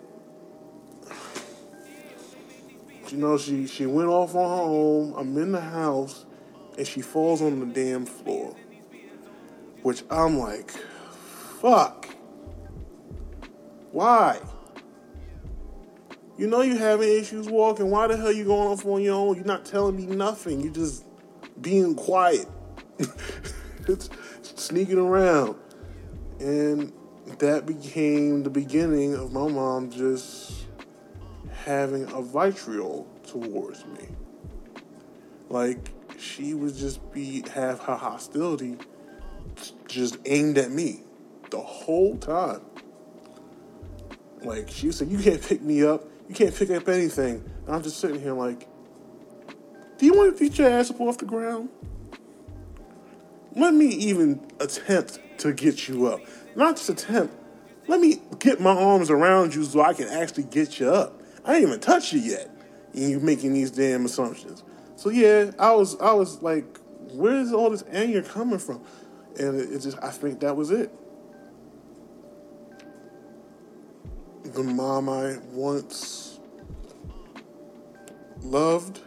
you 3.09 3.17
know, 3.17 3.37
she 3.37 3.67
she 3.67 3.85
went 3.85 4.09
off 4.09 4.33
on 4.33 4.57
her 4.57 4.63
own. 4.63 5.13
I'm 5.15 5.37
in 5.37 5.51
the 5.51 5.61
house, 5.61 6.25
and 6.79 6.87
she 6.87 7.01
falls 7.01 7.43
on 7.43 7.59
the 7.59 7.67
damn 7.67 8.07
floor. 8.07 8.55
Which 9.83 10.03
I'm 10.09 10.39
like, 10.39 10.71
fuck. 11.61 12.09
Why? 13.91 14.39
You 16.39 16.47
know 16.47 16.61
you 16.61 16.75
having 16.75 17.07
issues 17.07 17.47
walking. 17.47 17.91
Why 17.91 18.07
the 18.07 18.17
hell 18.17 18.31
you 18.31 18.45
going 18.45 18.67
off 18.67 18.83
on 18.83 19.03
your 19.03 19.13
own? 19.13 19.35
You're 19.35 19.45
not 19.45 19.63
telling 19.63 19.95
me 19.95 20.07
nothing. 20.07 20.61
You're 20.61 20.73
just 20.73 21.05
being 21.61 21.93
quiet. 21.93 22.47
it's 23.87 24.09
sneaking 24.55 24.97
around. 24.97 25.55
And 26.39 26.91
that 27.39 27.65
became 27.65 28.43
the 28.43 28.49
beginning 28.49 29.15
of 29.15 29.33
my 29.33 29.47
mom 29.47 29.91
just 29.91 30.65
having 31.63 32.03
a 32.11 32.21
vitriol 32.21 33.07
towards 33.27 33.85
me. 33.85 34.07
Like 35.49 35.89
she 36.17 36.53
would 36.53 36.75
just 36.75 37.11
be 37.11 37.43
have 37.49 37.79
her 37.81 37.95
hostility 37.95 38.77
just 39.87 40.17
aimed 40.25 40.57
at 40.57 40.71
me 40.71 41.01
the 41.49 41.59
whole 41.59 42.17
time. 42.17 42.61
Like 44.43 44.69
she 44.69 44.91
said, 44.91 45.09
"You 45.09 45.17
can't 45.17 45.41
pick 45.41 45.61
me 45.61 45.83
up. 45.83 46.05
You 46.27 46.35
can't 46.35 46.55
pick 46.55 46.69
up 46.69 46.87
anything." 46.87 47.43
And 47.65 47.75
I'm 47.75 47.81
just 47.81 47.99
sitting 47.99 48.21
here 48.21 48.33
like, 48.33 48.67
"Do 49.97 50.05
you 50.05 50.13
want 50.13 50.37
to 50.37 50.39
beat 50.43 50.57
your 50.57 50.69
ass 50.69 50.91
up 50.91 51.01
off 51.01 51.17
the 51.17 51.25
ground? 51.25 51.69
Let 53.55 53.73
me 53.73 53.87
even 53.87 54.45
attempt 54.59 55.19
to 55.39 55.53
get 55.53 55.87
you 55.87 56.07
up." 56.07 56.21
Not 56.55 56.77
just 56.77 56.89
attempt. 56.89 57.33
Let 57.87 57.99
me 57.99 58.21
get 58.39 58.59
my 58.59 58.71
arms 58.71 59.09
around 59.09 59.53
you 59.53 59.63
so 59.63 59.81
I 59.81 59.93
can 59.93 60.07
actually 60.07 60.43
get 60.43 60.79
you 60.79 60.89
up. 60.89 61.21
I 61.43 61.55
ain't 61.55 61.67
even 61.67 61.79
touched 61.79 62.13
you 62.13 62.19
yet. 62.19 62.49
And 62.93 63.09
you 63.09 63.19
making 63.19 63.53
these 63.53 63.71
damn 63.71 64.05
assumptions. 64.05 64.63
So 64.95 65.09
yeah, 65.09 65.51
I 65.59 65.73
was 65.73 65.99
I 65.99 66.13
was 66.13 66.41
like, 66.41 66.79
where's 67.11 67.51
all 67.51 67.69
this 67.69 67.83
anger 67.91 68.21
coming 68.21 68.59
from? 68.59 68.81
And 69.37 69.59
it, 69.59 69.71
it 69.71 69.79
just 69.81 69.97
I 70.01 70.09
think 70.09 70.39
that 70.39 70.55
was 70.55 70.71
it. 70.71 70.91
The 74.43 74.63
mom 74.63 75.09
I 75.09 75.37
once 75.51 76.39
loved 78.41 79.01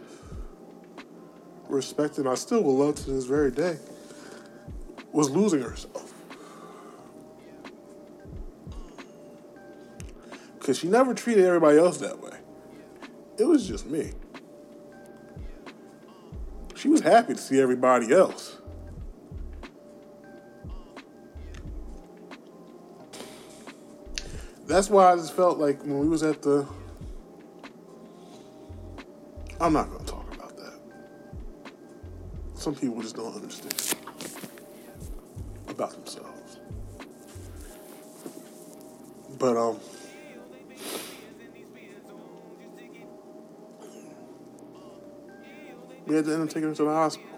respected, 1.67 2.27
I 2.27 2.35
still 2.35 2.61
will 2.61 2.77
love 2.77 2.95
to 2.95 3.11
this 3.11 3.25
very 3.25 3.51
day, 3.51 3.77
was 5.11 5.29
losing 5.29 5.61
herself. 5.61 6.08
Because 10.69 10.81
she 10.81 10.87
never 10.87 11.15
treated 11.15 11.45
everybody 11.45 11.79
else 11.79 11.97
that 11.97 12.21
way. 12.21 12.37
It 13.39 13.45
was 13.45 13.67
just 13.67 13.87
me. 13.87 14.11
She 16.75 16.89
was 16.89 17.01
happy 17.01 17.33
to 17.33 17.39
see 17.39 17.59
everybody 17.59 18.13
else. 18.13 18.57
That's 24.67 24.91
why 24.91 25.11
I 25.11 25.15
just 25.15 25.35
felt 25.35 25.57
like 25.57 25.81
when 25.81 25.97
we 25.97 26.07
was 26.07 26.21
at 26.21 26.43
the 26.43 26.67
I'm 29.59 29.73
not 29.73 29.89
to 29.97 30.05
talk 30.05 30.31
about 30.35 30.55
that. 30.55 30.79
Some 32.53 32.75
people 32.75 33.01
just 33.01 33.15
don't 33.15 33.33
understand 33.33 33.95
about 35.67 35.93
themselves. 35.93 36.59
But 39.39 39.57
um 39.57 39.79
we 46.09 46.15
had 46.15 46.25
to 46.25 46.33
end 46.33 46.41
up 46.41 46.49
taking 46.49 46.69
him 46.69 46.75
to 46.75 46.83
the 46.83 46.89
hospital. 46.89 47.29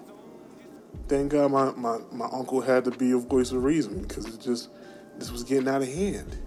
Thank 1.09 1.33
God 1.33 1.51
my, 1.51 1.71
my, 1.71 1.99
my 2.13 2.29
uncle 2.31 2.61
had 2.61 2.85
to 2.85 2.91
be 2.91 3.11
of 3.11 3.27
voice 3.27 3.51
of 3.51 3.61
reason 3.65 4.01
because 4.01 4.25
it 4.25 4.39
just 4.39 4.69
this 5.17 5.29
was 5.29 5.43
getting 5.43 5.67
out 5.67 5.81
of 5.81 5.89
hand. 5.89 6.37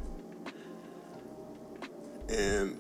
And 2.31 2.79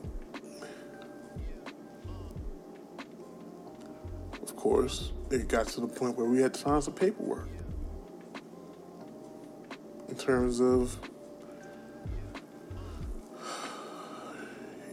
of 4.43 4.57
course, 4.57 5.13
it 5.31 5.47
got 5.47 5.69
to 5.69 5.83
the 5.83 5.89
point 5.89 6.17
where 6.17 6.27
we 6.27 6.41
had 6.41 6.55
to 6.55 6.61
sign 6.61 6.81
some 6.81 6.95
paperwork 6.95 7.49
in 10.09 10.17
terms 10.17 10.63
of, 10.63 10.99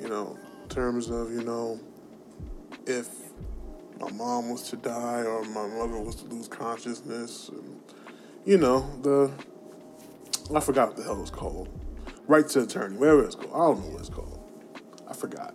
you 0.01 0.09
know, 0.09 0.37
in 0.63 0.67
terms 0.67 1.09
of, 1.09 1.31
you 1.31 1.43
know, 1.43 1.79
if 2.85 3.20
my 4.01 4.11
mom 4.11 4.49
was 4.49 4.63
to 4.69 4.75
die 4.77 5.23
or 5.23 5.43
my 5.43 5.67
mother 5.67 5.99
was 5.99 6.15
to 6.15 6.25
lose 6.25 6.47
consciousness, 6.47 7.49
and, 7.49 7.79
you 8.45 8.57
know, 8.57 8.89
the, 9.03 9.31
I 10.55 10.59
forgot 10.59 10.89
what 10.89 10.97
the 10.97 11.03
hell 11.03 11.17
it 11.17 11.21
was 11.21 11.29
called. 11.29 11.69
Right 12.27 12.47
to 12.49 12.61
attorney, 12.63 12.97
whatever 12.97 13.23
it's 13.25 13.35
called. 13.35 13.53
I 13.53 13.57
don't 13.57 13.81
know 13.81 13.91
what 13.91 13.99
it's 13.99 14.09
called. 14.09 14.39
I 15.07 15.13
forgot. 15.13 15.53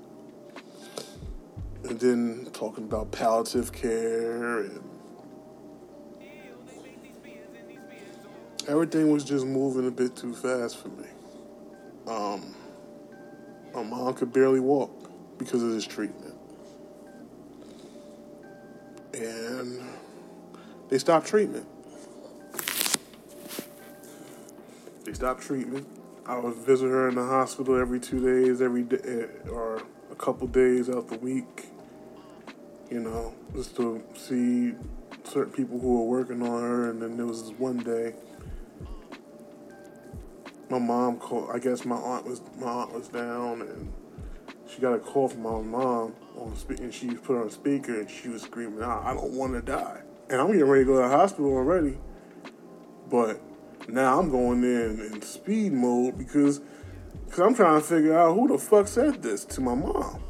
And 1.88 1.99
then 1.99 2.49
talking 2.53 2.84
about 2.84 3.11
palliative 3.11 3.72
care 3.72 4.61
and 4.61 4.82
everything 8.68 9.11
was 9.11 9.24
just 9.24 9.44
moving 9.44 9.88
a 9.88 9.90
bit 9.90 10.14
too 10.14 10.34
fast 10.34 10.78
for 10.78 10.88
me. 10.88 11.09
Um, 12.07 12.55
my 13.74 13.82
mom 13.82 14.14
could 14.14 14.32
barely 14.32 14.61
walk 14.61 15.11
because 15.38 15.62
of 15.62 15.72
this 15.72 15.84
treatment. 15.84 16.36
They 20.89 20.99
stopped 20.99 21.26
treatment. 21.26 21.66
They 25.05 25.12
stopped 25.12 25.43
treatment. 25.43 25.87
I 26.26 26.39
would 26.39 26.55
visit 26.55 26.89
her 26.89 27.09
in 27.09 27.14
the 27.14 27.24
hospital 27.24 27.78
every 27.78 28.01
two 28.01 28.20
days, 28.20 28.61
every 28.61 28.82
day, 28.82 29.26
or 29.49 29.82
a 30.11 30.14
couple 30.16 30.49
days 30.49 30.89
out 30.89 31.09
the 31.09 31.18
week. 31.18 31.66
You 32.91 33.01
know, 33.01 33.34
just 33.55 33.76
to 33.76 34.03
see 34.14 34.74
certain 35.24 35.53
people 35.53 35.78
who 35.78 35.99
were 35.99 36.05
working 36.05 36.43
on 36.43 36.62
her. 36.62 36.91
And 36.91 37.01
then 37.01 37.16
there 37.16 37.26
was 37.26 37.43
this 37.43 37.59
one 37.59 37.78
day, 37.78 38.14
my 40.68 40.78
mom 40.78 41.18
called. 41.18 41.51
I 41.53 41.59
guess 41.59 41.84
my 41.84 41.97
aunt 41.97 42.26
was 42.26 42.41
my 42.59 42.66
aunt 42.66 42.93
was 42.93 43.09
down, 43.09 43.62
and 43.62 43.93
she 44.68 44.80
got 44.80 44.95
a 44.95 44.99
call 44.99 45.28
from 45.28 45.43
my 45.43 45.51
mom 45.51 46.14
on. 46.37 46.55
And 46.68 46.93
she 46.93 47.11
put 47.14 47.41
on 47.41 47.47
a 47.47 47.51
speaker, 47.51 48.01
and 48.01 48.11
she 48.11 48.28
was 48.28 48.43
screaming 48.43 48.82
out, 48.82 49.05
"I 49.05 49.14
don't 49.14 49.32
want 49.32 49.53
to 49.55 49.62
die!" 49.62 50.03
And 50.28 50.40
I'm 50.40 50.48
getting 50.48 50.64
ready 50.64 50.84
to 50.84 50.86
go 50.86 50.96
to 50.96 51.08
the 51.08 51.16
hospital 51.16 51.52
already, 51.52 51.98
but 53.08 53.40
now 53.88 54.18
I'm 54.18 54.30
going 54.30 54.64
in 54.64 55.00
in 55.00 55.22
speed 55.22 55.72
mode 55.72 56.18
because 56.18 56.60
because 57.26 57.38
I'm 57.40 57.54
trying 57.54 57.80
to 57.80 57.86
figure 57.86 58.18
out 58.18 58.34
who 58.34 58.48
the 58.48 58.58
fuck 58.58 58.88
said 58.88 59.22
this 59.22 59.44
to 59.46 59.60
my 59.60 59.74
mom. 59.74 60.22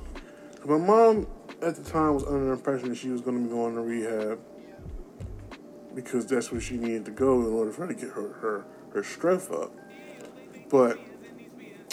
My 0.65 0.79
mom 0.79 1.27
at 1.63 1.77
the 1.77 1.83
time 1.83 2.15
was 2.15 2.25
under 2.25 2.47
the 2.47 2.53
impression 2.53 2.89
that 2.91 2.97
she 2.97 3.09
was 3.09 3.21
going 3.21 3.39
to 3.39 3.45
be 3.45 3.51
going 3.51 3.75
to 3.75 3.81
rehab 3.81 4.41
because 5.95 6.27
that's 6.27 6.53
where 6.53 6.61
she 6.61 6.77
needed 6.77 7.05
to 7.07 7.11
go 7.11 7.41
in 7.41 7.53
order 7.53 7.73
for 7.73 7.87
her 7.87 7.93
to 7.93 7.95
get 7.95 8.11
her 8.11 8.33
her, 8.35 8.65
her 8.93 9.03
strength 9.03 9.51
up. 9.51 9.73
But 10.69 10.99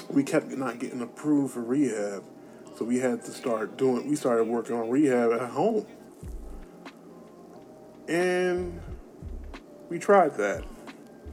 we 0.09 0.23
kept 0.23 0.49
not 0.49 0.79
getting 0.79 1.01
approved 1.01 1.53
for 1.53 1.61
rehab, 1.61 2.23
so 2.75 2.85
we 2.85 2.99
had 2.99 3.23
to 3.25 3.31
start 3.31 3.77
doing. 3.77 4.09
We 4.09 4.15
started 4.15 4.45
working 4.45 4.75
on 4.75 4.89
rehab 4.89 5.31
at 5.31 5.49
home, 5.49 5.85
and 8.07 8.81
we 9.89 9.99
tried 9.99 10.35
that 10.37 10.63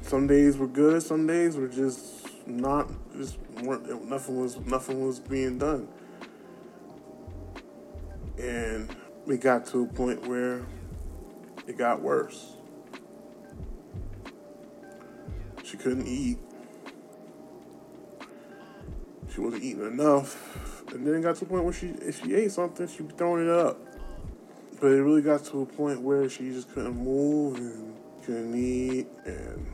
some 0.03 0.27
days 0.27 0.57
were 0.57 0.67
good, 0.67 1.03
some 1.03 1.27
days 1.27 1.57
were 1.57 1.69
just 1.69 2.27
not 2.47 2.91
just 3.17 3.39
weren't 3.63 4.09
nothing 4.09 4.41
was 4.41 4.59
nothing 4.61 5.07
was 5.07 5.21
being 5.21 5.59
done. 5.59 5.89
And 8.39 8.95
we 9.27 9.37
got 9.37 9.67
to 9.67 9.83
a 9.83 9.87
point 9.87 10.27
where 10.27 10.63
it 11.67 11.77
got 11.77 12.01
worse. 12.01 12.55
She 15.63 15.77
couldn't 15.77 16.07
eat. 16.07 16.39
She 19.33 19.41
wasn't 19.41 19.63
eating 19.63 19.87
enough. 19.87 20.83
And 20.93 21.07
then 21.07 21.15
it 21.15 21.23
got 21.23 21.37
to 21.37 21.45
a 21.45 21.49
point 21.49 21.65
where 21.65 21.73
she 21.73 21.89
if 21.89 22.23
she 22.23 22.35
ate 22.35 22.51
something, 22.51 22.89
she'd 22.89 23.09
be 23.09 23.15
throwing 23.15 23.45
it 23.47 23.51
up. 23.51 23.79
But 24.81 24.93
it 24.93 25.03
really 25.03 25.21
got 25.21 25.45
to 25.47 25.61
a 25.61 25.67
point 25.67 26.01
where 26.01 26.29
she 26.31 26.51
just 26.51 26.73
couldn't 26.73 26.97
move 26.97 27.59
and 27.59 27.95
couldn't 28.25 28.55
eat 28.55 29.07
and 29.27 29.67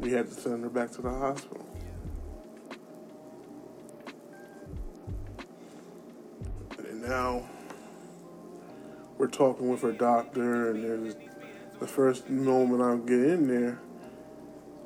we 0.00 0.12
had 0.12 0.28
to 0.28 0.34
send 0.34 0.62
her 0.62 0.70
back 0.70 0.90
to 0.92 1.02
the 1.02 1.10
hospital. 1.10 1.66
And 6.78 7.02
now 7.02 7.48
we're 9.16 9.28
talking 9.28 9.68
with 9.68 9.82
her 9.82 9.92
doctor, 9.92 10.70
and 10.70 10.82
there's 10.82 11.14
the 11.78 11.86
first 11.86 12.28
moment 12.28 12.82
I 12.82 12.96
get 13.06 13.20
in 13.20 13.48
there, 13.48 13.78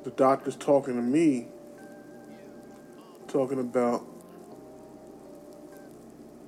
the 0.03 0.11
doctor's 0.11 0.55
talking 0.55 0.95
to 0.95 1.01
me, 1.01 1.47
talking 3.27 3.59
about 3.59 4.05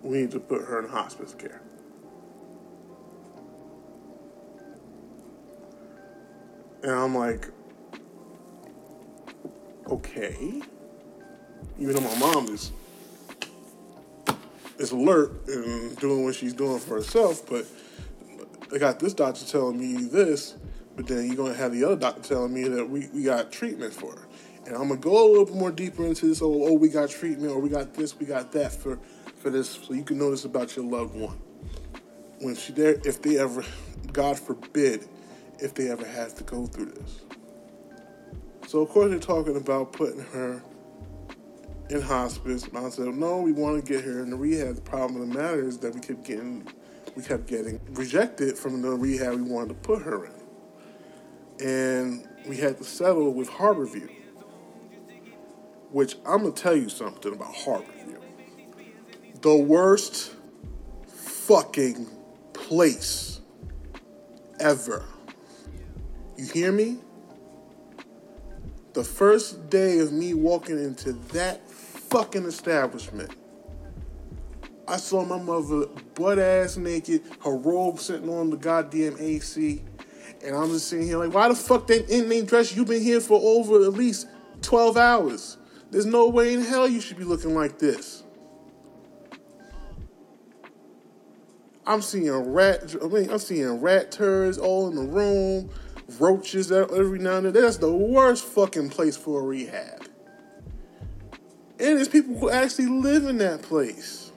we 0.04 0.20
need 0.20 0.32
to 0.32 0.40
put 0.40 0.62
her 0.62 0.84
in 0.84 0.90
hospice 0.90 1.34
care. 1.34 1.62
And 6.88 6.96
I'm 6.96 7.14
like, 7.14 7.50
okay. 9.90 10.62
Even 11.78 11.96
though 11.96 12.00
my 12.00 12.18
mom 12.18 12.48
is 12.48 12.72
is 14.80 14.92
alert 14.92 15.34
and 15.50 15.98
doing 15.98 16.24
what 16.24 16.36
she's 16.36 16.54
doing 16.54 16.80
for 16.80 16.96
herself, 16.96 17.46
but 17.50 17.66
I 18.74 18.78
got 18.78 19.02
this 19.02 19.14
doctor 19.14 19.46
telling 19.46 19.78
me 19.78 20.08
this, 20.08 20.56
but 20.96 21.08
then 21.08 21.28
you're 21.28 21.36
gonna 21.36 21.56
have 21.56 21.74
the 21.74 21.84
other 21.84 21.98
doctor 21.98 22.22
telling 22.22 22.54
me 22.54 22.70
that 22.70 22.90
we, 22.90 23.10
we 23.14 23.24
got 23.24 23.52
treatment 23.52 23.94
for 23.94 24.14
her. 24.14 24.28
And 24.66 24.74
I'm 24.74 24.88
gonna 24.88 24.96
go 24.96 25.28
a 25.28 25.30
little 25.30 25.46
bit 25.46 25.56
more 25.56 25.72
deeper 25.72 26.06
into 26.06 26.28
this. 26.28 26.42
Oh, 26.42 26.68
oh, 26.68 26.74
we 26.74 26.88
got 26.88 27.10
treatment, 27.10 27.52
or 27.52 27.60
we 27.60 27.68
got 27.68 27.96
this, 27.96 28.18
we 28.18 28.26
got 28.26 28.54
that 28.54 28.72
for 28.72 28.98
for 29.36 29.50
this, 29.50 29.72
so 29.72 29.94
you 29.94 30.06
can 30.06 30.18
know 30.18 30.32
this 30.32 30.46
about 30.46 30.74
your 30.78 30.86
loved 30.86 31.16
one. 31.16 31.38
When 32.40 32.56
she 32.56 32.72
there, 32.72 32.98
if 33.04 33.22
they 33.22 33.40
ever, 33.40 33.66
God 34.14 34.40
forbid, 34.40 35.06
if 35.60 35.74
they 35.74 35.90
ever 35.90 36.06
have 36.06 36.36
to 36.36 36.44
go 36.44 36.66
through 36.66 36.92
this. 36.92 37.22
So 38.68 38.82
of 38.82 38.90
course 38.90 39.10
they're 39.10 39.20
talking 39.20 39.56
about 39.56 39.94
putting 39.94 40.20
her 40.20 40.62
in 41.90 42.02
hospice. 42.02 42.68
I 42.76 42.90
said, 42.90 43.08
no, 43.16 43.38
we 43.38 43.54
want 43.54 43.84
to 43.84 43.94
get 43.94 44.04
her 44.04 44.22
in 44.22 44.30
the 44.30 44.36
rehab. 44.36 44.76
The 44.76 44.82
problem 44.82 45.22
of 45.22 45.30
the 45.30 45.34
matter 45.34 45.66
is 45.66 45.78
that 45.80 45.94
we 45.94 46.02
kept 46.02 46.24
getting 46.24 46.68
we 47.16 47.24
kept 47.24 47.48
getting 47.48 47.80
rejected 47.92 48.58
from 48.58 48.82
the 48.82 48.90
rehab 48.90 49.36
we 49.36 49.42
wanted 49.42 49.70
to 49.70 49.74
put 49.76 50.04
her 50.04 50.26
in. 50.26 51.66
And 51.66 52.28
we 52.46 52.58
had 52.58 52.78
to 52.78 52.84
settle 52.84 53.34
with 53.34 53.50
Harborview. 53.50 54.12
Which 55.90 56.18
I'm 56.26 56.44
gonna 56.44 56.52
tell 56.52 56.76
you 56.76 56.90
something 56.90 57.34
about 57.34 57.56
Harborview. 57.56 58.20
The 59.42 59.56
worst 59.56 60.36
fucking 61.08 62.08
place 62.54 63.40
ever. 64.60 65.06
You 66.38 66.46
hear 66.46 66.72
me? 66.72 67.00
the 68.98 69.04
first 69.04 69.70
day 69.70 70.00
of 70.00 70.12
me 70.12 70.34
walking 70.34 70.84
into 70.84 71.14
that 71.32 71.70
fucking 71.70 72.46
establishment, 72.46 73.30
I 74.88 74.98
saw 74.98 75.24
my 75.24 75.38
mother 75.38 75.86
butt 76.16 76.40
ass 76.40 76.78
naked, 76.78 77.22
her 77.46 77.56
robe 77.56 78.00
sitting 78.00 78.28
on 78.28 78.50
the 78.50 78.58
goddamn 78.58 79.16
AC. 79.20 79.84
And 80.44 80.56
I'm 80.56 80.70
just 80.70 80.88
sitting 80.88 81.06
here 81.06 81.20
like, 81.20 81.32
why 81.32 81.48
the 81.48 81.54
fuck 81.54 81.86
that 81.88 82.10
in 82.10 82.28
name 82.28 82.46
dress? 82.46 82.76
You've 82.76 82.88
been 82.88 83.04
here 83.04 83.22
for 83.22 83.40
over 83.40 83.86
at 83.86 83.94
least 83.94 84.26
12 84.64 84.98
hours. 84.98 85.58
There's 85.92 86.08
no 86.08 86.30
way 86.30 86.56
in 86.56 86.62
hell 86.62 86.88
you 86.88 87.00
should 87.00 87.18
be 87.18 87.24
looking 87.24 87.54
like 87.54 87.78
this. 87.78 88.24
I'm 91.86 92.02
seeing 92.02 92.32
rat. 92.32 92.96
I 93.00 93.08
mean, 93.08 93.30
I'm 93.30 93.38
seeing 93.38 93.80
rat 93.80 94.12
turds 94.12 94.58
all 94.58 94.88
in 94.88 94.96
the 94.96 95.04
room, 95.04 95.70
roaches 96.20 96.72
every 96.72 97.20
now 97.20 97.38
and 97.38 97.48
then. 97.48 97.54
That's 97.54 97.78
the 97.78 97.94
worst 97.94 98.46
fucking 98.46 98.90
place 98.90 99.18
for 99.18 99.42
a 99.42 99.44
rehab. 99.44 100.08
And 101.80 101.98
there's 101.98 102.08
people 102.08 102.38
who 102.38 102.50
actually 102.50 102.88
live 102.88 103.26
in 103.26 103.38
that 103.38 103.62
place. 103.62 104.32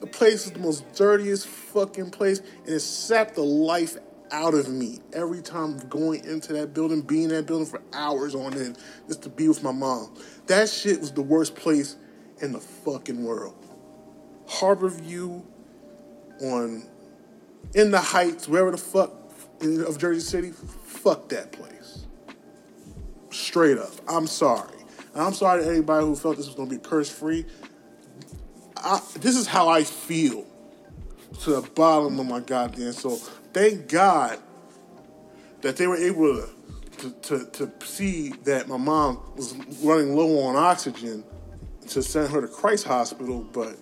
The 0.00 0.06
place 0.06 0.44
is 0.44 0.52
the 0.52 0.58
most 0.58 0.92
dirtiest 0.92 1.46
fucking 1.46 2.10
place, 2.10 2.40
and 2.40 2.74
it 2.74 2.80
sapped 2.80 3.36
the 3.36 3.42
life 3.42 3.96
out 4.30 4.52
of 4.52 4.68
me 4.68 4.98
every 5.14 5.40
time 5.40 5.78
going 5.88 6.24
into 6.24 6.52
that 6.54 6.74
building, 6.74 7.00
being 7.00 7.24
in 7.24 7.28
that 7.30 7.46
building 7.46 7.66
for 7.66 7.80
hours 7.94 8.34
on 8.34 8.52
end, 8.52 8.76
just 9.06 9.22
to 9.22 9.30
be 9.30 9.48
with 9.48 9.62
my 9.62 9.72
mom. 9.72 10.14
That 10.46 10.68
shit 10.68 11.00
was 11.00 11.12
the 11.12 11.22
worst 11.22 11.54
place 11.54 11.96
in 12.40 12.52
the 12.52 12.60
fucking 12.60 13.24
world. 13.24 13.56
Harbor 14.46 14.88
View 14.88 15.46
on 16.42 16.86
in 17.74 17.90
the 17.90 18.00
Heights, 18.00 18.48
wherever 18.48 18.70
the 18.70 18.78
fuck 18.78 19.12
of 19.60 19.98
Jersey 19.98 20.20
City, 20.20 20.50
fuck 20.50 21.28
that 21.30 21.52
place. 21.52 22.06
Straight 23.30 23.78
up. 23.78 23.92
I'm 24.08 24.26
sorry. 24.26 24.78
And 25.14 25.22
I'm 25.22 25.32
sorry 25.32 25.62
to 25.62 25.70
anybody 25.70 26.04
who 26.06 26.16
felt 26.16 26.36
this 26.36 26.46
was 26.46 26.54
gonna 26.54 26.70
be 26.70 26.78
curse 26.78 27.10
free. 27.10 27.46
This 29.18 29.36
is 29.36 29.46
how 29.46 29.68
I 29.68 29.84
feel 29.84 30.44
to 31.40 31.60
the 31.60 31.62
bottom 31.70 32.18
of 32.20 32.26
my 32.26 32.40
goddamn 32.40 32.92
soul. 32.92 33.16
Thank 33.52 33.88
God 33.88 34.38
that 35.62 35.76
they 35.76 35.86
were 35.86 35.96
able 35.96 36.46
to, 36.98 37.10
to, 37.10 37.44
to, 37.46 37.66
to 37.76 37.86
see 37.86 38.30
that 38.44 38.68
my 38.68 38.76
mom 38.76 39.20
was 39.36 39.54
running 39.82 40.14
low 40.14 40.40
on 40.42 40.56
oxygen 40.56 41.24
to 41.88 42.02
send 42.02 42.30
her 42.30 42.40
to 42.40 42.48
Christ 42.48 42.84
Hospital, 42.84 43.46
but 43.52 43.76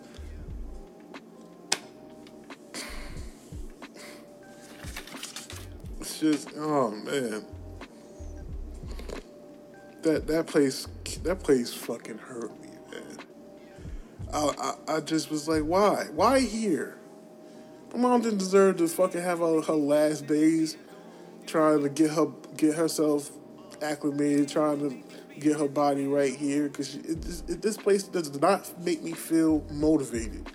just 6.22 6.50
oh 6.56 6.90
man. 6.90 7.44
That 10.02 10.26
that 10.28 10.46
place 10.46 10.86
that 11.24 11.40
place 11.40 11.74
fucking 11.74 12.18
hurt 12.18 12.52
me, 12.62 12.68
man. 12.92 13.18
I, 14.32 14.74
I, 14.88 14.96
I 14.96 15.00
just 15.00 15.30
was 15.30 15.48
like, 15.48 15.62
why? 15.62 16.06
Why 16.14 16.38
here? 16.38 16.96
My 17.92 17.98
mom 17.98 18.22
didn't 18.22 18.38
deserve 18.38 18.76
to 18.76 18.88
fucking 18.88 19.20
have 19.20 19.40
her, 19.40 19.60
her 19.62 19.74
last 19.74 20.26
days 20.28 20.76
trying 21.46 21.82
to 21.82 21.88
get 21.88 22.10
her 22.12 22.26
get 22.56 22.76
herself 22.76 23.32
acclimated, 23.82 24.48
trying 24.48 24.78
to 24.78 25.40
get 25.40 25.58
her 25.58 25.68
body 25.68 26.06
right 26.06 26.36
here. 26.36 26.68
Because 26.68 26.98
this 27.02 27.76
place 27.76 28.04
does 28.04 28.40
not 28.40 28.80
make 28.80 29.02
me 29.02 29.10
feel 29.10 29.64
motivated. 29.72 30.46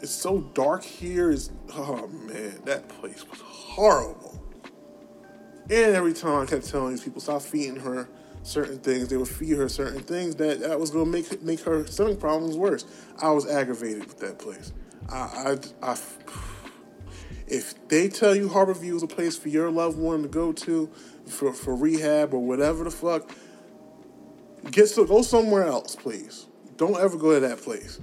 It's 0.00 0.12
so 0.12 0.40
dark 0.54 0.82
here. 0.82 1.30
Is 1.30 1.50
oh 1.74 2.06
man, 2.06 2.58
that 2.64 2.88
place 2.88 3.28
was 3.28 3.40
horrible. 3.42 4.43
And 5.64 5.94
every 5.94 6.12
time 6.12 6.42
I 6.42 6.46
kept 6.46 6.68
telling 6.68 6.90
these 6.90 7.02
people, 7.02 7.20
stop 7.20 7.42
feeding 7.42 7.76
her 7.76 8.08
certain 8.42 8.78
things, 8.78 9.08
they 9.08 9.16
would 9.16 9.28
feed 9.28 9.56
her 9.56 9.68
certain 9.68 10.00
things 10.00 10.36
that, 10.36 10.60
that 10.60 10.78
was 10.78 10.90
going 10.90 11.06
to 11.06 11.10
make 11.10 11.42
make 11.42 11.60
her 11.60 11.86
stomach 11.86 12.20
problems 12.20 12.56
worse. 12.56 12.84
I 13.20 13.30
was 13.30 13.48
aggravated 13.48 14.06
with 14.06 14.18
that 14.20 14.38
place. 14.38 14.72
I, 15.08 15.56
I, 15.82 15.90
I, 15.90 15.98
if 17.46 17.88
they 17.88 18.08
tell 18.08 18.34
you 18.34 18.48
Harbor 18.48 18.74
View 18.74 18.96
is 18.96 19.02
a 19.02 19.06
place 19.06 19.36
for 19.36 19.48
your 19.48 19.70
loved 19.70 19.98
one 19.98 20.22
to 20.22 20.28
go 20.28 20.52
to 20.52 20.90
for, 21.26 21.52
for 21.52 21.74
rehab 21.74 22.34
or 22.34 22.40
whatever 22.40 22.84
the 22.84 22.90
fuck, 22.90 23.30
get 24.70 24.88
so, 24.88 25.04
go 25.04 25.22
somewhere 25.22 25.64
else, 25.64 25.96
please. 25.96 26.46
Don't 26.76 26.96
ever 26.96 27.16
go 27.16 27.34
to 27.34 27.40
that 27.40 27.58
place. 27.58 28.00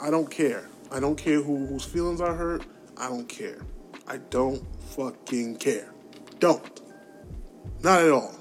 I 0.00 0.10
don't 0.10 0.30
care. 0.30 0.68
I 0.90 1.00
don't 1.00 1.16
care 1.16 1.42
who, 1.42 1.66
whose 1.66 1.84
feelings 1.84 2.20
are 2.20 2.34
hurt. 2.34 2.64
I 2.96 3.08
don't 3.08 3.28
care. 3.28 3.62
I 4.06 4.18
don't 4.18 4.62
fucking 4.90 5.56
care. 5.56 5.92
Don't. 6.38 6.80
Not 7.84 8.00
at 8.00 8.10
all. 8.12 8.34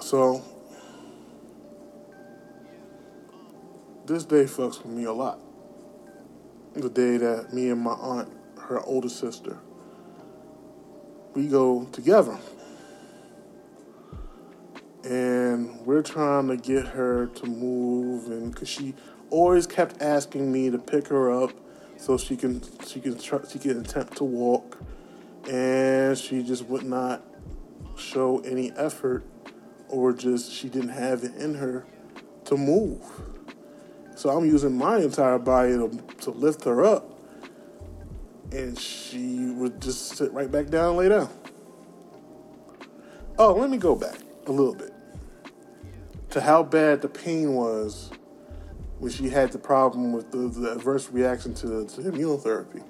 So, 0.00 0.44
this 4.04 4.26
day 4.26 4.44
fucks 4.44 4.82
with 4.82 4.92
me 4.92 5.04
a 5.04 5.12
lot. 5.14 5.40
The 6.74 6.90
day 6.90 7.16
that 7.16 7.54
me 7.54 7.70
and 7.70 7.80
my 7.80 7.92
aunt, 7.92 8.30
her 8.58 8.80
older 8.82 9.08
sister, 9.08 9.56
we 11.32 11.46
go 11.46 11.86
together. 11.86 12.38
And 15.04 15.80
we're 15.86 16.02
trying 16.02 16.48
to 16.48 16.58
get 16.58 16.84
her 16.88 17.28
to 17.28 17.46
move, 17.46 18.26
and 18.26 18.52
because 18.52 18.68
she 18.68 18.94
always 19.36 19.66
kept 19.66 20.00
asking 20.00 20.50
me 20.50 20.70
to 20.70 20.78
pick 20.78 21.08
her 21.08 21.30
up 21.30 21.50
so 21.98 22.16
she 22.16 22.36
can 22.36 22.62
she 22.86 23.00
can 23.00 23.18
try, 23.18 23.38
she 23.48 23.58
can 23.58 23.80
attempt 23.80 24.16
to 24.16 24.24
walk, 24.24 24.78
and 25.48 26.16
she 26.16 26.42
just 26.42 26.64
would 26.66 26.84
not 26.84 27.22
show 27.96 28.38
any 28.40 28.72
effort, 28.72 29.24
or 29.88 30.12
just 30.12 30.52
she 30.52 30.68
didn't 30.68 30.90
have 30.90 31.22
it 31.24 31.34
in 31.34 31.54
her 31.54 31.86
to 32.46 32.56
move. 32.56 33.02
So 34.14 34.30
I'm 34.30 34.46
using 34.46 34.76
my 34.76 34.98
entire 34.98 35.38
body 35.38 35.72
to, 35.72 35.90
to 36.22 36.30
lift 36.30 36.64
her 36.64 36.84
up, 36.84 37.18
and 38.52 38.78
she 38.78 39.50
would 39.50 39.80
just 39.82 40.16
sit 40.16 40.32
right 40.32 40.50
back 40.50 40.68
down 40.68 40.90
and 40.90 40.96
lay 40.96 41.08
down. 41.10 41.28
Oh, 43.38 43.52
let 43.54 43.68
me 43.68 43.76
go 43.76 43.94
back 43.94 44.18
a 44.46 44.52
little 44.52 44.74
bit 44.74 44.94
to 46.30 46.40
how 46.40 46.62
bad 46.62 47.02
the 47.02 47.08
pain 47.08 47.52
was 47.52 48.10
when 48.98 49.10
she 49.10 49.28
had 49.28 49.52
the 49.52 49.58
problem 49.58 50.12
with 50.12 50.30
the, 50.30 50.48
the 50.48 50.72
adverse 50.72 51.10
reaction 51.10 51.54
to, 51.54 51.86
to 51.86 52.00
immunotherapy. 52.02 52.84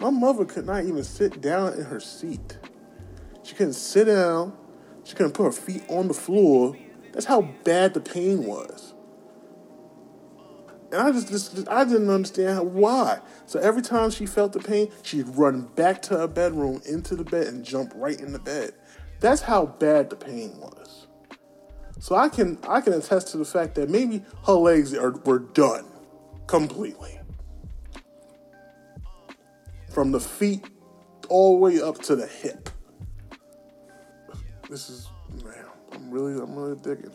My 0.00 0.10
mother 0.10 0.44
could 0.44 0.66
not 0.66 0.84
even 0.84 1.04
sit 1.04 1.40
down 1.40 1.74
in 1.74 1.84
her 1.84 2.00
seat. 2.00 2.58
She 3.42 3.54
couldn't 3.54 3.74
sit 3.74 4.06
down. 4.06 4.56
She 5.04 5.14
couldn't 5.14 5.32
put 5.32 5.44
her 5.44 5.52
feet 5.52 5.84
on 5.88 6.08
the 6.08 6.14
floor. 6.14 6.76
That's 7.12 7.26
how 7.26 7.42
bad 7.64 7.94
the 7.94 8.00
pain 8.00 8.44
was. 8.44 8.92
And 10.92 11.00
I 11.00 11.12
just, 11.12 11.28
just 11.28 11.68
I 11.68 11.84
didn't 11.84 12.10
understand 12.10 12.74
why. 12.74 13.20
So 13.46 13.58
every 13.60 13.82
time 13.82 14.10
she 14.10 14.26
felt 14.26 14.52
the 14.52 14.60
pain, 14.60 14.90
she'd 15.02 15.28
run 15.28 15.62
back 15.62 16.02
to 16.02 16.18
her 16.18 16.28
bedroom, 16.28 16.82
into 16.86 17.16
the 17.16 17.24
bed, 17.24 17.46
and 17.46 17.64
jump 17.64 17.92
right 17.94 18.20
in 18.20 18.32
the 18.32 18.38
bed. 18.38 18.72
That's 19.20 19.42
how 19.42 19.66
bad 19.66 20.10
the 20.10 20.16
pain 20.16 20.58
was. 20.58 21.05
So 21.98 22.14
I 22.14 22.28
can 22.28 22.58
I 22.68 22.80
can 22.80 22.92
attest 22.92 23.28
to 23.28 23.38
the 23.38 23.44
fact 23.44 23.74
that 23.76 23.88
maybe 23.88 24.22
her 24.46 24.52
legs 24.52 24.94
are 24.94 25.10
were 25.10 25.38
done 25.38 25.86
completely. 26.46 27.18
From 29.90 30.12
the 30.12 30.20
feet 30.20 30.64
all 31.28 31.54
the 31.54 31.60
way 31.60 31.80
up 31.80 31.98
to 32.02 32.16
the 32.16 32.26
hip. 32.26 32.68
This 34.68 34.90
is 34.90 35.08
man, 35.44 35.64
I'm 35.92 36.10
really 36.10 36.40
I'm 36.40 36.54
really 36.54 36.76
digging. 36.76 37.12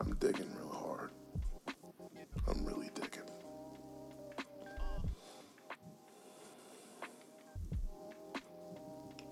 I'm 0.00 0.14
digging 0.16 0.50
real 0.58 0.72
hard. 0.72 1.10
I'm 2.48 2.64
really 2.64 2.90
digging. 2.94 3.20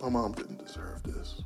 My 0.00 0.08
mom 0.08 0.32
didn't 0.32 0.64
deserve 0.64 1.02
this. 1.02 1.42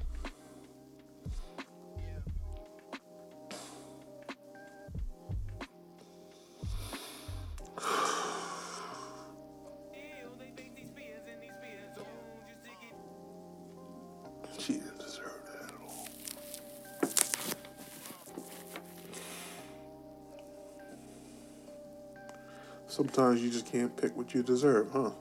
Sometimes 22.93 23.43
you 23.43 23.51
just 23.51 23.65
can't 23.65 23.97
pick 23.97 24.15
what 24.15 24.35
you 24.35 24.43
deserve, 24.43 24.91
huh? 24.93 25.13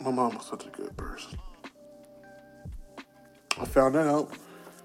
My 0.00 0.10
mom 0.10 0.36
was 0.36 0.46
such 0.46 0.64
a 0.64 0.70
good 0.70 0.96
person. 0.96 1.38
I 3.58 3.66
found 3.66 3.94
that 3.94 4.06
out, 4.06 4.32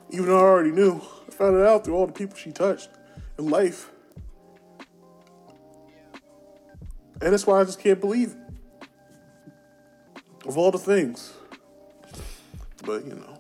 even 0.10 0.26
though 0.26 0.38
I 0.38 0.42
already 0.42 0.72
knew. 0.72 1.02
I 1.28 1.32
found 1.32 1.56
it 1.56 1.66
out 1.66 1.86
through 1.86 1.96
all 1.96 2.08
the 2.08 2.12
people 2.12 2.36
she 2.36 2.52
touched 2.52 2.90
in 3.40 3.50
life. 3.50 3.90
And 7.22 7.32
that's 7.32 7.48
why 7.48 7.62
I 7.62 7.64
just 7.64 7.80
can't 7.80 8.02
believe 8.02 8.32
it. 8.32 8.45
Of 10.56 10.60
all 10.60 10.72
the 10.72 10.78
things. 10.78 11.34
But, 12.86 13.04
you 13.04 13.14
know. 13.14 13.38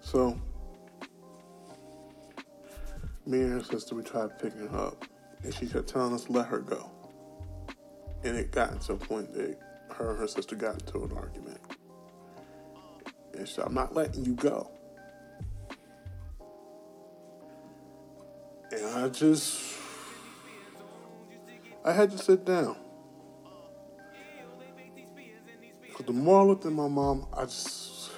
So, 0.00 0.38
me 3.24 3.40
and 3.40 3.52
her 3.52 3.62
sister, 3.62 3.94
we 3.94 4.02
tried 4.02 4.38
picking 4.38 4.68
her 4.68 4.78
up, 4.78 5.06
and 5.42 5.54
she 5.54 5.66
kept 5.66 5.88
telling 5.88 6.12
us, 6.12 6.28
let 6.28 6.46
her 6.48 6.58
go. 6.58 6.90
And 8.24 8.36
it 8.36 8.52
got 8.52 8.78
to 8.82 8.92
a 8.92 8.96
point 8.96 9.32
that 9.32 9.58
her 9.94 10.10
and 10.10 10.18
her 10.18 10.28
sister 10.28 10.56
got 10.56 10.74
into 10.74 11.04
an 11.04 11.12
argument. 11.16 11.60
And 13.32 13.48
she 13.48 13.54
said, 13.54 13.64
I'm 13.64 13.72
not 13.72 13.94
letting 13.94 14.26
you 14.26 14.34
go. 14.34 14.70
And 18.72 18.84
I 18.84 19.08
just, 19.08 19.65
I 21.86 21.92
had 21.92 22.10
to 22.10 22.18
sit 22.18 22.44
down. 22.44 22.76
Because 25.82 26.04
the 26.04 26.12
more 26.12 26.40
I 26.40 26.44
looked 26.44 26.66
at 26.66 26.72
my 26.72 26.88
mom, 26.88 27.28
I 27.32 27.44
just. 27.44 28.10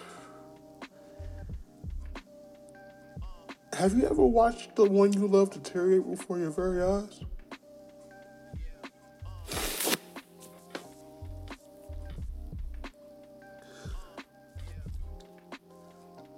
Have 3.74 3.94
you 3.94 4.06
ever 4.06 4.24
watched 4.24 4.74
the 4.74 4.84
one 4.84 5.12
you 5.12 5.28
love 5.28 5.50
deteriorate 5.50 6.08
before 6.08 6.38
your 6.38 6.50
very 6.50 6.82
eyes? 6.82 7.20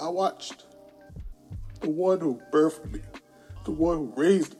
I 0.00 0.08
watched 0.08 0.64
the 1.80 1.90
one 1.90 2.18
who 2.18 2.40
birthed 2.52 2.90
me, 2.90 3.00
the 3.64 3.70
one 3.70 3.96
who 3.96 4.12
raised 4.16 4.54
me, 4.54 4.59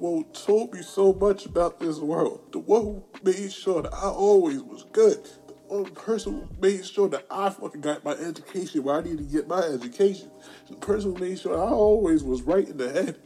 who 0.00 0.24
told 0.32 0.72
me 0.72 0.82
so 0.82 1.12
much 1.12 1.46
about 1.46 1.80
this 1.80 1.98
world, 1.98 2.40
the 2.52 2.58
one 2.58 2.82
who 2.82 3.04
made 3.22 3.52
sure 3.52 3.82
that 3.82 3.92
I 3.92 4.08
always 4.08 4.62
was 4.62 4.84
good, 4.92 5.22
the 5.46 5.54
one 5.68 5.84
person 5.86 6.32
who 6.32 6.48
made 6.60 6.86
sure 6.86 7.08
that 7.08 7.26
I 7.30 7.50
fucking 7.50 7.80
got 7.80 8.04
my 8.04 8.12
education 8.12 8.82
where 8.82 8.96
I 8.96 9.02
needed 9.02 9.18
to 9.18 9.24
get 9.24 9.48
my 9.48 9.60
education, 9.62 10.30
the 10.68 10.76
person 10.76 11.14
who 11.14 11.20
made 11.20 11.38
sure 11.38 11.56
I 11.56 11.70
always 11.70 12.24
was 12.24 12.42
right 12.42 12.66
in 12.66 12.76
the 12.76 12.90
head, 12.90 13.18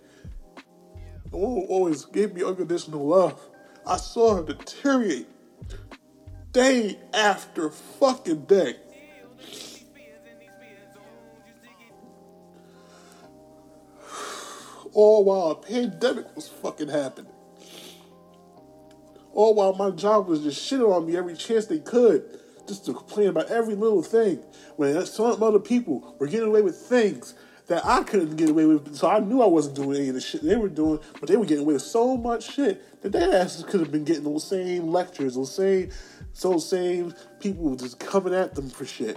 the 1.31 1.37
one 1.37 1.55
who 1.55 1.67
always 1.67 2.05
gave 2.07 2.35
me 2.35 2.43
unconditional 2.43 3.07
love. 3.07 3.41
I 3.87 3.97
saw 3.97 4.37
her 4.37 4.43
deteriorate 4.43 5.29
day 6.53 6.99
after 7.13 7.71
fucking 7.71 8.45
day. 8.45 8.77
All 14.95 15.25
while 15.25 15.51
a 15.51 15.55
pandemic 15.57 16.35
was 16.35 16.49
fucking 16.49 16.89
happening. 16.89 17.33
All 19.33 19.55
while 19.55 19.75
my 19.75 19.91
job 19.91 20.29
was 20.29 20.43
just 20.43 20.71
shitting 20.71 20.91
on 20.91 21.07
me 21.07 21.17
every 21.17 21.35
chance 21.35 21.67
they 21.67 21.81
could, 21.81 22.39
just 22.69 22.87
to 22.87 22.95
complain 22.95 23.29
about 23.29 23.51
every 23.51 23.75
little 23.75 24.03
thing. 24.03 24.39
When 24.77 25.05
some 25.07 25.43
other 25.43 25.59
people 25.59 26.17
were 26.19 26.29
getting 26.29 26.49
away 26.49 26.63
with 26.63 26.77
things 26.77 27.35
that 27.67 27.85
I 27.85 28.05
couldn't 28.05 28.37
get 28.37 28.51
away 28.51 28.67
with, 28.67 28.95
so 28.95 29.09
I 29.09 29.19
knew 29.19 29.43
I 29.43 29.47
wasn't 29.47 29.77
doing 29.77 29.99
any 29.99 30.09
of 30.11 30.15
the 30.15 30.21
shit 30.21 30.43
they 30.43 30.57
were 30.57 30.69
doing, 30.69 31.01
but 31.19 31.29
they 31.29 31.37
were 31.37 31.47
getting 31.47 31.65
away 31.65 31.75
with 31.75 31.83
so 31.83 32.17
much 32.17 32.55
shit 32.55 33.03
that 33.03 33.11
their 33.11 33.35
asses 33.35 33.65
could 33.65 33.81
have 33.81 33.91
been 33.91 34.05
getting 34.05 34.25
those 34.25 34.47
same 34.47 34.89
lectures, 34.89 35.35
those 35.35 35.55
same, 35.55 35.91
those 36.41 36.69
same 36.69 37.13
people 37.41 37.75
just 37.75 37.99
coming 37.99 38.35
at 38.35 38.55
them 38.55 38.71
for 38.71 38.85
shit. 38.85 39.17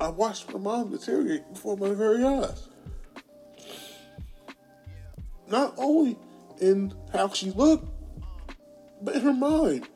I 0.00 0.08
watched 0.08 0.52
my 0.52 0.58
mom 0.58 0.90
deteriorate 0.90 1.52
before 1.52 1.76
my 1.76 1.90
very 1.90 2.22
eyes. 2.24 2.68
Not 5.48 5.74
only 5.78 6.18
in 6.60 6.92
how 7.12 7.28
she 7.30 7.50
looked, 7.50 7.88
but 9.00 9.14
in 9.14 9.22
her 9.22 9.32
mind. 9.32 9.88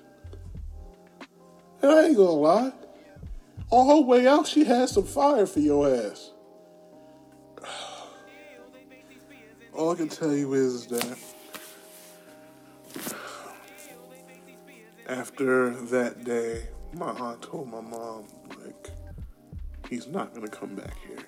And 1.83 1.91
I 1.91 2.05
ain't 2.05 2.17
gonna 2.17 2.31
lie, 2.31 2.73
on 3.71 3.87
her 3.87 4.01
way 4.07 4.27
out, 4.27 4.47
she 4.47 4.65
had 4.65 4.89
some 4.89 5.05
fire 5.05 5.47
for 5.47 5.61
your 5.61 5.89
ass. 5.95 6.31
All 9.73 9.93
I 9.93 9.95
can 9.95 10.09
tell 10.09 10.35
you 10.35 10.53
is 10.55 10.87
that 10.89 11.19
after 15.09 15.71
that 15.87 16.25
day, 16.25 16.69
my 16.93 17.11
aunt 17.11 17.43
told 17.43 17.69
my 17.69 17.81
mom, 17.81 18.25
like, 18.63 18.91
he's 19.91 20.07
not 20.07 20.33
going 20.33 20.47
to 20.47 20.51
come 20.51 20.77
back 20.77 20.97
here 21.07 21.19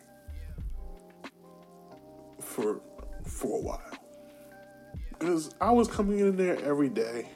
for 2.41 2.81
for 3.27 3.59
a 3.59 3.61
while 3.61 3.99
because 5.19 5.55
I 5.61 5.71
was 5.73 5.89
coming 5.89 6.21
in 6.21 6.37
there 6.37 6.59
every 6.65 6.89
day. 6.89 7.29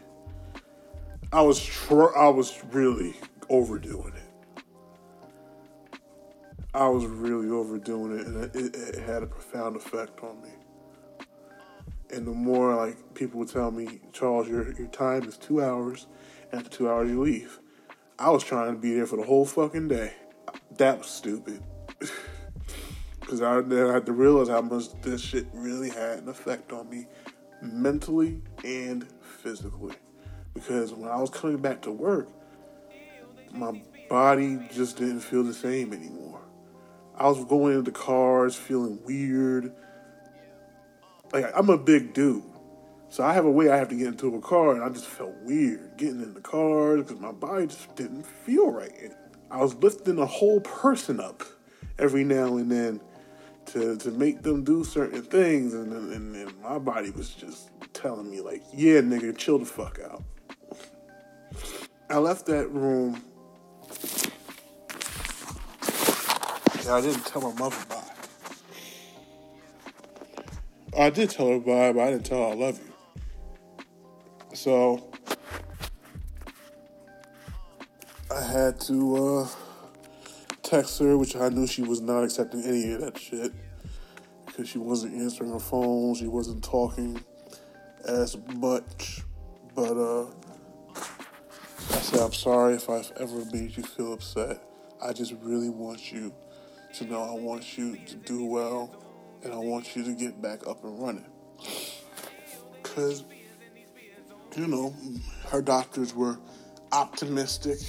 I 1.32 1.42
was 1.42 1.62
tr- 1.62 2.16
I 2.16 2.28
was 2.28 2.62
really 2.72 3.14
overdoing 3.50 4.14
it. 4.14 4.62
I 6.72 6.88
was 6.88 7.06
really 7.06 7.48
overdoing 7.48 8.18
it, 8.18 8.26
and 8.26 8.44
it, 8.54 8.76
it, 8.76 9.02
had 9.02 9.22
a 9.22 9.26
profound 9.26 9.76
effect 9.76 10.22
on 10.22 10.40
me. 10.42 10.50
And 12.10 12.26
the 12.26 12.32
more 12.32 12.74
like 12.74 13.14
people 13.14 13.40
would 13.40 13.48
tell 13.48 13.70
me, 13.70 14.00
Charles, 14.12 14.48
your 14.48 14.72
your 14.72 14.88
time 14.88 15.24
is 15.24 15.36
two 15.36 15.62
hours. 15.62 16.06
After 16.52 16.70
two 16.70 16.88
hours, 16.88 17.10
you 17.10 17.20
leave. 17.20 17.58
I 18.18 18.30
was 18.30 18.44
trying 18.44 18.72
to 18.72 18.78
be 18.78 18.94
there 18.94 19.06
for 19.06 19.16
the 19.16 19.24
whole 19.24 19.44
fucking 19.44 19.88
day 19.88 20.14
that 20.78 20.98
was 20.98 21.06
stupid. 21.06 21.62
Because 23.20 23.42
I 23.42 23.60
then 23.60 23.90
I 23.90 23.94
had 23.94 24.06
to 24.06 24.12
realize 24.12 24.48
how 24.48 24.60
much 24.60 24.84
this 25.02 25.20
shit 25.20 25.46
really 25.52 25.90
had 25.90 26.20
an 26.20 26.28
effect 26.28 26.72
on 26.72 26.88
me 26.88 27.06
mentally 27.60 28.40
and 28.64 29.06
physically. 29.42 29.94
Because 30.54 30.92
when 30.92 31.10
I 31.10 31.20
was 31.20 31.30
coming 31.30 31.58
back 31.58 31.82
to 31.82 31.90
work, 31.90 32.28
my 33.52 33.82
body 34.08 34.58
just 34.72 34.96
didn't 34.96 35.20
feel 35.20 35.42
the 35.42 35.54
same 35.54 35.92
anymore. 35.92 36.40
I 37.16 37.28
was 37.28 37.44
going 37.46 37.78
into 37.78 37.90
cars 37.90 38.54
feeling 38.54 38.98
weird. 39.04 39.72
Like, 41.32 41.46
I'm 41.54 41.70
a 41.70 41.78
big 41.78 42.12
dude. 42.12 42.44
So 43.08 43.24
I 43.24 43.32
have 43.32 43.44
a 43.44 43.50
way 43.50 43.70
I 43.70 43.76
have 43.76 43.88
to 43.88 43.94
get 43.94 44.08
into 44.08 44.34
a 44.34 44.40
car, 44.40 44.74
and 44.74 44.82
I 44.82 44.88
just 44.88 45.06
felt 45.06 45.34
weird 45.42 45.96
getting 45.96 46.22
in 46.22 46.34
the 46.34 46.40
cars 46.40 47.02
because 47.02 47.20
my 47.20 47.32
body 47.32 47.66
just 47.66 47.94
didn't 47.96 48.24
feel 48.24 48.70
right. 48.70 49.12
I 49.50 49.58
was 49.58 49.74
lifting 49.76 50.18
a 50.18 50.26
whole 50.26 50.60
person 50.60 51.20
up 51.20 51.42
every 51.98 52.24
now 52.24 52.56
and 52.56 52.70
then 52.70 53.00
to 53.66 53.96
to 53.96 54.10
make 54.12 54.42
them 54.42 54.64
do 54.64 54.84
certain 54.84 55.22
things, 55.22 55.74
and, 55.74 55.92
and, 55.92 56.34
and 56.36 56.62
my 56.62 56.78
body 56.78 57.10
was 57.10 57.30
just 57.30 57.70
telling 57.92 58.30
me 58.30 58.40
like, 58.40 58.62
"Yeah, 58.72 59.00
nigga, 59.00 59.36
chill 59.36 59.58
the 59.58 59.66
fuck 59.66 59.98
out." 60.04 60.22
I 62.08 62.18
left 62.18 62.46
that 62.46 62.68
room. 62.70 63.22
Yeah, 66.84 66.94
I 66.94 67.00
didn't 67.00 67.26
tell 67.26 67.42
my 67.42 67.58
mother 67.58 67.76
bye. 67.88 68.02
I 70.96 71.10
did 71.10 71.30
tell 71.30 71.48
her 71.48 71.58
bye, 71.58 71.92
but 71.92 72.00
I 72.00 72.10
didn't 72.12 72.26
tell 72.26 72.38
her 72.38 72.52
I 72.52 72.54
love 72.54 72.78
you. 72.78 72.92
So 74.54 75.10
had 78.56 78.80
to 78.80 79.16
uh, 79.16 79.48
text 80.62 80.98
her, 81.00 81.18
which 81.18 81.36
I 81.36 81.50
knew 81.50 81.66
she 81.66 81.82
was 81.82 82.00
not 82.00 82.24
accepting 82.24 82.64
any 82.64 82.92
of 82.92 83.02
that 83.02 83.18
shit 83.18 83.52
because 84.46 84.68
she 84.68 84.78
wasn't 84.78 85.14
answering 85.14 85.52
her 85.52 85.58
phone, 85.58 86.14
she 86.14 86.26
wasn't 86.26 86.64
talking 86.64 87.22
as 88.08 88.36
much. 88.54 89.20
But 89.74 89.98
uh, 89.98 90.26
I 90.94 91.98
said, 91.98 92.20
I'm 92.20 92.32
sorry 92.32 92.74
if 92.74 92.88
I've 92.88 93.12
ever 93.20 93.44
made 93.52 93.76
you 93.76 93.82
feel 93.82 94.14
upset. 94.14 94.62
I 95.02 95.12
just 95.12 95.34
really 95.42 95.68
want 95.68 96.10
you 96.10 96.32
to 96.94 97.04
know 97.04 97.22
I 97.22 97.38
want 97.38 97.76
you 97.76 97.96
to 97.96 98.14
do 98.16 98.46
well 98.46 98.96
and 99.44 99.52
I 99.52 99.58
want 99.58 99.94
you 99.94 100.02
to 100.04 100.14
get 100.14 100.40
back 100.40 100.66
up 100.66 100.82
and 100.82 100.98
running. 100.98 101.26
Because, 102.82 103.24
you 104.56 104.66
know, 104.66 104.94
her 105.50 105.60
doctors 105.60 106.14
were 106.14 106.38
optimistic 106.92 107.80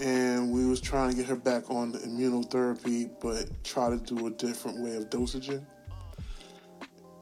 and 0.00 0.50
we 0.50 0.66
was 0.66 0.80
trying 0.80 1.10
to 1.10 1.16
get 1.16 1.26
her 1.26 1.36
back 1.36 1.70
on 1.70 1.92
the 1.92 1.98
immunotherapy, 1.98 3.10
but 3.20 3.62
try 3.64 3.90
to 3.90 3.96
do 3.96 4.26
a 4.26 4.30
different 4.30 4.80
way 4.80 4.96
of 4.96 5.10
dosaging. 5.10 5.66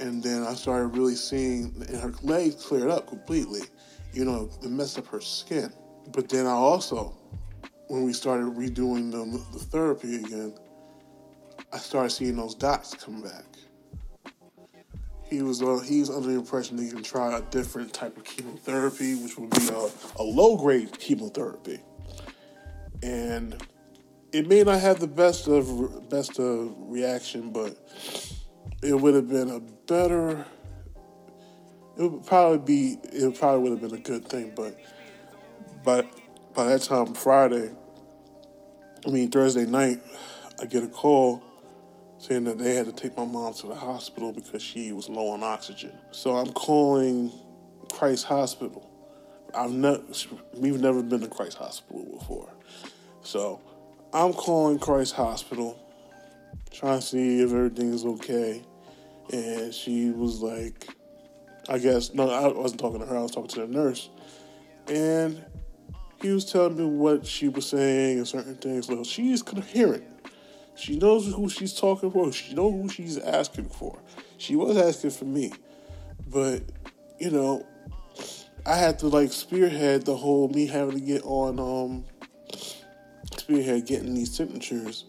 And 0.00 0.22
then 0.22 0.44
I 0.44 0.54
started 0.54 0.96
really 0.96 1.16
seeing, 1.16 1.74
and 1.88 1.96
her 1.96 2.14
legs 2.22 2.64
cleared 2.64 2.90
up 2.90 3.08
completely. 3.08 3.62
You 4.12 4.24
know, 4.24 4.48
it 4.62 4.70
messed 4.70 4.98
up 4.98 5.06
her 5.08 5.20
skin. 5.20 5.72
But 6.12 6.28
then 6.28 6.46
I 6.46 6.52
also, 6.52 7.16
when 7.88 8.04
we 8.04 8.12
started 8.12 8.46
redoing 8.54 9.10
the, 9.10 9.24
the 9.52 9.64
therapy 9.64 10.16
again, 10.16 10.54
I 11.72 11.78
started 11.78 12.10
seeing 12.10 12.36
those 12.36 12.54
dots 12.54 12.94
come 12.94 13.22
back. 13.22 13.44
he 15.28 15.42
was 15.42 15.62
uh, 15.62 15.74
under 16.16 16.28
the 16.28 16.34
impression 16.34 16.76
that 16.76 16.84
he 16.84 16.90
can 16.90 17.02
try 17.02 17.36
a 17.36 17.42
different 17.42 17.92
type 17.92 18.16
of 18.16 18.24
chemotherapy, 18.24 19.14
which 19.16 19.36
would 19.36 19.50
be 19.50 19.68
a, 19.68 19.88
a 20.16 20.22
low 20.22 20.56
grade 20.56 20.98
chemotherapy, 20.98 21.80
and 23.02 23.60
it 24.32 24.46
may 24.46 24.62
not 24.62 24.80
have 24.80 25.00
the 25.00 25.06
best 25.06 25.48
of 25.48 26.08
best 26.08 26.38
of 26.38 26.74
reaction, 26.78 27.50
but 27.50 27.76
it 28.82 28.94
would 28.94 29.14
have 29.14 29.28
been 29.28 29.50
a 29.50 29.60
better. 29.60 30.44
It 31.96 32.02
would 32.02 32.26
probably 32.26 32.58
be. 32.58 32.98
It 33.04 33.38
probably 33.38 33.62
would 33.62 33.80
have 33.80 33.90
been 33.90 33.98
a 33.98 34.02
good 34.02 34.28
thing, 34.28 34.52
but 34.54 34.78
by 35.84 36.06
by 36.54 36.64
that 36.64 36.82
time 36.82 37.14
Friday, 37.14 37.70
I 39.06 39.10
mean 39.10 39.30
Thursday 39.30 39.66
night, 39.66 40.00
I 40.60 40.66
get 40.66 40.82
a 40.82 40.88
call 40.88 41.42
saying 42.18 42.44
that 42.44 42.58
they 42.58 42.74
had 42.74 42.86
to 42.86 42.92
take 42.92 43.16
my 43.16 43.24
mom 43.24 43.54
to 43.54 43.68
the 43.68 43.74
hospital 43.74 44.32
because 44.32 44.62
she 44.62 44.92
was 44.92 45.08
low 45.08 45.28
on 45.28 45.42
oxygen. 45.42 45.92
So 46.10 46.36
I'm 46.36 46.52
calling 46.52 47.32
Christ 47.92 48.24
Hospital. 48.24 48.84
I've 49.54 49.70
never, 49.70 50.02
we've 50.54 50.80
never 50.80 51.02
been 51.02 51.20
to 51.20 51.28
Christ 51.28 51.58
Hospital 51.58 52.04
before, 52.18 52.52
so 53.22 53.60
I'm 54.12 54.32
calling 54.32 54.78
Christ 54.78 55.14
Hospital, 55.14 55.78
trying 56.70 57.00
to 57.00 57.06
see 57.06 57.40
if 57.40 57.52
everything's 57.52 58.04
okay, 58.04 58.62
and 59.32 59.72
she 59.74 60.10
was 60.10 60.40
like, 60.40 60.88
I 61.68 61.78
guess 61.78 62.14
no, 62.14 62.30
I 62.30 62.48
wasn't 62.48 62.80
talking 62.80 63.00
to 63.00 63.06
her. 63.06 63.18
I 63.18 63.22
was 63.22 63.32
talking 63.32 63.48
to 63.50 63.60
the 63.60 63.66
nurse, 63.66 64.08
and 64.88 65.44
he 66.22 66.30
was 66.30 66.50
telling 66.50 66.76
me 66.76 66.84
what 66.84 67.26
she 67.26 67.48
was 67.48 67.66
saying 67.66 68.18
and 68.18 68.26
certain 68.26 68.56
things. 68.56 68.88
Well, 68.88 69.04
she's 69.04 69.42
coherent. 69.42 70.04
She 70.74 70.96
knows 70.96 71.26
who 71.32 71.48
she's 71.48 71.74
talking 71.74 72.10
for. 72.10 72.32
She 72.32 72.54
knows 72.54 72.72
who 72.72 72.88
she's 72.88 73.18
asking 73.18 73.68
for. 73.68 73.98
She 74.38 74.56
was 74.56 74.76
asking 74.76 75.10
for 75.10 75.24
me, 75.24 75.52
but 76.28 76.62
you 77.18 77.30
know, 77.30 77.66
I 78.64 78.76
had 78.76 78.98
to 79.00 79.08
like 79.08 79.32
spearhead 79.32 80.04
the 80.04 80.16
whole 80.16 80.48
me 80.48 80.66
having 80.66 80.94
to 80.94 81.00
get 81.00 81.22
on 81.24 81.58
um 81.58 82.04
spearhead 83.48 83.86
getting 83.86 84.12
these 84.12 84.34
signatures 84.34 85.06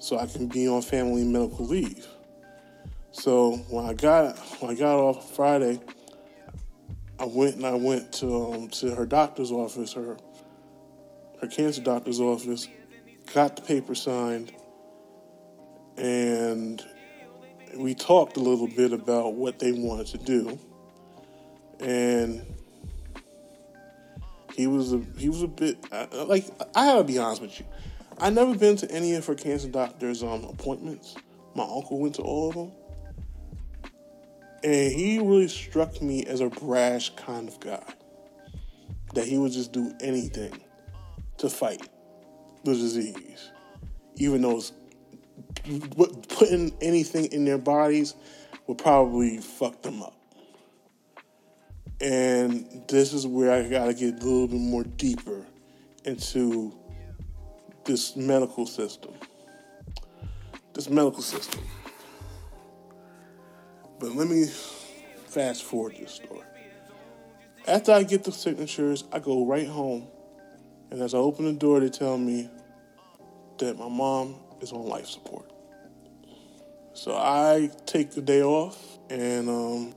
so 0.00 0.18
I 0.18 0.26
can 0.26 0.48
be 0.48 0.66
on 0.66 0.82
family 0.82 1.22
medical 1.22 1.64
leave. 1.64 2.08
So 3.12 3.56
when 3.70 3.84
I 3.84 3.94
got 3.94 4.36
when 4.60 4.72
I 4.72 4.74
got 4.74 4.98
off 4.98 5.36
Friday, 5.36 5.80
I 7.20 7.24
went 7.24 7.54
and 7.54 7.64
I 7.64 7.74
went 7.74 8.12
to 8.14 8.52
um, 8.52 8.68
to 8.68 8.94
her 8.96 9.06
doctor's 9.06 9.52
office, 9.52 9.92
her 9.92 10.16
her 11.40 11.46
cancer 11.46 11.80
doctor's 11.80 12.20
office, 12.20 12.68
got 13.32 13.54
the 13.54 13.62
paper 13.62 13.94
signed, 13.94 14.52
and 15.96 16.84
we 17.76 17.94
talked 17.94 18.36
a 18.36 18.40
little 18.40 18.68
bit 18.68 18.92
about 18.92 19.34
what 19.34 19.60
they 19.60 19.70
wanted 19.70 20.08
to 20.08 20.18
do, 20.18 20.58
and 21.78 22.44
he 24.58 24.66
was 24.66 24.92
a 24.92 25.00
he 25.16 25.28
was 25.28 25.42
a 25.42 25.46
bit 25.46 25.78
like 25.92 26.44
I 26.74 26.86
gotta 26.86 27.04
be 27.04 27.16
honest 27.16 27.40
with 27.40 27.60
you. 27.60 27.66
I 28.18 28.28
never 28.30 28.56
been 28.56 28.76
to 28.78 28.90
any 28.90 29.14
of 29.14 29.24
her 29.26 29.36
cancer 29.36 29.68
doctor's 29.68 30.24
um, 30.24 30.42
appointments. 30.44 31.14
My 31.54 31.62
uncle 31.62 32.00
went 32.00 32.16
to 32.16 32.22
all 32.22 32.48
of 32.48 32.54
them, 32.56 32.72
and 34.64 34.92
he 34.92 35.20
really 35.20 35.46
struck 35.46 36.02
me 36.02 36.24
as 36.24 36.40
a 36.40 36.48
brash 36.48 37.14
kind 37.14 37.48
of 37.48 37.60
guy. 37.60 37.84
That 39.14 39.26
he 39.26 39.38
would 39.38 39.52
just 39.52 39.72
do 39.72 39.92
anything 40.00 40.60
to 41.36 41.48
fight 41.48 41.88
the 42.64 42.74
disease, 42.74 43.52
even 44.16 44.42
though 44.42 44.60
putting 46.28 46.76
anything 46.80 47.26
in 47.26 47.44
their 47.44 47.58
bodies 47.58 48.16
would 48.66 48.78
probably 48.78 49.38
fuck 49.38 49.82
them 49.82 50.02
up. 50.02 50.17
And 52.00 52.84
this 52.88 53.12
is 53.12 53.26
where 53.26 53.50
I 53.50 53.68
got 53.68 53.86
to 53.86 53.94
get 53.94 54.14
a 54.14 54.24
little 54.24 54.46
bit 54.46 54.60
more 54.60 54.84
deeper 54.84 55.44
into 56.04 56.72
this 57.84 58.14
medical 58.14 58.66
system. 58.66 59.14
This 60.74 60.88
medical 60.88 61.22
system. 61.22 61.64
But 63.98 64.12
let 64.12 64.28
me 64.28 64.46
fast 65.26 65.64
forward 65.64 65.96
this 65.98 66.12
story. 66.12 66.42
After 67.66 67.92
I 67.92 68.04
get 68.04 68.22
the 68.24 68.32
signatures, 68.32 69.04
I 69.12 69.18
go 69.18 69.44
right 69.44 69.66
home. 69.66 70.06
And 70.90 71.02
as 71.02 71.14
I 71.14 71.18
open 71.18 71.44
the 71.44 71.52
door, 71.52 71.80
they 71.80 71.90
tell 71.90 72.16
me 72.16 72.48
that 73.58 73.76
my 73.76 73.88
mom 73.88 74.36
is 74.60 74.72
on 74.72 74.86
life 74.86 75.06
support. 75.06 75.50
So 76.94 77.14
I 77.14 77.70
take 77.86 78.12
the 78.12 78.22
day 78.22 78.42
off, 78.42 78.98
and 79.10 79.48
um, 79.48 79.94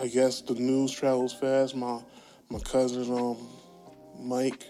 I 0.00 0.08
guess 0.08 0.40
the 0.40 0.54
news 0.54 0.92
travels 0.92 1.32
fast. 1.32 1.76
My 1.76 2.00
my 2.50 2.58
cousin 2.58 3.12
um, 3.12 3.36
Mike 4.20 4.64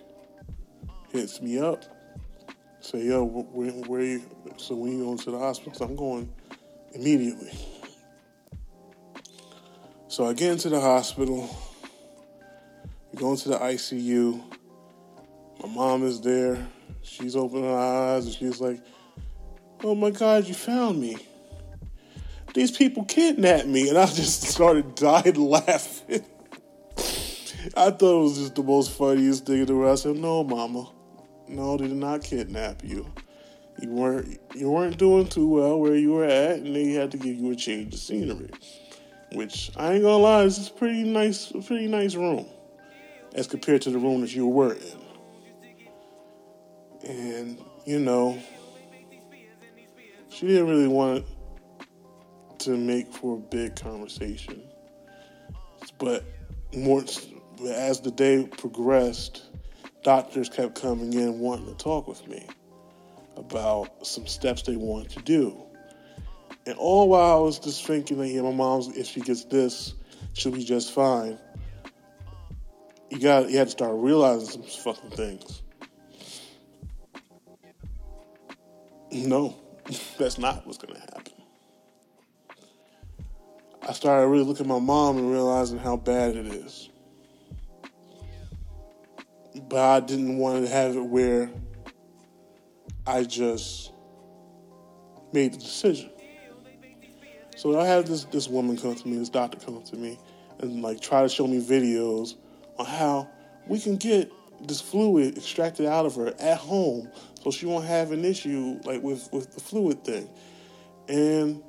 hits 1.10 1.40
me 1.40 1.58
up, 1.58 1.84
say, 2.80 3.06
"Yo, 3.06 3.24
where, 3.24 3.70
where 3.70 4.02
you?" 4.02 4.22
So 4.56 4.76
when 4.76 4.92
you 4.98 5.04
going 5.04 5.18
to 5.18 5.30
the 5.30 5.38
hospital, 5.38 5.74
so 5.74 5.84
I'm 5.86 5.96
going 5.96 6.32
immediately. 6.92 7.52
So 10.08 10.28
I 10.28 10.32
get 10.32 10.52
into 10.52 10.68
the 10.68 10.80
hospital. 10.80 11.50
We 13.10 13.18
go 13.18 13.32
into 13.32 13.48
the 13.48 13.58
ICU. 13.58 14.42
My 15.62 15.68
mom 15.68 16.04
is 16.04 16.20
there. 16.20 16.66
She's 17.02 17.34
opening 17.34 17.64
her 17.64 17.76
eyes 17.76 18.26
and 18.26 18.34
she's 18.34 18.60
like, 18.60 18.80
oh 19.82 19.94
my 19.94 20.10
God, 20.10 20.46
you 20.46 20.54
found 20.54 21.00
me. 21.00 21.16
These 22.54 22.70
people 22.70 23.04
kidnapped 23.04 23.66
me. 23.66 23.88
And 23.88 23.98
I 23.98 24.06
just 24.06 24.42
started 24.42 24.94
dying 24.94 25.34
laughing. 25.50 26.24
I 27.76 27.90
thought 27.90 28.20
it 28.20 28.22
was 28.22 28.38
just 28.38 28.54
the 28.54 28.62
most 28.62 28.92
funniest 28.92 29.46
thing 29.46 29.60
in 29.60 29.66
the 29.66 29.74
world. 29.74 29.92
I 29.92 30.00
said, 30.00 30.16
no, 30.16 30.44
mama. 30.44 30.88
No, 31.48 31.76
they 31.76 31.88
did 31.88 31.96
not 31.96 32.22
kidnap 32.22 32.82
you. 32.84 33.06
You 33.80 33.90
weren't 33.90 34.40
you 34.54 34.70
weren't 34.70 34.98
doing 34.98 35.26
too 35.26 35.48
well 35.48 35.80
where 35.80 35.96
you 35.96 36.12
were 36.12 36.24
at, 36.24 36.58
and 36.58 36.74
they 36.74 36.92
had 36.92 37.10
to 37.10 37.16
give 37.16 37.36
you 37.36 37.50
a 37.50 37.56
change 37.56 37.92
of 37.92 38.00
scenery. 38.00 38.50
Which 39.32 39.72
I 39.76 39.94
ain't 39.94 40.02
gonna 40.02 40.18
lie, 40.18 40.44
this 40.44 40.58
is 40.58 40.68
pretty 40.68 41.02
nice, 41.02 41.50
pretty 41.66 41.88
nice 41.88 42.14
room 42.14 42.46
as 43.34 43.48
compared 43.48 43.82
to 43.82 43.90
the 43.90 43.98
room 43.98 44.20
that 44.20 44.32
you 44.32 44.46
were 44.46 44.74
in. 44.74 45.00
And 47.04 47.58
you 47.84 47.98
know, 47.98 48.38
she 50.28 50.46
didn't 50.46 50.68
really 50.68 50.88
want 50.88 51.26
to 52.64 52.76
make 52.76 53.12
for 53.12 53.36
a 53.36 53.40
big 53.40 53.76
conversation. 53.76 54.62
But 55.98 56.24
more 56.74 57.04
as 57.66 58.00
the 58.00 58.10
day 58.10 58.48
progressed, 58.58 59.42
doctors 60.02 60.48
kept 60.48 60.80
coming 60.80 61.12
in 61.12 61.38
wanting 61.38 61.66
to 61.66 61.74
talk 61.74 62.08
with 62.08 62.26
me 62.26 62.46
about 63.36 64.06
some 64.06 64.26
steps 64.26 64.62
they 64.62 64.76
wanted 64.76 65.10
to 65.10 65.22
do. 65.22 65.60
And 66.66 66.76
all 66.78 67.08
while 67.08 67.36
I 67.36 67.40
was 67.40 67.58
just 67.58 67.84
thinking 67.86 68.18
that, 68.18 68.28
yeah, 68.28 68.42
my 68.42 68.52
mom's, 68.52 68.88
if 68.96 69.06
she 69.06 69.20
gets 69.20 69.44
this, 69.44 69.94
she'll 70.32 70.52
be 70.52 70.64
just 70.64 70.92
fine. 70.92 71.38
You 73.10 73.20
got, 73.20 73.50
you 73.50 73.58
had 73.58 73.66
to 73.66 73.70
start 73.70 73.94
realizing 73.96 74.62
some 74.62 74.94
fucking 74.94 75.10
things. 75.10 75.62
No. 79.12 79.56
That's 80.18 80.38
not 80.38 80.66
what's 80.66 80.78
to 80.78 80.86
happen. 80.98 81.23
I 83.86 83.92
started 83.92 84.28
really 84.28 84.44
looking 84.44 84.64
at 84.64 84.68
my 84.70 84.78
mom 84.78 85.18
and 85.18 85.30
realizing 85.30 85.78
how 85.78 85.96
bad 85.96 86.36
it 86.36 86.46
is. 86.46 86.88
But 89.68 89.78
I 89.78 90.00
didn't 90.00 90.38
want 90.38 90.64
to 90.64 90.72
have 90.72 90.96
it 90.96 91.02
where 91.04 91.50
I 93.06 93.24
just 93.24 93.92
made 95.34 95.52
the 95.52 95.58
decision. 95.58 96.10
So 97.56 97.78
I 97.78 97.86
had 97.86 98.06
this 98.06 98.24
this 98.24 98.48
woman 98.48 98.76
come 98.78 98.94
to 98.94 99.08
me, 99.08 99.18
this 99.18 99.28
doctor 99.28 99.58
come 99.58 99.82
to 99.82 99.96
me, 99.96 100.18
and 100.60 100.80
like 100.80 101.00
try 101.00 101.22
to 101.22 101.28
show 101.28 101.46
me 101.46 101.60
videos 101.60 102.36
on 102.78 102.86
how 102.86 103.28
we 103.68 103.78
can 103.78 103.96
get 103.96 104.32
this 104.66 104.80
fluid 104.80 105.36
extracted 105.36 105.86
out 105.86 106.06
of 106.06 106.14
her 106.16 106.34
at 106.38 106.56
home 106.56 107.10
so 107.42 107.50
she 107.50 107.66
won't 107.66 107.84
have 107.84 108.12
an 108.12 108.24
issue 108.24 108.80
like 108.84 109.02
with 109.02 109.28
with 109.30 109.54
the 109.54 109.60
fluid 109.60 110.04
thing. 110.04 110.28
And 111.08 111.62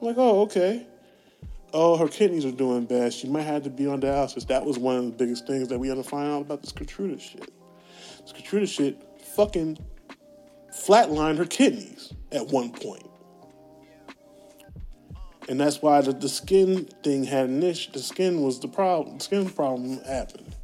I'm 0.00 0.08
like, 0.08 0.16
oh, 0.18 0.42
okay. 0.42 0.86
Oh, 1.72 1.96
her 1.96 2.08
kidneys 2.08 2.44
are 2.44 2.52
doing 2.52 2.84
bad. 2.84 3.12
She 3.12 3.26
might 3.26 3.42
have 3.42 3.62
to 3.64 3.70
be 3.70 3.86
on 3.86 4.00
dialysis. 4.00 4.46
That 4.46 4.64
was 4.64 4.78
one 4.78 4.96
of 4.96 5.04
the 5.04 5.12
biggest 5.12 5.46
things 5.46 5.68
that 5.68 5.78
we 5.78 5.88
had 5.88 5.96
to 5.96 6.02
find 6.02 6.28
out 6.28 6.42
about 6.42 6.62
this 6.62 6.72
Keytruda 6.72 7.20
shit. 7.20 7.50
This 8.22 8.32
Keytruda 8.32 8.68
shit 8.68 9.02
fucking 9.34 9.78
flatlined 10.72 11.38
her 11.38 11.44
kidneys 11.44 12.12
at 12.32 12.46
one 12.48 12.70
point. 12.70 13.08
And 15.48 15.60
that's 15.60 15.80
why 15.80 16.00
the, 16.00 16.12
the 16.12 16.28
skin 16.28 16.86
thing 17.02 17.24
had 17.24 17.48
an 17.48 17.62
issue. 17.62 17.92
The 17.92 18.00
skin 18.00 18.42
was 18.42 18.60
the 18.60 18.68
problem. 18.68 19.18
The 19.18 19.24
skin 19.24 19.48
problem 19.48 20.00
happened. 20.04 20.54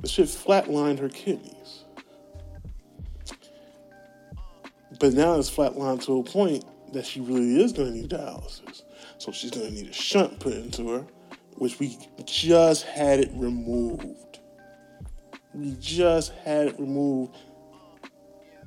The 0.00 0.08
shit 0.08 0.28
flatlined 0.28 0.98
her 1.00 1.08
kidneys. 1.08 1.84
But 4.98 5.14
now 5.14 5.38
it's 5.38 5.50
flatlined 5.50 6.04
to 6.04 6.18
a 6.18 6.22
point 6.22 6.64
that 6.92 7.06
she 7.06 7.20
really 7.20 7.62
is 7.62 7.72
going 7.72 7.92
to 7.92 7.98
need 7.98 8.10
dialysis. 8.10 8.82
So 9.18 9.32
she's 9.32 9.50
going 9.50 9.66
to 9.68 9.72
need 9.72 9.88
a 9.88 9.92
shunt 9.92 10.40
put 10.40 10.54
into 10.54 10.88
her, 10.90 11.06
which 11.56 11.78
we 11.78 11.96
just 12.24 12.84
had 12.84 13.20
it 13.20 13.30
removed. 13.34 14.38
We 15.54 15.76
just 15.80 16.32
had 16.32 16.68
it 16.68 16.78
removed 16.78 17.36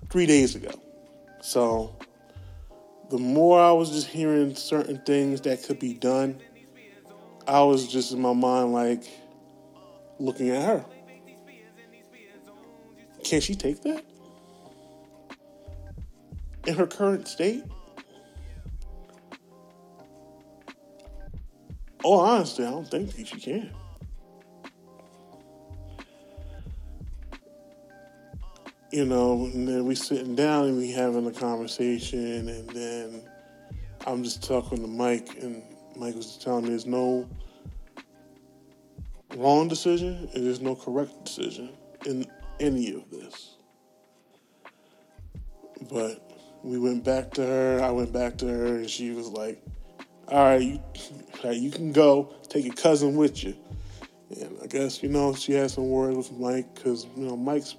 three 0.09 0.25
days 0.25 0.55
ago. 0.55 0.71
So 1.41 1.97
the 3.09 3.17
more 3.17 3.59
I 3.59 3.71
was 3.71 3.89
just 3.89 4.07
hearing 4.07 4.55
certain 4.55 4.99
things 5.05 5.41
that 5.41 5.63
could 5.63 5.79
be 5.79 5.93
done, 5.93 6.39
I 7.47 7.61
was 7.63 7.87
just 7.87 8.11
in 8.11 8.21
my 8.21 8.33
mind 8.33 8.73
like 8.73 9.03
looking 10.19 10.49
at 10.49 10.63
her. 10.63 10.85
Can 13.23 13.41
she 13.41 13.55
take 13.55 13.81
that? 13.83 14.03
In 16.65 16.75
her 16.75 16.87
current 16.87 17.27
state? 17.27 17.63
Oh, 22.03 22.19
honestly, 22.19 22.65
I 22.65 22.71
don't 22.71 22.87
think 22.87 23.27
she 23.27 23.39
can. 23.39 23.71
You 28.91 29.05
know, 29.05 29.45
and 29.53 29.67
then 29.67 29.85
we 29.85 29.95
sitting 29.95 30.35
down 30.35 30.65
and 30.65 30.77
we 30.77 30.91
having 30.91 31.25
a 31.25 31.31
conversation, 31.31 32.47
and 32.47 32.69
then 32.69 33.21
I'm 34.05 34.23
just 34.23 34.43
talking 34.43 34.81
to 34.81 34.87
Mike, 34.87 35.29
and 35.41 35.63
Mike 35.95 36.15
was 36.15 36.37
telling 36.37 36.65
me 36.65 36.69
there's 36.69 36.85
no 36.85 37.27
wrong 39.35 39.67
decision 39.67 40.29
and 40.33 40.45
there's 40.45 40.61
no 40.61 40.75
correct 40.75 41.25
decision 41.25 41.69
in 42.05 42.25
any 42.59 42.93
of 42.93 43.09
this. 43.09 43.55
But 45.89 46.31
we 46.63 46.77
went 46.77 47.03
back 47.03 47.31
to 47.31 47.45
her. 47.45 47.81
I 47.81 47.91
went 47.91 48.13
back 48.13 48.37
to 48.37 48.47
her, 48.47 48.77
and 48.77 48.89
she 48.89 49.11
was 49.11 49.27
like, 49.27 49.61
"All 50.33 50.43
right, 50.43 50.61
you, 50.63 50.79
you 51.51 51.69
can 51.69 51.91
go. 51.91 52.33
Take 52.49 52.65
your 52.65 52.73
cousin 52.73 53.15
with 53.15 53.43
you." 53.43 53.55
And 54.41 54.57
I 54.63 54.65
guess 54.65 55.03
you 55.03 55.09
know 55.09 55.35
she 55.35 55.53
had 55.53 55.69
some 55.69 55.89
words 55.89 56.17
with 56.17 56.31
Mike 56.31 56.73
because 56.73 57.05
you 57.15 57.25
know 57.27 57.37
Mike's 57.37 57.75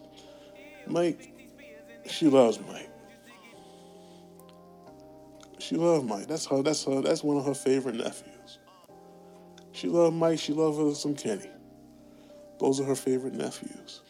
Mike. 0.87 1.33
She 2.07 2.29
loves 2.29 2.61
Mike. 2.61 2.91
She 5.59 5.75
loves 5.75 6.05
Mike. 6.05 6.29
That's 6.29 6.47
her. 6.47 6.63
That's 6.63 6.85
her. 6.85 7.01
That's 7.01 7.25
one 7.25 7.39
of 7.39 7.45
her 7.45 7.55
favorite 7.55 7.97
nephews. 7.97 8.59
She 9.73 9.89
loved 9.89 10.15
Mike. 10.15 10.39
She 10.39 10.53
loved 10.53 10.97
some 10.97 11.17
Kenny. 11.17 11.51
Those 12.61 12.81
are 12.81 12.85
her 12.85 12.95
favorite 12.95 13.35
nephews. 13.35 14.01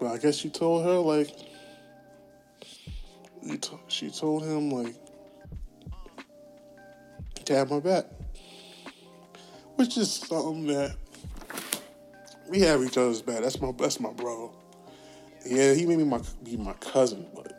But 0.00 0.06
I 0.06 0.18
guess 0.18 0.36
she 0.36 0.50
told 0.50 0.84
her 0.84 0.98
like 0.98 1.30
she 3.88 4.10
told 4.10 4.42
him 4.42 4.70
like 4.70 4.96
to 7.46 7.54
have 7.54 7.70
my 7.70 7.80
back, 7.80 8.06
which 9.76 9.96
is 9.96 10.12
something 10.12 10.66
that 10.66 10.96
we 12.48 12.60
have 12.60 12.82
each 12.82 12.96
other's 12.96 13.22
back. 13.22 13.40
That's 13.40 13.60
my 13.60 13.72
that's 13.72 14.00
my 14.00 14.12
bro. 14.12 14.54
Yeah, 15.44 15.74
he 15.74 15.86
may 15.86 15.96
be 15.96 16.04
my 16.04 16.20
be 16.42 16.56
my 16.56 16.72
cousin, 16.74 17.26
but 17.34 17.52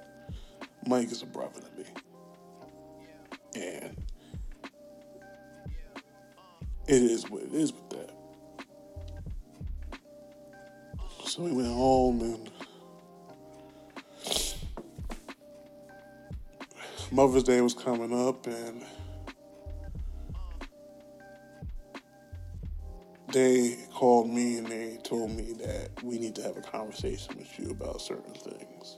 Mike 0.88 1.12
is 1.12 1.22
a 1.22 1.26
brother 1.26 1.62
to 1.62 1.78
me, 1.78 1.86
and 3.56 3.98
it 6.88 7.02
is 7.02 7.30
what 7.30 7.44
it 7.44 7.54
is 7.54 7.74
with 7.74 7.90
that. 7.90 8.12
So 11.26 11.42
we 11.42 11.52
went 11.52 11.68
home 11.68 12.22
and 12.22 12.50
Mother's 17.12 17.44
Day 17.44 17.62
was 17.62 17.74
coming 17.74 18.14
up 18.28 18.48
and 18.48 18.84
they 23.32 23.78
called 23.94 24.30
me 24.30 24.58
and 24.58 24.68
they 24.68 24.98
told 25.04 25.32
me 25.32 25.54
that 25.54 26.04
we 26.04 26.20
need 26.20 26.36
to 26.36 26.44
have 26.44 26.58
a 26.58 26.62
conversation 26.62 27.38
with 27.38 27.60
you 27.60 27.72
about 27.72 28.02
certain 28.02 28.34
things. 28.34 28.98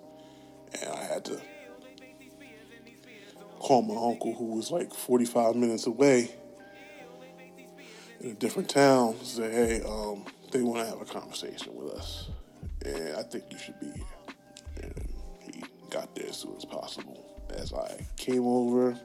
And 0.82 0.92
I 0.92 1.04
had 1.04 1.26
to 1.26 1.42
call 3.60 3.82
my 3.82 4.12
uncle 4.12 4.34
who 4.34 4.56
was 4.56 4.72
like 4.72 4.94
45 4.94 5.56
minutes 5.56 5.88
away 5.88 6.36
in 8.20 8.32
a 8.32 8.34
different 8.34 8.70
town 8.70 9.16
say, 9.24 9.52
hey, 9.52 9.82
um, 9.88 10.26
they 10.52 10.62
want 10.62 10.84
to 10.84 10.90
have 10.90 11.02
a 11.02 11.06
conversation 11.06 11.76
with 11.76 11.94
us. 11.94 12.30
And 12.86 13.16
I 13.16 13.24
think 13.24 13.46
you 13.52 13.58
should 13.58 13.80
be 13.80 13.88
here. 13.88 14.84
And 14.84 15.10
he 15.42 15.64
got 15.90 16.14
there 16.16 16.28
as 16.28 16.38
soon 16.38 16.56
as 16.56 16.66
possible 16.66 17.24
as 17.56 17.74
I 17.74 18.06
came 18.18 18.46
over, 18.46 18.98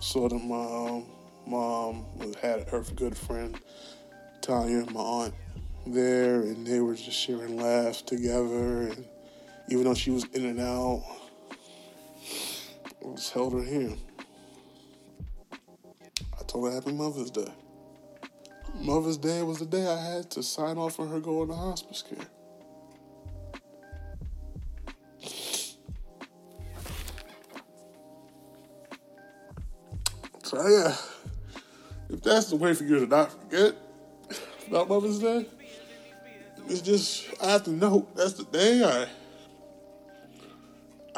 saw 0.00 0.28
that 0.28 0.38
my 0.38 0.96
um, 0.96 1.06
mom 1.46 2.04
had 2.40 2.68
her 2.68 2.82
good 2.94 3.16
friend 3.16 3.58
Tanya, 4.48 4.86
my 4.92 5.00
aunt, 5.00 5.34
there, 5.86 6.40
and 6.40 6.66
they 6.66 6.80
were 6.80 6.94
just 6.94 7.18
sharing 7.18 7.58
laughs 7.58 8.00
together. 8.00 8.88
And 8.88 9.04
even 9.68 9.84
though 9.84 9.92
she 9.92 10.10
was 10.10 10.24
in 10.32 10.46
and 10.46 10.58
out, 10.58 11.04
I 13.04 13.14
just 13.14 13.34
held 13.34 13.52
her 13.52 13.62
hand. 13.62 13.98
I 15.52 16.42
told 16.46 16.64
her 16.64 16.74
Happy 16.74 16.92
Mother's 16.92 17.30
Day. 17.30 17.52
Mother's 18.80 19.18
Day 19.18 19.42
was 19.42 19.58
the 19.58 19.66
day 19.66 19.86
I 19.86 20.14
had 20.14 20.30
to 20.30 20.42
sign 20.42 20.78
off 20.78 20.98
on 20.98 21.08
her 21.08 21.20
going 21.20 21.48
to 21.48 21.54
hospice 21.54 22.02
care. 22.02 22.26
So 30.42 30.66
yeah, 30.66 30.96
if 32.08 32.22
that's 32.22 32.46
the 32.46 32.56
way 32.56 32.72
for 32.72 32.84
you 32.84 33.00
to 33.00 33.06
not 33.06 33.30
forget 33.30 33.76
about 34.68 34.88
Mother's 34.88 35.18
Day, 35.18 35.46
it's 36.68 36.82
just 36.82 37.26
I 37.42 37.52
have 37.52 37.64
to 37.64 37.70
know 37.70 38.06
that's 38.14 38.34
the 38.34 38.44
day 38.44 38.84
I 38.84 39.08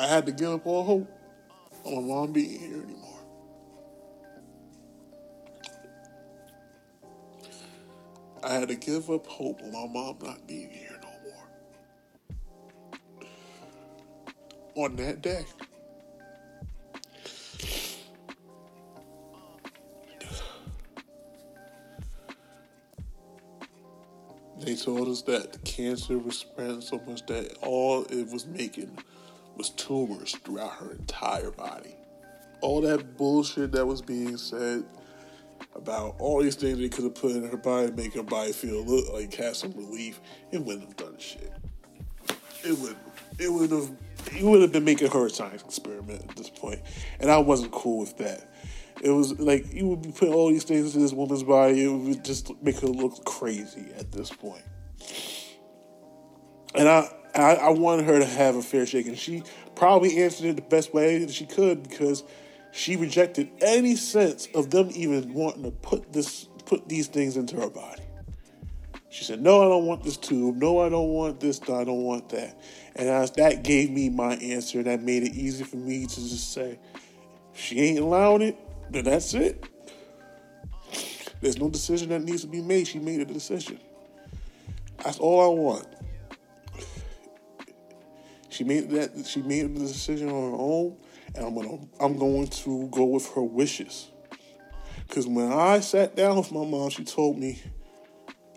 I 0.00 0.06
had 0.06 0.26
to 0.26 0.32
give 0.32 0.50
up 0.50 0.66
all 0.66 0.84
hope 0.84 1.08
on 1.84 1.94
my 1.94 2.14
mom 2.14 2.32
being 2.32 2.60
here 2.60 2.82
anymore. 2.82 3.18
I 8.42 8.54
had 8.54 8.68
to 8.68 8.76
give 8.76 9.10
up 9.10 9.26
hope 9.26 9.60
on 9.62 9.72
my 9.72 9.86
mom 9.86 10.18
not 10.22 10.46
being 10.46 10.70
here 10.70 10.98
no 11.02 11.08
more. 14.76 14.86
On 14.86 14.96
that 14.96 15.20
day. 15.20 15.44
They 24.60 24.76
told 24.76 25.08
us 25.08 25.22
that 25.22 25.52
the 25.52 25.58
cancer 25.60 26.18
was 26.18 26.38
spreading 26.38 26.82
so 26.82 27.00
much 27.06 27.24
that 27.26 27.56
all 27.62 28.04
it 28.04 28.28
was 28.28 28.46
making 28.46 28.96
was 29.56 29.70
tumors 29.70 30.36
throughout 30.44 30.72
her 30.72 30.92
entire 30.92 31.50
body. 31.50 31.94
All 32.60 32.82
that 32.82 33.16
bullshit 33.16 33.72
that 33.72 33.86
was 33.86 34.02
being 34.02 34.36
said 34.36 34.84
about 35.74 36.16
all 36.18 36.42
these 36.42 36.56
things 36.56 36.78
they 36.78 36.90
could 36.90 37.04
have 37.04 37.14
put 37.14 37.32
in 37.32 37.48
her 37.48 37.56
body 37.56 37.88
to 37.88 37.92
make 37.94 38.14
her 38.14 38.22
body 38.22 38.52
feel 38.52 38.84
look 38.84 39.10
like 39.14 39.32
have 39.34 39.56
some 39.56 39.72
relief, 39.72 40.20
it 40.52 40.60
wouldn't 40.60 40.86
have 40.88 40.96
done 40.96 41.16
shit. 41.18 41.52
It 42.62 42.78
would 42.78 42.96
it 43.38 43.50
would 43.50 43.70
have 43.70 43.90
it 44.36 44.42
would 44.42 44.60
have 44.60 44.72
been 44.72 44.84
making 44.84 45.10
her 45.10 45.26
a 45.26 45.30
science 45.30 45.62
experiment 45.62 46.22
at 46.28 46.36
this. 46.36 46.50
And 47.18 47.30
I 47.30 47.38
wasn't 47.38 47.72
cool 47.72 48.00
with 48.00 48.18
that. 48.18 48.52
It 49.02 49.10
was 49.10 49.38
like 49.38 49.72
you 49.72 49.88
would 49.88 50.02
be 50.02 50.12
putting 50.12 50.34
all 50.34 50.48
these 50.48 50.64
things 50.64 50.86
into 50.86 50.98
this 50.98 51.12
woman's 51.12 51.42
body. 51.42 51.84
It 51.84 51.88
would 51.88 52.24
just 52.24 52.50
make 52.62 52.78
her 52.80 52.86
look 52.86 53.24
crazy 53.24 53.86
at 53.96 54.12
this 54.12 54.30
point. 54.30 54.62
And 56.74 56.88
I, 56.88 57.10
I, 57.34 57.54
I 57.54 57.68
wanted 57.70 58.06
her 58.06 58.18
to 58.18 58.26
have 58.26 58.56
a 58.56 58.62
fair 58.62 58.86
shake, 58.86 59.06
and 59.06 59.18
she 59.18 59.42
probably 59.74 60.22
answered 60.22 60.46
it 60.46 60.56
the 60.56 60.62
best 60.62 60.92
way 60.92 61.18
that 61.18 61.32
she 61.32 61.46
could 61.46 61.82
because 61.88 62.22
she 62.72 62.96
rejected 62.96 63.50
any 63.60 63.96
sense 63.96 64.48
of 64.54 64.70
them 64.70 64.90
even 64.92 65.32
wanting 65.32 65.64
to 65.64 65.70
put 65.70 66.12
this 66.12 66.46
put 66.66 66.88
these 66.88 67.08
things 67.08 67.36
into 67.36 67.56
her 67.56 67.70
body. 67.70 68.02
She 69.08 69.24
said, 69.24 69.40
"No, 69.40 69.62
I 69.62 69.68
don't 69.68 69.86
want 69.86 70.04
this 70.04 70.16
tube. 70.16 70.56
No, 70.56 70.78
I 70.78 70.88
don't 70.88 71.08
want 71.08 71.40
this. 71.40 71.66
No, 71.66 71.80
I 71.80 71.84
don't 71.84 72.04
want 72.04 72.28
that." 72.28 72.60
And 72.94 73.08
as 73.08 73.32
that 73.32 73.64
gave 73.64 73.90
me 73.90 74.10
my 74.10 74.34
answer. 74.36 74.82
That 74.82 75.02
made 75.02 75.22
it 75.22 75.34
easy 75.34 75.64
for 75.64 75.76
me 75.76 76.06
to 76.06 76.14
just 76.14 76.52
say, 76.52 76.78
"She 77.54 77.80
ain't 77.80 77.98
allowing 77.98 78.42
it 78.42 78.56
then 78.90 79.04
that's 79.04 79.34
it. 79.34 79.64
There's 81.40 81.58
no 81.58 81.70
decision 81.70 82.10
that 82.10 82.22
needs 82.22 82.42
to 82.42 82.48
be 82.48 82.60
made. 82.60 82.86
She 82.86 82.98
made 82.98 83.20
a 83.20 83.24
decision. 83.24 83.80
That's 85.02 85.18
all 85.18 85.40
I 85.40 85.54
want. 85.54 85.86
She 88.50 88.64
made 88.64 88.90
that. 88.90 89.26
She 89.26 89.40
made 89.40 89.74
the 89.74 89.80
decision 89.80 90.28
on 90.28 90.50
her 90.50 90.56
own, 90.58 90.96
and 91.34 91.46
I'm 91.46 91.54
gonna. 91.54 91.78
I'm 91.98 92.18
going 92.18 92.48
to 92.48 92.88
go 92.88 93.04
with 93.04 93.32
her 93.34 93.42
wishes. 93.42 94.10
Because 95.06 95.26
when 95.26 95.50
I 95.50 95.80
sat 95.80 96.14
down 96.14 96.36
with 96.36 96.52
my 96.52 96.64
mom, 96.64 96.90
she 96.90 97.04
told 97.04 97.38
me 97.38 97.62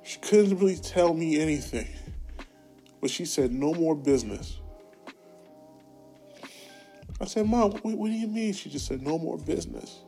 she 0.03 0.19
couldn't 0.19 0.57
really 0.57 0.75
tell 0.75 1.13
me 1.13 1.39
anything, 1.39 1.87
but 3.01 3.09
she 3.09 3.25
said 3.25 3.51
no 3.51 3.73
more 3.73 3.95
business. 3.95 4.59
I 7.21 7.25
said, 7.25 7.47
Mom, 7.47 7.71
what, 7.71 7.85
what 7.97 8.07
do 8.07 8.13
you 8.13 8.27
mean? 8.27 8.51
She 8.53 8.69
just 8.69 8.85
said, 8.85 9.01
No 9.01 9.17
more 9.17 9.37
business. 9.37 10.01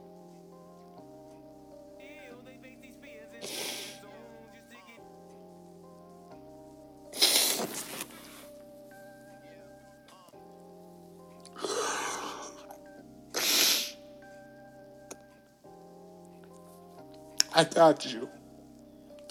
I 17.57 17.64
got 17.64 18.06
you. 18.06 18.30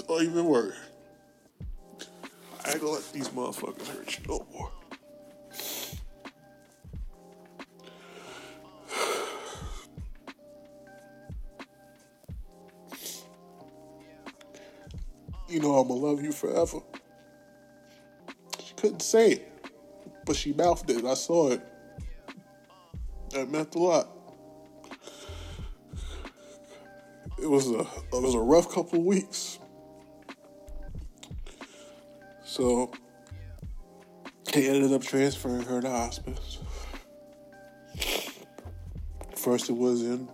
Don't 0.09 0.23
even 0.23 0.47
worry. 0.47 0.73
I 2.65 2.71
ain't 2.71 2.81
gonna 2.81 2.93
let 2.93 3.13
these 3.13 3.29
motherfuckers 3.29 3.87
hurt 3.87 4.19
you 4.19 4.25
no 4.27 4.47
more. 4.51 4.71
You 15.47 15.61
know 15.61 15.75
I'm 15.75 15.89
gonna 15.89 16.01
love 16.01 16.23
you 16.23 16.33
forever. 16.33 16.79
She 18.65 18.73
couldn't 18.75 19.03
say 19.03 19.33
it, 19.33 19.71
but 20.25 20.35
she 20.35 20.55
mouthed 20.55 20.89
it. 20.89 21.05
I 21.05 21.13
saw 21.13 21.51
it. 21.51 21.61
That 23.33 23.51
meant 23.51 23.75
a 23.75 23.79
lot. 23.79 24.14
It 27.45 27.51
was 27.51 27.71
a 27.71 27.81
it 27.81 28.23
was 28.23 28.35
a 28.35 28.39
rough 28.39 28.73
couple 28.73 29.01
of 29.01 29.05
weeks. 29.05 29.59
So 32.43 32.91
they 34.51 34.67
ended 34.67 34.95
up 34.95 35.03
transferring 35.03 35.61
her 35.65 35.83
to 35.83 35.91
hospice. 35.91 36.61
First, 39.37 39.69
it 39.69 39.75
was 39.75 40.01
in 40.05 40.27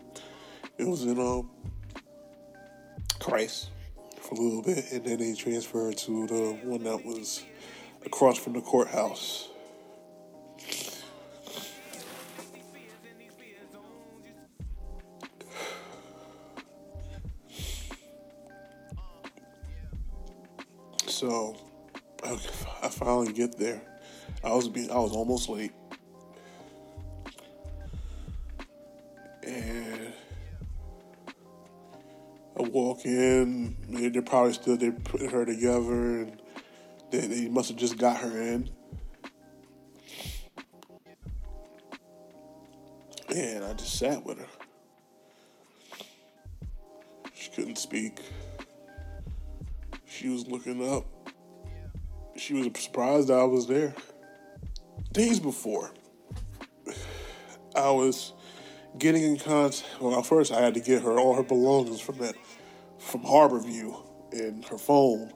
it 0.79 0.87
was 0.87 1.03
in 1.03 1.19
um 1.19 1.51
Christ 3.19 3.71
for 4.21 4.37
a 4.37 4.41
little 4.41 4.63
bit, 4.63 4.93
and 4.93 5.05
then 5.05 5.19
they 5.19 5.35
transferred 5.35 5.97
to 5.97 6.29
the 6.29 6.61
one 6.63 6.85
that 6.85 7.05
was 7.05 7.43
across 8.07 8.39
from 8.39 8.53
the 8.53 8.61
courthouse. 8.61 9.50
So 21.21 21.55
I 22.25 22.89
finally 22.89 23.35
get 23.35 23.59
there. 23.59 23.83
I 24.43 24.55
was 24.55 24.71
be 24.71 24.89
I 24.89 24.99
was 24.99 25.13
almost 25.13 25.51
late. 25.51 25.73
And 29.43 30.15
I 32.59 32.63
walk 32.63 33.05
in, 33.05 33.77
they're 33.91 34.23
probably 34.23 34.55
still 34.55 34.79
they 34.79 34.91
putting 34.93 35.29
her 35.29 35.45
together 35.45 36.23
and 36.23 36.43
they, 37.11 37.27
they 37.27 37.49
must 37.49 37.69
have 37.69 37.79
just 37.79 37.99
got 37.99 38.17
her 38.17 38.41
in. 38.41 38.71
And 43.29 43.63
I 43.63 43.75
just 43.75 43.99
sat 43.99 44.25
with 44.25 44.39
her. 44.39 44.49
She 47.35 47.51
couldn't 47.51 47.77
speak. 47.77 48.21
She 50.21 50.29
was 50.29 50.47
looking 50.47 50.87
up. 50.87 51.07
She 52.37 52.53
was 52.53 52.69
surprised 52.79 53.31
I 53.31 53.45
was 53.45 53.67
there. 53.67 53.95
Days 55.13 55.41
before, 55.41 55.93
I 57.75 57.91
was 57.91 58.35
getting 58.99 59.23
in 59.23 59.39
contact. 59.39 59.87
Well, 59.99 60.23
first 60.23 60.53
I 60.53 60.61
had 60.61 60.75
to 60.75 60.81
get 60.81 61.01
her 61.05 61.19
all 61.19 61.33
her 61.37 61.43
belongings 61.43 62.03
from 62.03 62.19
that 62.19 62.35
from 62.99 63.23
Harborview 63.23 63.99
in 64.35 64.63
her 64.65 64.77
phone, 64.77 65.33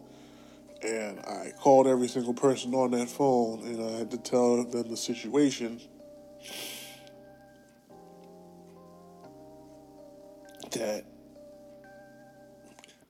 and 0.82 1.18
I 1.20 1.52
called 1.58 1.86
every 1.86 2.08
single 2.08 2.34
person 2.34 2.74
on 2.74 2.90
that 2.90 3.08
phone, 3.08 3.62
and 3.62 3.82
I 3.82 3.90
had 3.96 4.10
to 4.10 4.18
tell 4.18 4.62
them 4.64 4.90
the 4.90 4.98
situation. 4.98 5.80
That 10.72 11.06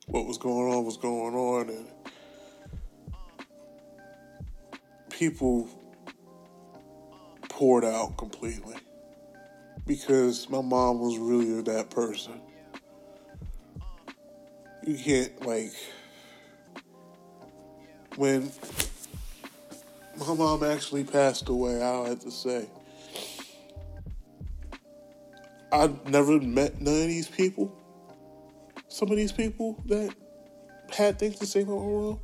what 0.07 0.25
was 0.25 0.37
going 0.37 0.73
on 0.73 0.85
was 0.85 0.97
going 0.97 1.35
on, 1.35 1.69
and 1.69 1.87
people 5.09 5.67
poured 7.49 7.85
out 7.85 8.17
completely 8.17 8.75
because 9.87 10.49
my 10.49 10.61
mom 10.61 10.99
was 10.99 11.17
really 11.17 11.61
that 11.61 11.89
person. 11.89 12.39
You 14.85 14.97
can't, 14.97 15.45
like, 15.45 15.73
when 18.15 18.51
my 20.17 20.33
mom 20.33 20.63
actually 20.63 21.03
passed 21.03 21.49
away, 21.49 21.81
I 21.81 22.09
had 22.09 22.21
to 22.21 22.31
say, 22.31 22.67
I 25.71 25.89
never 26.07 26.39
met 26.39 26.79
none 26.79 26.93
of 26.93 27.07
these 27.07 27.27
people 27.27 27.75
some 28.95 29.11
of 29.11 29.17
these 29.17 29.33
people 29.33 29.77
that 29.87 30.15
had 30.89 31.19
things 31.19 31.37
to 31.37 31.45
say 31.45 31.63
about 31.63 31.81
mom. 31.81 32.17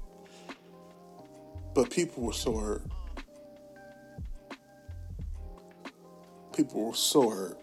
But 1.76 1.90
people 1.90 2.24
were 2.24 2.32
so 2.32 2.58
hurt. 2.58 2.84
People 6.56 6.86
were 6.88 6.94
so 6.94 7.30
hurt. 7.30 7.60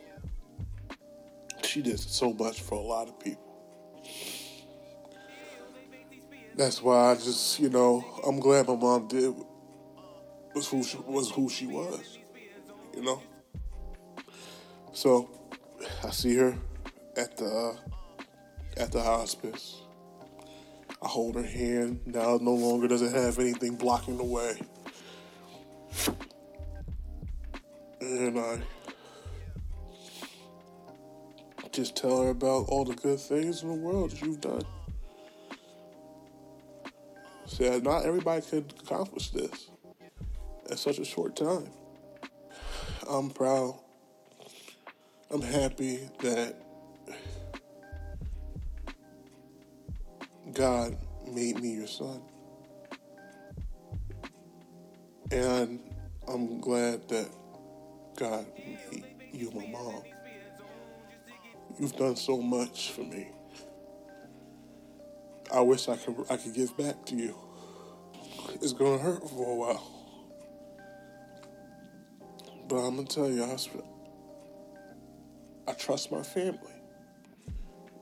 She 1.65 1.81
did 1.81 1.99
so 1.99 2.35
much 2.35 2.61
for 2.61 2.75
a 2.75 2.83
lot 2.83 3.09
of 3.09 3.19
people. 3.19 3.63
That's 6.55 6.83
why 6.83 7.13
I 7.13 7.15
just, 7.15 7.59
you 7.61 7.71
know, 7.71 8.05
I'm 8.27 8.39
glad 8.39 8.69
my 8.69 8.77
mom 8.77 9.09
did 9.09 9.35
was 10.55 10.69
who 10.69 10.83
she, 10.83 10.99
was 10.99 11.31
who 11.31 11.49
she 11.49 11.67
was, 11.67 12.19
you 12.95 13.03
know. 13.03 13.23
So 14.93 15.31
I 16.05 16.11
see 16.11 16.35
her 16.37 16.55
at 17.17 17.39
the 17.39 17.47
uh, 17.47 17.98
at 18.79 18.93
the 18.93 19.03
hospice. 19.03 19.83
I 21.03 21.09
hold 21.09 21.35
her 21.35 21.43
hand. 21.43 22.01
Now 22.07 22.39
no 22.41 22.55
longer 22.55 22.89
does 22.89 23.03
it 23.03 23.15
have 23.15 23.39
anything 23.39 23.77
blocking 23.77 24.17
the 24.17 24.25
way. 24.25 24.61
And 28.01 28.39
I 28.39 28.61
just 31.73 31.97
tell 31.97 32.23
her 32.23 32.31
about 32.31 32.67
all 32.69 32.85
the 32.85 32.95
good 32.95 33.21
things 33.21 33.63
in 33.63 33.69
the 33.69 33.75
world 33.75 34.11
that 34.11 34.23
you've 34.23 34.41
done. 34.41 34.63
Said 37.47 37.85
not 37.85 38.05
everybody 38.05 38.43
could 38.43 38.73
accomplish 38.83 39.31
this 39.31 39.71
in 40.71 40.77
such 40.77 40.99
a 40.99 41.05
short 41.05 41.37
time. 41.37 41.69
I'm 43.09 43.31
proud. 43.31 43.79
I'm 45.31 45.43
happy 45.43 46.09
that 46.21 46.57
God 50.53 50.97
made 51.27 51.61
me 51.61 51.75
your 51.75 51.87
son. 51.87 52.23
And 55.31 55.81
I'm 56.27 56.61
glad 56.61 57.07
that 57.09 57.29
God 58.17 58.47
made 58.57 59.05
you 59.33 59.51
my 59.51 59.67
mom. 59.67 60.03
You've 61.79 61.97
done 61.97 62.17
so 62.17 62.41
much 62.41 62.93
for 62.93 63.03
me. 63.03 63.29
I 65.53 65.61
wish 65.61 65.89
I 65.89 65.97
could 65.97 66.17
I 66.31 66.37
could 66.37 66.55
give 66.55 66.77
back 66.77 67.05
to 67.07 67.17
you. 67.17 67.37
It's 68.55 68.73
gonna 68.73 68.99
hurt 68.99 69.29
for 69.29 69.51
a 69.51 69.55
while. 69.55 69.99
But 72.69 72.77
I'm 72.77 72.97
gonna 72.97 73.09
tell 73.09 73.31
you, 73.31 73.45
I, 73.45 73.57
I 75.69 75.73
trust 75.75 76.11
my 76.11 76.23
family 76.23 76.78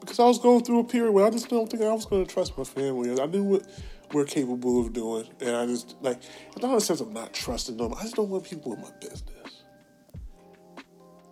because 0.06 0.20
I 0.20 0.24
was 0.24 0.38
going 0.38 0.62
through 0.62 0.78
a 0.78 0.84
period 0.84 1.10
where 1.10 1.26
I 1.26 1.30
just 1.30 1.48
don't 1.48 1.68
think 1.68 1.82
I 1.82 1.92
was 1.92 2.06
going 2.06 2.24
to 2.24 2.32
trust 2.32 2.56
my 2.56 2.62
family. 2.62 3.10
I 3.20 3.26
knew 3.26 3.42
what 3.42 3.66
we're 4.12 4.24
capable 4.24 4.80
of 4.80 4.92
doing, 4.92 5.28
and 5.40 5.56
I 5.56 5.66
just 5.66 5.96
like 6.00 6.18
not 6.62 6.68
in 6.68 6.74
the 6.76 6.80
sense 6.80 7.00
of 7.00 7.12
not 7.12 7.32
trusting 7.32 7.76
them. 7.76 7.92
I 7.92 8.02
just 8.02 8.14
don't 8.14 8.28
want 8.28 8.44
people 8.44 8.72
in 8.72 8.80
my 8.80 8.90
business. 9.00 9.62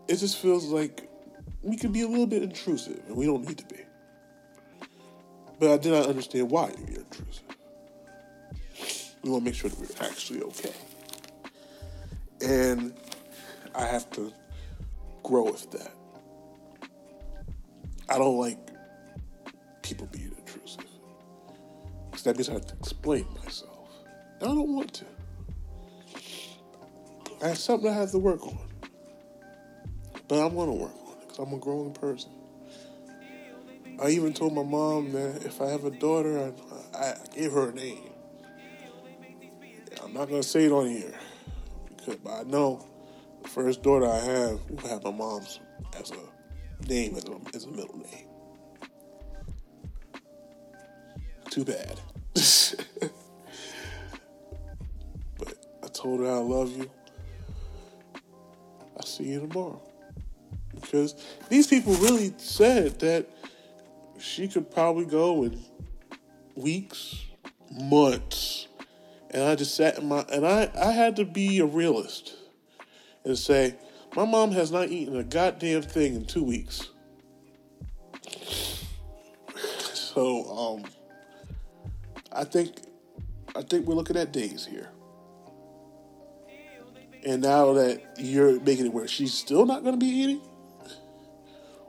It 0.08 0.16
just 0.16 0.38
feels 0.38 0.66
like 0.66 1.08
we 1.62 1.76
can 1.76 1.92
be 1.92 2.02
a 2.02 2.08
little 2.08 2.26
bit 2.26 2.42
intrusive, 2.42 3.00
and 3.06 3.16
we 3.16 3.26
don't 3.26 3.46
need 3.46 3.58
to 3.58 3.66
be. 3.66 3.80
But 5.60 5.70
I 5.70 5.76
did 5.76 5.92
not 5.92 6.06
understand 6.06 6.50
why 6.50 6.72
you're 6.88 7.00
intrusive. 7.00 7.44
We 9.22 9.30
want 9.30 9.44
to 9.44 9.50
make 9.50 9.54
sure 9.54 9.70
that 9.70 9.78
we're 9.78 10.06
actually 10.06 10.42
okay, 10.42 10.72
and 12.42 12.92
I 13.72 13.86
have 13.86 14.10
to 14.12 14.32
grow 15.22 15.44
with 15.44 15.70
that. 15.70 15.92
I 18.08 18.18
don't 18.18 18.36
like 18.36 18.63
people 19.84 20.08
being 20.10 20.34
intrusive. 20.36 20.84
Because 22.10 22.24
that 22.24 22.36
means 22.36 22.48
I 22.48 22.54
have 22.54 22.66
to 22.66 22.74
explain 22.74 23.26
myself. 23.44 23.88
And 24.40 24.50
I 24.50 24.54
don't 24.54 24.74
want 24.74 24.94
to. 24.94 25.04
I 27.42 27.48
have 27.48 27.58
something 27.58 27.90
I 27.90 27.92
have 27.92 28.10
to 28.12 28.18
work 28.18 28.44
on. 28.46 28.58
But 30.26 30.44
I'm 30.44 30.54
going 30.54 30.70
to 30.70 30.84
work 30.84 30.94
on 31.06 31.12
it 31.12 31.20
because 31.20 31.38
I'm 31.38 31.52
a 31.52 31.58
growing 31.58 31.92
person. 31.92 32.30
I 34.02 34.08
even 34.08 34.32
told 34.32 34.54
my 34.54 34.62
mom 34.62 35.12
that 35.12 35.44
if 35.44 35.60
I 35.60 35.68
have 35.68 35.84
a 35.84 35.90
daughter, 35.90 36.52
I, 36.94 36.98
I 36.98 37.14
gave 37.34 37.52
her 37.52 37.68
a 37.68 37.74
name. 37.74 38.10
I'm 40.02 40.12
not 40.12 40.28
going 40.28 40.42
to 40.42 40.48
say 40.48 40.64
it 40.64 40.72
on 40.72 40.88
here, 40.88 41.14
because, 41.96 42.18
I 42.28 42.42
know 42.44 42.86
the 43.42 43.48
first 43.48 43.82
daughter 43.82 44.06
I 44.06 44.18
have 44.18 44.60
will 44.70 44.88
have 44.88 45.04
my 45.04 45.12
mom's 45.12 45.60
as 45.98 46.10
a 46.10 46.88
name, 46.88 47.14
as 47.16 47.24
a, 47.24 47.38
as 47.54 47.64
a 47.64 47.70
middle 47.70 47.98
name. 47.98 48.26
Too 51.54 51.64
bad. 51.64 52.00
but 55.38 55.54
I 55.84 55.86
told 55.86 56.18
her 56.18 56.26
I 56.26 56.38
love 56.38 56.76
you. 56.76 56.90
I'll 58.96 59.06
see 59.06 59.26
you 59.26 59.46
tomorrow. 59.46 59.80
Because 60.74 61.14
these 61.48 61.68
people 61.68 61.94
really 61.94 62.34
said 62.38 62.98
that 62.98 63.30
she 64.18 64.48
could 64.48 64.68
probably 64.68 65.04
go 65.04 65.44
in 65.44 65.62
weeks, 66.56 67.24
months. 67.70 68.66
And 69.30 69.44
I 69.44 69.54
just 69.54 69.76
sat 69.76 69.98
in 69.98 70.08
my 70.08 70.24
and 70.32 70.44
I, 70.44 70.68
I 70.76 70.90
had 70.90 71.14
to 71.14 71.24
be 71.24 71.60
a 71.60 71.66
realist 71.66 72.34
and 73.24 73.38
say, 73.38 73.76
my 74.16 74.24
mom 74.24 74.50
has 74.50 74.72
not 74.72 74.88
eaten 74.88 75.16
a 75.16 75.22
goddamn 75.22 75.82
thing 75.82 76.16
in 76.16 76.24
two 76.24 76.42
weeks. 76.42 76.90
So 79.94 80.44
um 80.50 80.84
I 82.34 82.44
think 82.44 82.76
I 83.56 83.62
think 83.62 83.86
we're 83.86 83.94
looking 83.94 84.16
at 84.16 84.32
days 84.32 84.66
here. 84.66 84.88
And 87.24 87.42
now 87.42 87.72
that 87.74 88.02
you're 88.18 88.60
making 88.60 88.86
it 88.86 88.92
where 88.92 89.08
she's 89.08 89.32
still 89.32 89.64
not 89.64 89.82
going 89.82 89.98
to 89.98 90.04
be 90.04 90.10
eating 90.10 90.40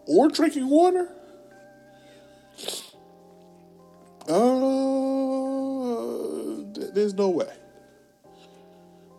or 0.05 0.30
drinking 0.30 0.69
water, 0.69 1.09
uh, 4.30 4.34
there's 6.93 7.15
no 7.15 7.30
way. 7.30 7.51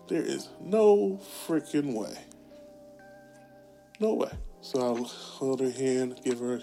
There 0.08 0.22
is 0.22 0.48
no 0.60 1.20
freaking 1.46 1.92
way. 1.92 2.16
No 3.98 4.14
way. 4.14 4.30
So 4.60 4.80
I 4.80 5.38
held 5.38 5.60
her 5.60 5.70
hand, 5.70 6.20
give 6.24 6.38
her, 6.38 6.62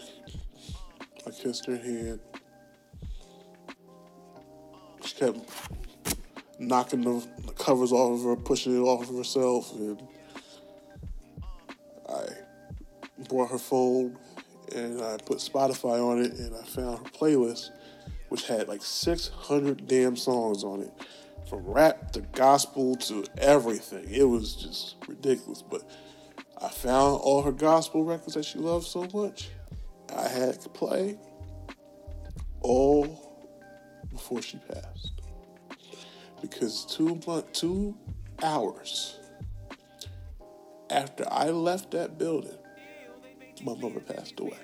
I 1.28 1.32
kissed 1.32 1.66
her 1.66 1.78
hand. 1.78 2.20
Kept 5.24 5.40
knocking 6.60 7.02
the, 7.02 7.26
the 7.46 7.54
covers 7.54 7.94
off 7.94 8.20
of 8.20 8.26
her, 8.26 8.36
pushing 8.36 8.76
it 8.76 8.82
off 8.82 9.10
of 9.10 9.16
herself, 9.16 9.74
and 9.74 10.04
I 12.10 12.26
brought 13.30 13.52
her 13.52 13.58
phone 13.58 14.18
and 14.76 15.02
I 15.02 15.16
put 15.18 15.38
Spotify 15.38 16.06
on 16.06 16.24
it, 16.24 16.34
and 16.34 16.54
I 16.54 16.64
found 16.64 16.98
her 16.98 17.12
playlist, 17.12 17.70
which 18.28 18.48
had 18.48 18.68
like 18.68 18.82
600 18.82 19.88
damn 19.88 20.18
songs 20.18 20.66
on 20.66 20.82
it, 20.82 20.92
from 21.50 21.64
rap 21.66 22.12
to 22.12 22.22
gospel 22.22 22.96
to 22.96 23.24
everything. 23.38 24.06
It 24.10 24.24
was 24.24 24.56
just 24.56 24.96
ridiculous, 25.08 25.62
but 25.62 25.84
I 26.62 26.68
found 26.68 27.22
all 27.22 27.44
her 27.44 27.52
gospel 27.54 28.04
records 28.04 28.34
that 28.34 28.44
she 28.44 28.60
loved 28.60 28.86
so 28.86 29.08
much. 29.14 29.52
I 30.14 30.28
had 30.28 30.60
to 30.62 30.70
play 30.70 31.18
all 32.62 33.30
before 34.12 34.42
she 34.42 34.58
passed 34.58 35.13
because 36.44 36.86
two 36.86 37.22
month, 37.26 37.54
two 37.54 37.96
hours 38.44 39.18
after 40.90 41.26
I 41.32 41.50
left 41.52 41.92
that 41.92 42.18
building, 42.18 42.58
my 43.64 43.74
mother 43.76 44.02
passed 44.02 44.38
away. 44.42 44.58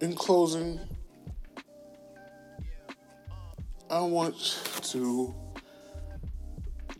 In 0.00 0.14
closing, 0.14 0.78
I 3.90 4.00
want 4.00 4.36
to 4.84 5.34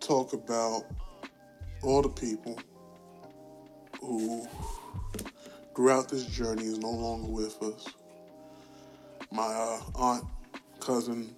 talk 0.01 0.32
about 0.32 0.85
all 1.82 2.02
the 2.02 2.09
people 2.09 2.59
who, 4.01 4.47
throughout 5.74 6.09
this 6.09 6.27
journey, 6.27 6.65
is 6.65 6.78
no 6.78 6.90
longer 6.90 7.28
with 7.28 7.62
us. 7.62 7.86
My 9.32 9.47
uh, 9.47 9.81
aunt, 9.94 10.24
cousin, 10.81 11.35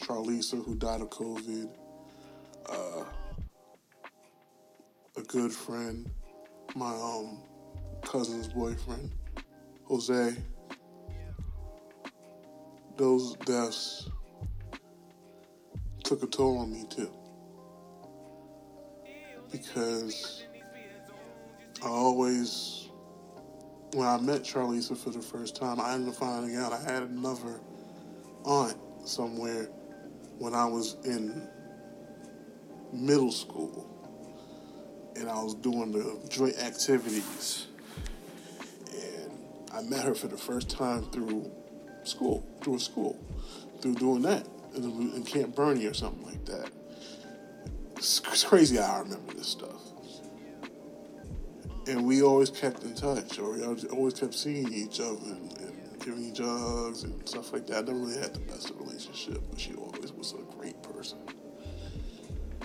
Charlisa, 0.00 0.64
who 0.64 0.74
died 0.74 1.00
of 1.00 1.10
COVID. 1.10 1.68
Uh, 2.68 3.04
a 5.16 5.22
good 5.22 5.52
friend, 5.52 6.10
my 6.74 6.90
um, 6.90 7.38
cousin's 8.02 8.48
boyfriend, 8.48 9.12
Jose. 9.84 10.36
Those 12.96 13.34
deaths 13.44 14.08
took 16.02 16.22
a 16.22 16.26
toll 16.26 16.58
on 16.58 16.72
me 16.72 16.84
too 16.88 17.10
because 19.54 20.42
I 21.80 21.86
always, 21.86 22.88
when 23.92 24.08
I 24.08 24.18
met 24.18 24.42
Charlisa 24.42 24.96
for 24.96 25.10
the 25.10 25.22
first 25.22 25.54
time, 25.54 25.80
I 25.80 25.94
ended 25.94 26.08
up 26.08 26.16
finding 26.16 26.56
out 26.56 26.72
I 26.72 26.80
had 26.80 27.04
another 27.04 27.60
aunt 28.44 28.76
somewhere 29.04 29.68
when 30.38 30.54
I 30.54 30.64
was 30.64 30.96
in 31.04 31.48
middle 32.92 33.30
school 33.30 33.88
and 35.14 35.28
I 35.28 35.40
was 35.40 35.54
doing 35.54 35.92
the 35.92 36.28
joint 36.28 36.58
activities. 36.58 37.68
And 38.92 39.30
I 39.72 39.82
met 39.82 40.04
her 40.04 40.16
for 40.16 40.26
the 40.26 40.36
first 40.36 40.68
time 40.68 41.04
through 41.12 41.48
school, 42.02 42.44
through 42.60 42.76
a 42.76 42.80
school, 42.80 43.24
through 43.80 43.94
doing 43.94 44.22
that 44.22 44.48
in, 44.74 45.22
Camp 45.22 45.54
Bernie 45.54 45.86
or 45.86 45.94
something 45.94 46.26
like 46.26 46.44
that. 46.46 46.70
It's 48.04 48.44
crazy 48.44 48.76
how 48.76 48.96
I 48.96 48.98
remember 48.98 49.32
this 49.32 49.48
stuff. 49.48 49.80
And 51.86 52.04
we 52.04 52.22
always 52.22 52.50
kept 52.50 52.82
in 52.82 52.94
touch, 52.94 53.38
or 53.38 53.52
we 53.52 53.62
always 53.62 54.12
kept 54.12 54.34
seeing 54.34 54.70
each 54.74 55.00
other 55.00 55.24
and, 55.24 55.58
and 55.58 56.00
giving 56.04 56.22
each 56.22 56.38
other 56.38 56.58
hugs 56.58 57.04
and 57.04 57.26
stuff 57.26 57.54
like 57.54 57.66
that. 57.68 57.78
I 57.78 57.80
never 57.80 58.00
really 58.00 58.20
had 58.20 58.34
the 58.34 58.40
best 58.40 58.68
of 58.68 58.78
relationship, 58.78 59.40
but 59.48 59.58
she 59.58 59.72
always 59.72 60.12
was 60.12 60.34
a 60.34 60.42
great 60.54 60.82
person. 60.82 61.16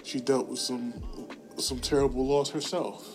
She 0.04 0.20
dealt 0.20 0.50
with 0.50 0.60
some 0.60 0.94
some 1.58 1.80
terrible 1.80 2.26
loss 2.26 2.50
herself, 2.50 3.08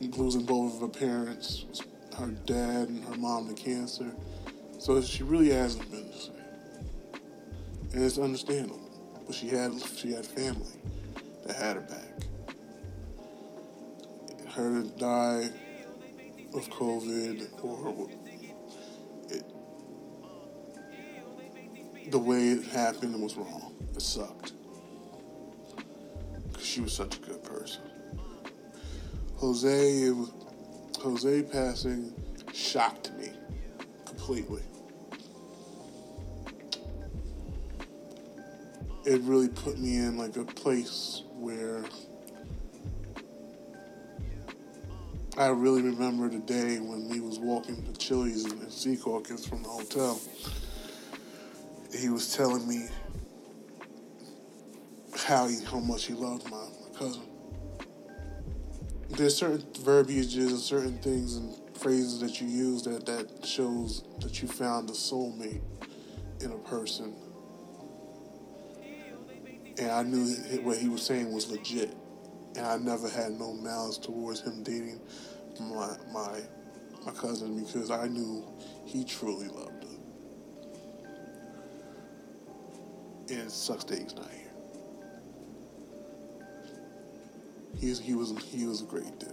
losing 0.00 0.44
both 0.44 0.76
of 0.76 0.80
her 0.82 0.88
parents, 0.88 1.64
her 2.16 2.28
dad 2.46 2.90
and 2.90 3.04
her 3.06 3.16
mom 3.16 3.52
to 3.52 3.60
cancer. 3.60 4.14
So 4.78 5.02
she 5.02 5.24
really 5.24 5.50
hasn't 5.50 5.90
been 5.90 6.06
the 6.06 6.16
same, 6.16 6.34
and 7.92 8.04
it's 8.04 8.18
understandable 8.18 8.83
but 9.26 9.34
she 9.34 9.48
had 9.48 9.72
she 9.96 10.12
had 10.12 10.24
family 10.26 10.80
that 11.46 11.56
had 11.56 11.76
her 11.76 11.82
back. 11.82 12.10
Her 14.54 14.82
to 14.82 14.88
die 14.98 15.50
of 16.54 16.68
COVID 16.70 17.48
or 17.62 18.08
it, 19.28 19.44
the 22.10 22.18
way 22.18 22.48
it 22.50 22.64
happened 22.66 23.20
was 23.20 23.36
wrong. 23.36 23.74
It 23.94 24.02
sucked 24.02 24.52
because 26.48 26.66
she 26.66 26.80
was 26.80 26.92
such 26.92 27.16
a 27.16 27.20
good 27.20 27.42
person. 27.42 27.82
Jose, 29.36 30.12
Jose 31.00 31.42
passing 31.42 32.14
shocked 32.52 33.12
me 33.18 33.32
completely. 34.06 34.62
It 39.04 39.20
really 39.22 39.48
put 39.48 39.78
me 39.78 39.96
in 39.96 40.16
like 40.16 40.36
a 40.36 40.44
place 40.44 41.22
where 41.34 41.84
I 45.36 45.48
really 45.48 45.82
remember 45.82 46.28
the 46.28 46.38
day 46.38 46.78
when 46.78 47.10
he 47.12 47.20
was 47.20 47.38
walking 47.38 47.84
to 47.84 47.92
Chili's 47.98 48.44
in 48.44 48.58
Secaucus 48.60 49.48
from 49.48 49.62
the 49.62 49.68
hotel. 49.68 50.20
He 51.94 52.08
was 52.08 52.34
telling 52.34 52.66
me 52.66 52.86
how 55.16 55.48
he, 55.48 55.62
how 55.64 55.80
much 55.80 56.06
he 56.06 56.14
loved 56.14 56.50
my, 56.50 56.56
my 56.56 56.98
cousin. 56.98 57.22
There's 59.10 59.36
certain 59.36 59.64
verbiages 59.80 60.52
and 60.52 60.60
certain 60.60 60.98
things 60.98 61.36
and 61.36 61.54
phrases 61.76 62.20
that 62.20 62.40
you 62.40 62.48
use 62.48 62.82
that, 62.84 63.04
that 63.06 63.44
shows 63.44 64.04
that 64.20 64.40
you 64.40 64.48
found 64.48 64.88
a 64.88 64.92
soulmate 64.92 65.62
in 66.40 66.52
a 66.52 66.58
person 66.58 67.14
and 69.78 69.90
I 69.90 70.02
knew 70.02 70.34
what 70.62 70.78
he 70.78 70.88
was 70.88 71.02
saying 71.02 71.32
was 71.32 71.50
legit, 71.50 71.94
and 72.56 72.66
I 72.66 72.76
never 72.76 73.08
had 73.08 73.32
no 73.32 73.52
malice 73.54 73.98
towards 73.98 74.40
him 74.40 74.62
dating 74.62 75.00
my 75.60 75.96
my 76.12 76.40
my 77.04 77.12
cousin 77.12 77.62
because 77.62 77.90
I 77.90 78.06
knew 78.06 78.44
he 78.84 79.04
truly 79.04 79.48
loved 79.48 79.84
her. 79.84 79.90
And 83.30 83.40
it 83.40 83.50
sucks 83.50 83.84
that 83.84 83.98
he's 83.98 84.14
not 84.14 84.30
here. 84.30 84.40
He's, 87.80 87.98
he 87.98 88.14
was 88.14 88.32
he 88.44 88.66
was 88.66 88.82
a 88.82 88.84
great 88.84 89.18
dude. 89.18 89.30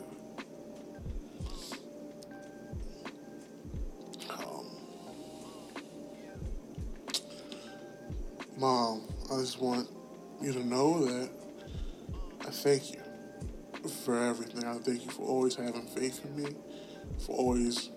Um, 4.30 4.66
Mom, 8.58 9.04
I 9.32 9.38
just 9.40 9.60
want 9.62 9.88
you 10.44 10.54
to 10.54 10.66
know 10.66 11.06
that 11.06 11.30
I 12.42 12.50
thank 12.50 12.92
you 12.92 13.02
for 14.04 14.18
everything. 14.18 14.66
I 14.66 14.74
thank 14.76 15.06
you 15.06 15.12
for 15.12 15.24
always 15.24 15.56
having 15.56 15.88
faith 15.88 16.24
in 16.26 16.44
me, 16.44 16.56
for 17.26 17.36
always 17.38 17.90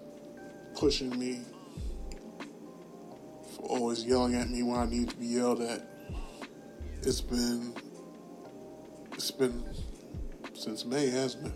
pushing 0.75 1.19
me, 1.19 1.41
for 3.57 3.63
always 3.63 4.05
yelling 4.05 4.35
at 4.35 4.51
me 4.51 4.63
when 4.63 4.79
I 4.79 4.87
need 4.87 5.11
to 5.11 5.17
be 5.17 5.27
yelled 5.27 5.61
at. 5.63 5.87
It's 7.03 7.21
been 7.21 7.75
it's 9.13 9.31
been 9.31 9.65
since 10.55 10.85
May, 10.85 11.09
hasn't 11.09 11.47
it? 11.47 11.55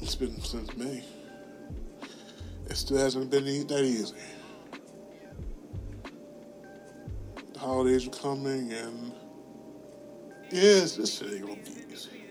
It's 0.00 0.14
been 0.14 0.40
since 0.40 0.76
May. 0.76 1.02
It 2.68 2.76
still 2.76 2.98
hasn't 2.98 3.30
been 3.30 3.44
that 3.66 3.84
easy. 3.84 4.14
Holidays 7.66 8.06
are 8.06 8.10
coming, 8.10 8.72
and 8.72 9.12
yes, 10.52 10.96
this 10.96 11.18
shit 11.18 11.32
ain't 11.32 11.42
gonna 11.42 11.56
be 11.56 11.92
easy. 11.92 12.22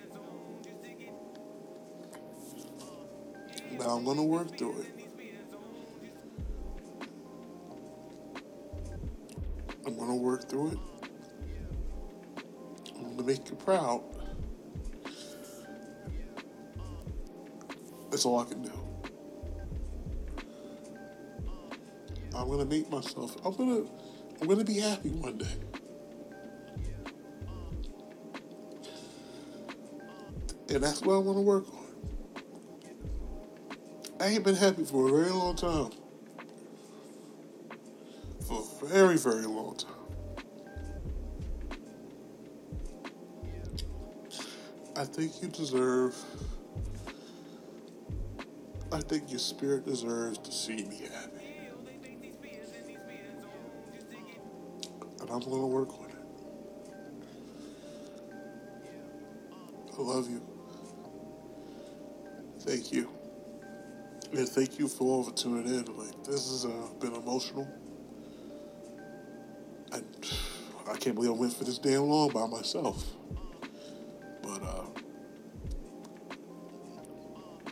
But 3.77 3.87
I'm 3.87 4.05
gonna 4.05 4.23
work 4.23 4.57
through 4.57 4.79
it. 4.79 5.09
I'm 9.85 9.97
gonna 9.97 10.15
work 10.15 10.49
through 10.49 10.71
it. 10.71 10.79
I'm 12.95 13.17
gonna 13.17 13.23
make 13.23 13.49
you 13.49 13.55
proud. 13.57 14.03
That's 18.09 18.25
all 18.25 18.39
I 18.39 18.45
can 18.45 18.61
do. 18.61 18.71
I'm 22.33 22.49
gonna 22.49 22.63
make 22.63 22.89
myself. 22.89 23.35
I'm 23.45 23.53
gonna. 23.53 23.85
I'm 24.45 24.49
gonna 24.51 24.63
be 24.63 24.77
happy 24.77 25.09
one 25.09 25.39
day. 25.39 25.47
And 30.69 30.83
that's 30.83 31.01
what 31.01 31.15
I 31.15 31.17
want 31.17 31.39
to 31.39 31.41
work 31.41 31.65
on. 31.73 31.87
I 34.19 34.27
ain't 34.27 34.43
been 34.43 34.53
happy 34.53 34.85
for 34.85 35.07
a 35.07 35.11
very 35.11 35.31
long 35.31 35.55
time. 35.55 35.89
For 38.47 38.63
a 38.83 38.85
very, 38.85 39.17
very 39.17 39.47
long 39.47 39.77
time. 39.77 39.91
I 44.95 45.05
think 45.05 45.41
you 45.41 45.47
deserve. 45.47 46.15
I 48.91 48.99
think 48.99 49.31
your 49.31 49.39
spirit 49.39 49.87
deserves 49.87 50.37
to 50.37 50.51
see 50.51 50.85
me 50.85 51.01
happy. 51.11 51.34
I'm 55.35 55.41
going 55.41 55.59
to 55.59 55.67
work 55.67 55.89
on 55.99 56.05
it. 56.05 56.15
I 59.97 60.01
love 60.01 60.29
you. 60.29 60.41
Thank 62.61 62.93
you. 62.93 63.09
And 64.31 64.47
thank 64.47 64.79
you 64.79 64.87
for 64.87 65.03
all 65.03 65.23
for 65.23 65.33
tuning 65.33 65.67
in. 65.67 65.85
Like, 65.97 66.23
this 66.23 66.49
has 66.49 66.65
uh, 66.65 66.87
been 67.01 67.13
emotional. 67.15 67.67
I, 69.91 69.99
I 70.89 70.95
can't 70.95 71.15
believe 71.15 71.31
I 71.31 71.33
went 71.33 71.51
for 71.53 71.65
this 71.65 71.79
damn 71.79 72.03
long 72.03 72.29
by 72.29 72.47
myself. 72.47 73.05
But 74.41 74.63
uh, 74.63 74.85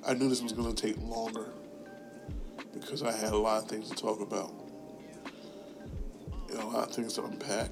I 0.05 0.15
knew 0.15 0.27
this 0.27 0.41
was 0.41 0.51
going 0.51 0.75
to 0.75 0.81
take 0.81 0.97
longer 0.97 1.53
because 2.73 3.03
I 3.03 3.13
had 3.13 3.31
a 3.31 3.37
lot 3.37 3.63
of 3.63 3.69
things 3.69 3.89
to 3.89 3.95
talk 3.95 4.19
about. 4.19 4.62
Lot 6.73 6.89
of 6.89 6.95
things 6.95 7.13
to 7.13 7.25
unpack. 7.25 7.69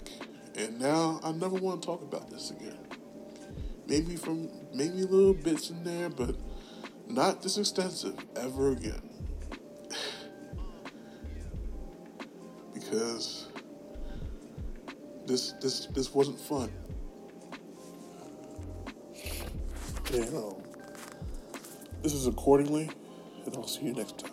And 0.56 0.80
now 0.80 1.19
I 1.23 1.32
never 1.32 1.56
want 1.56 1.82
to 1.82 1.86
talk 1.88 2.03
about 2.03 2.30
this 2.30 2.52
again. 2.52 2.78
Maybe 3.88 4.15
from 4.15 4.48
maybe 4.76 5.02
little 5.02 5.34
bits 5.34 5.72
in 5.72 5.84
there, 5.84 6.07
but 6.07 6.36
not 7.07 7.41
this 7.41 7.57
extensive 7.57 8.14
ever 8.36 8.73
again. 8.73 9.02
because 12.76 13.48
this 15.26 15.53
this 15.53 15.88
this 15.88 16.14
wasn't 16.14 16.40
fun. 16.40 16.72
And 20.14 20.38
um, 20.38 20.57
this 22.03 22.14
is 22.14 22.28
accordingly, 22.28 22.88
and 23.45 23.56
I'll 23.56 23.65
see 23.65 23.86
you 23.86 23.94
next 23.94 24.19
time. 24.19 24.31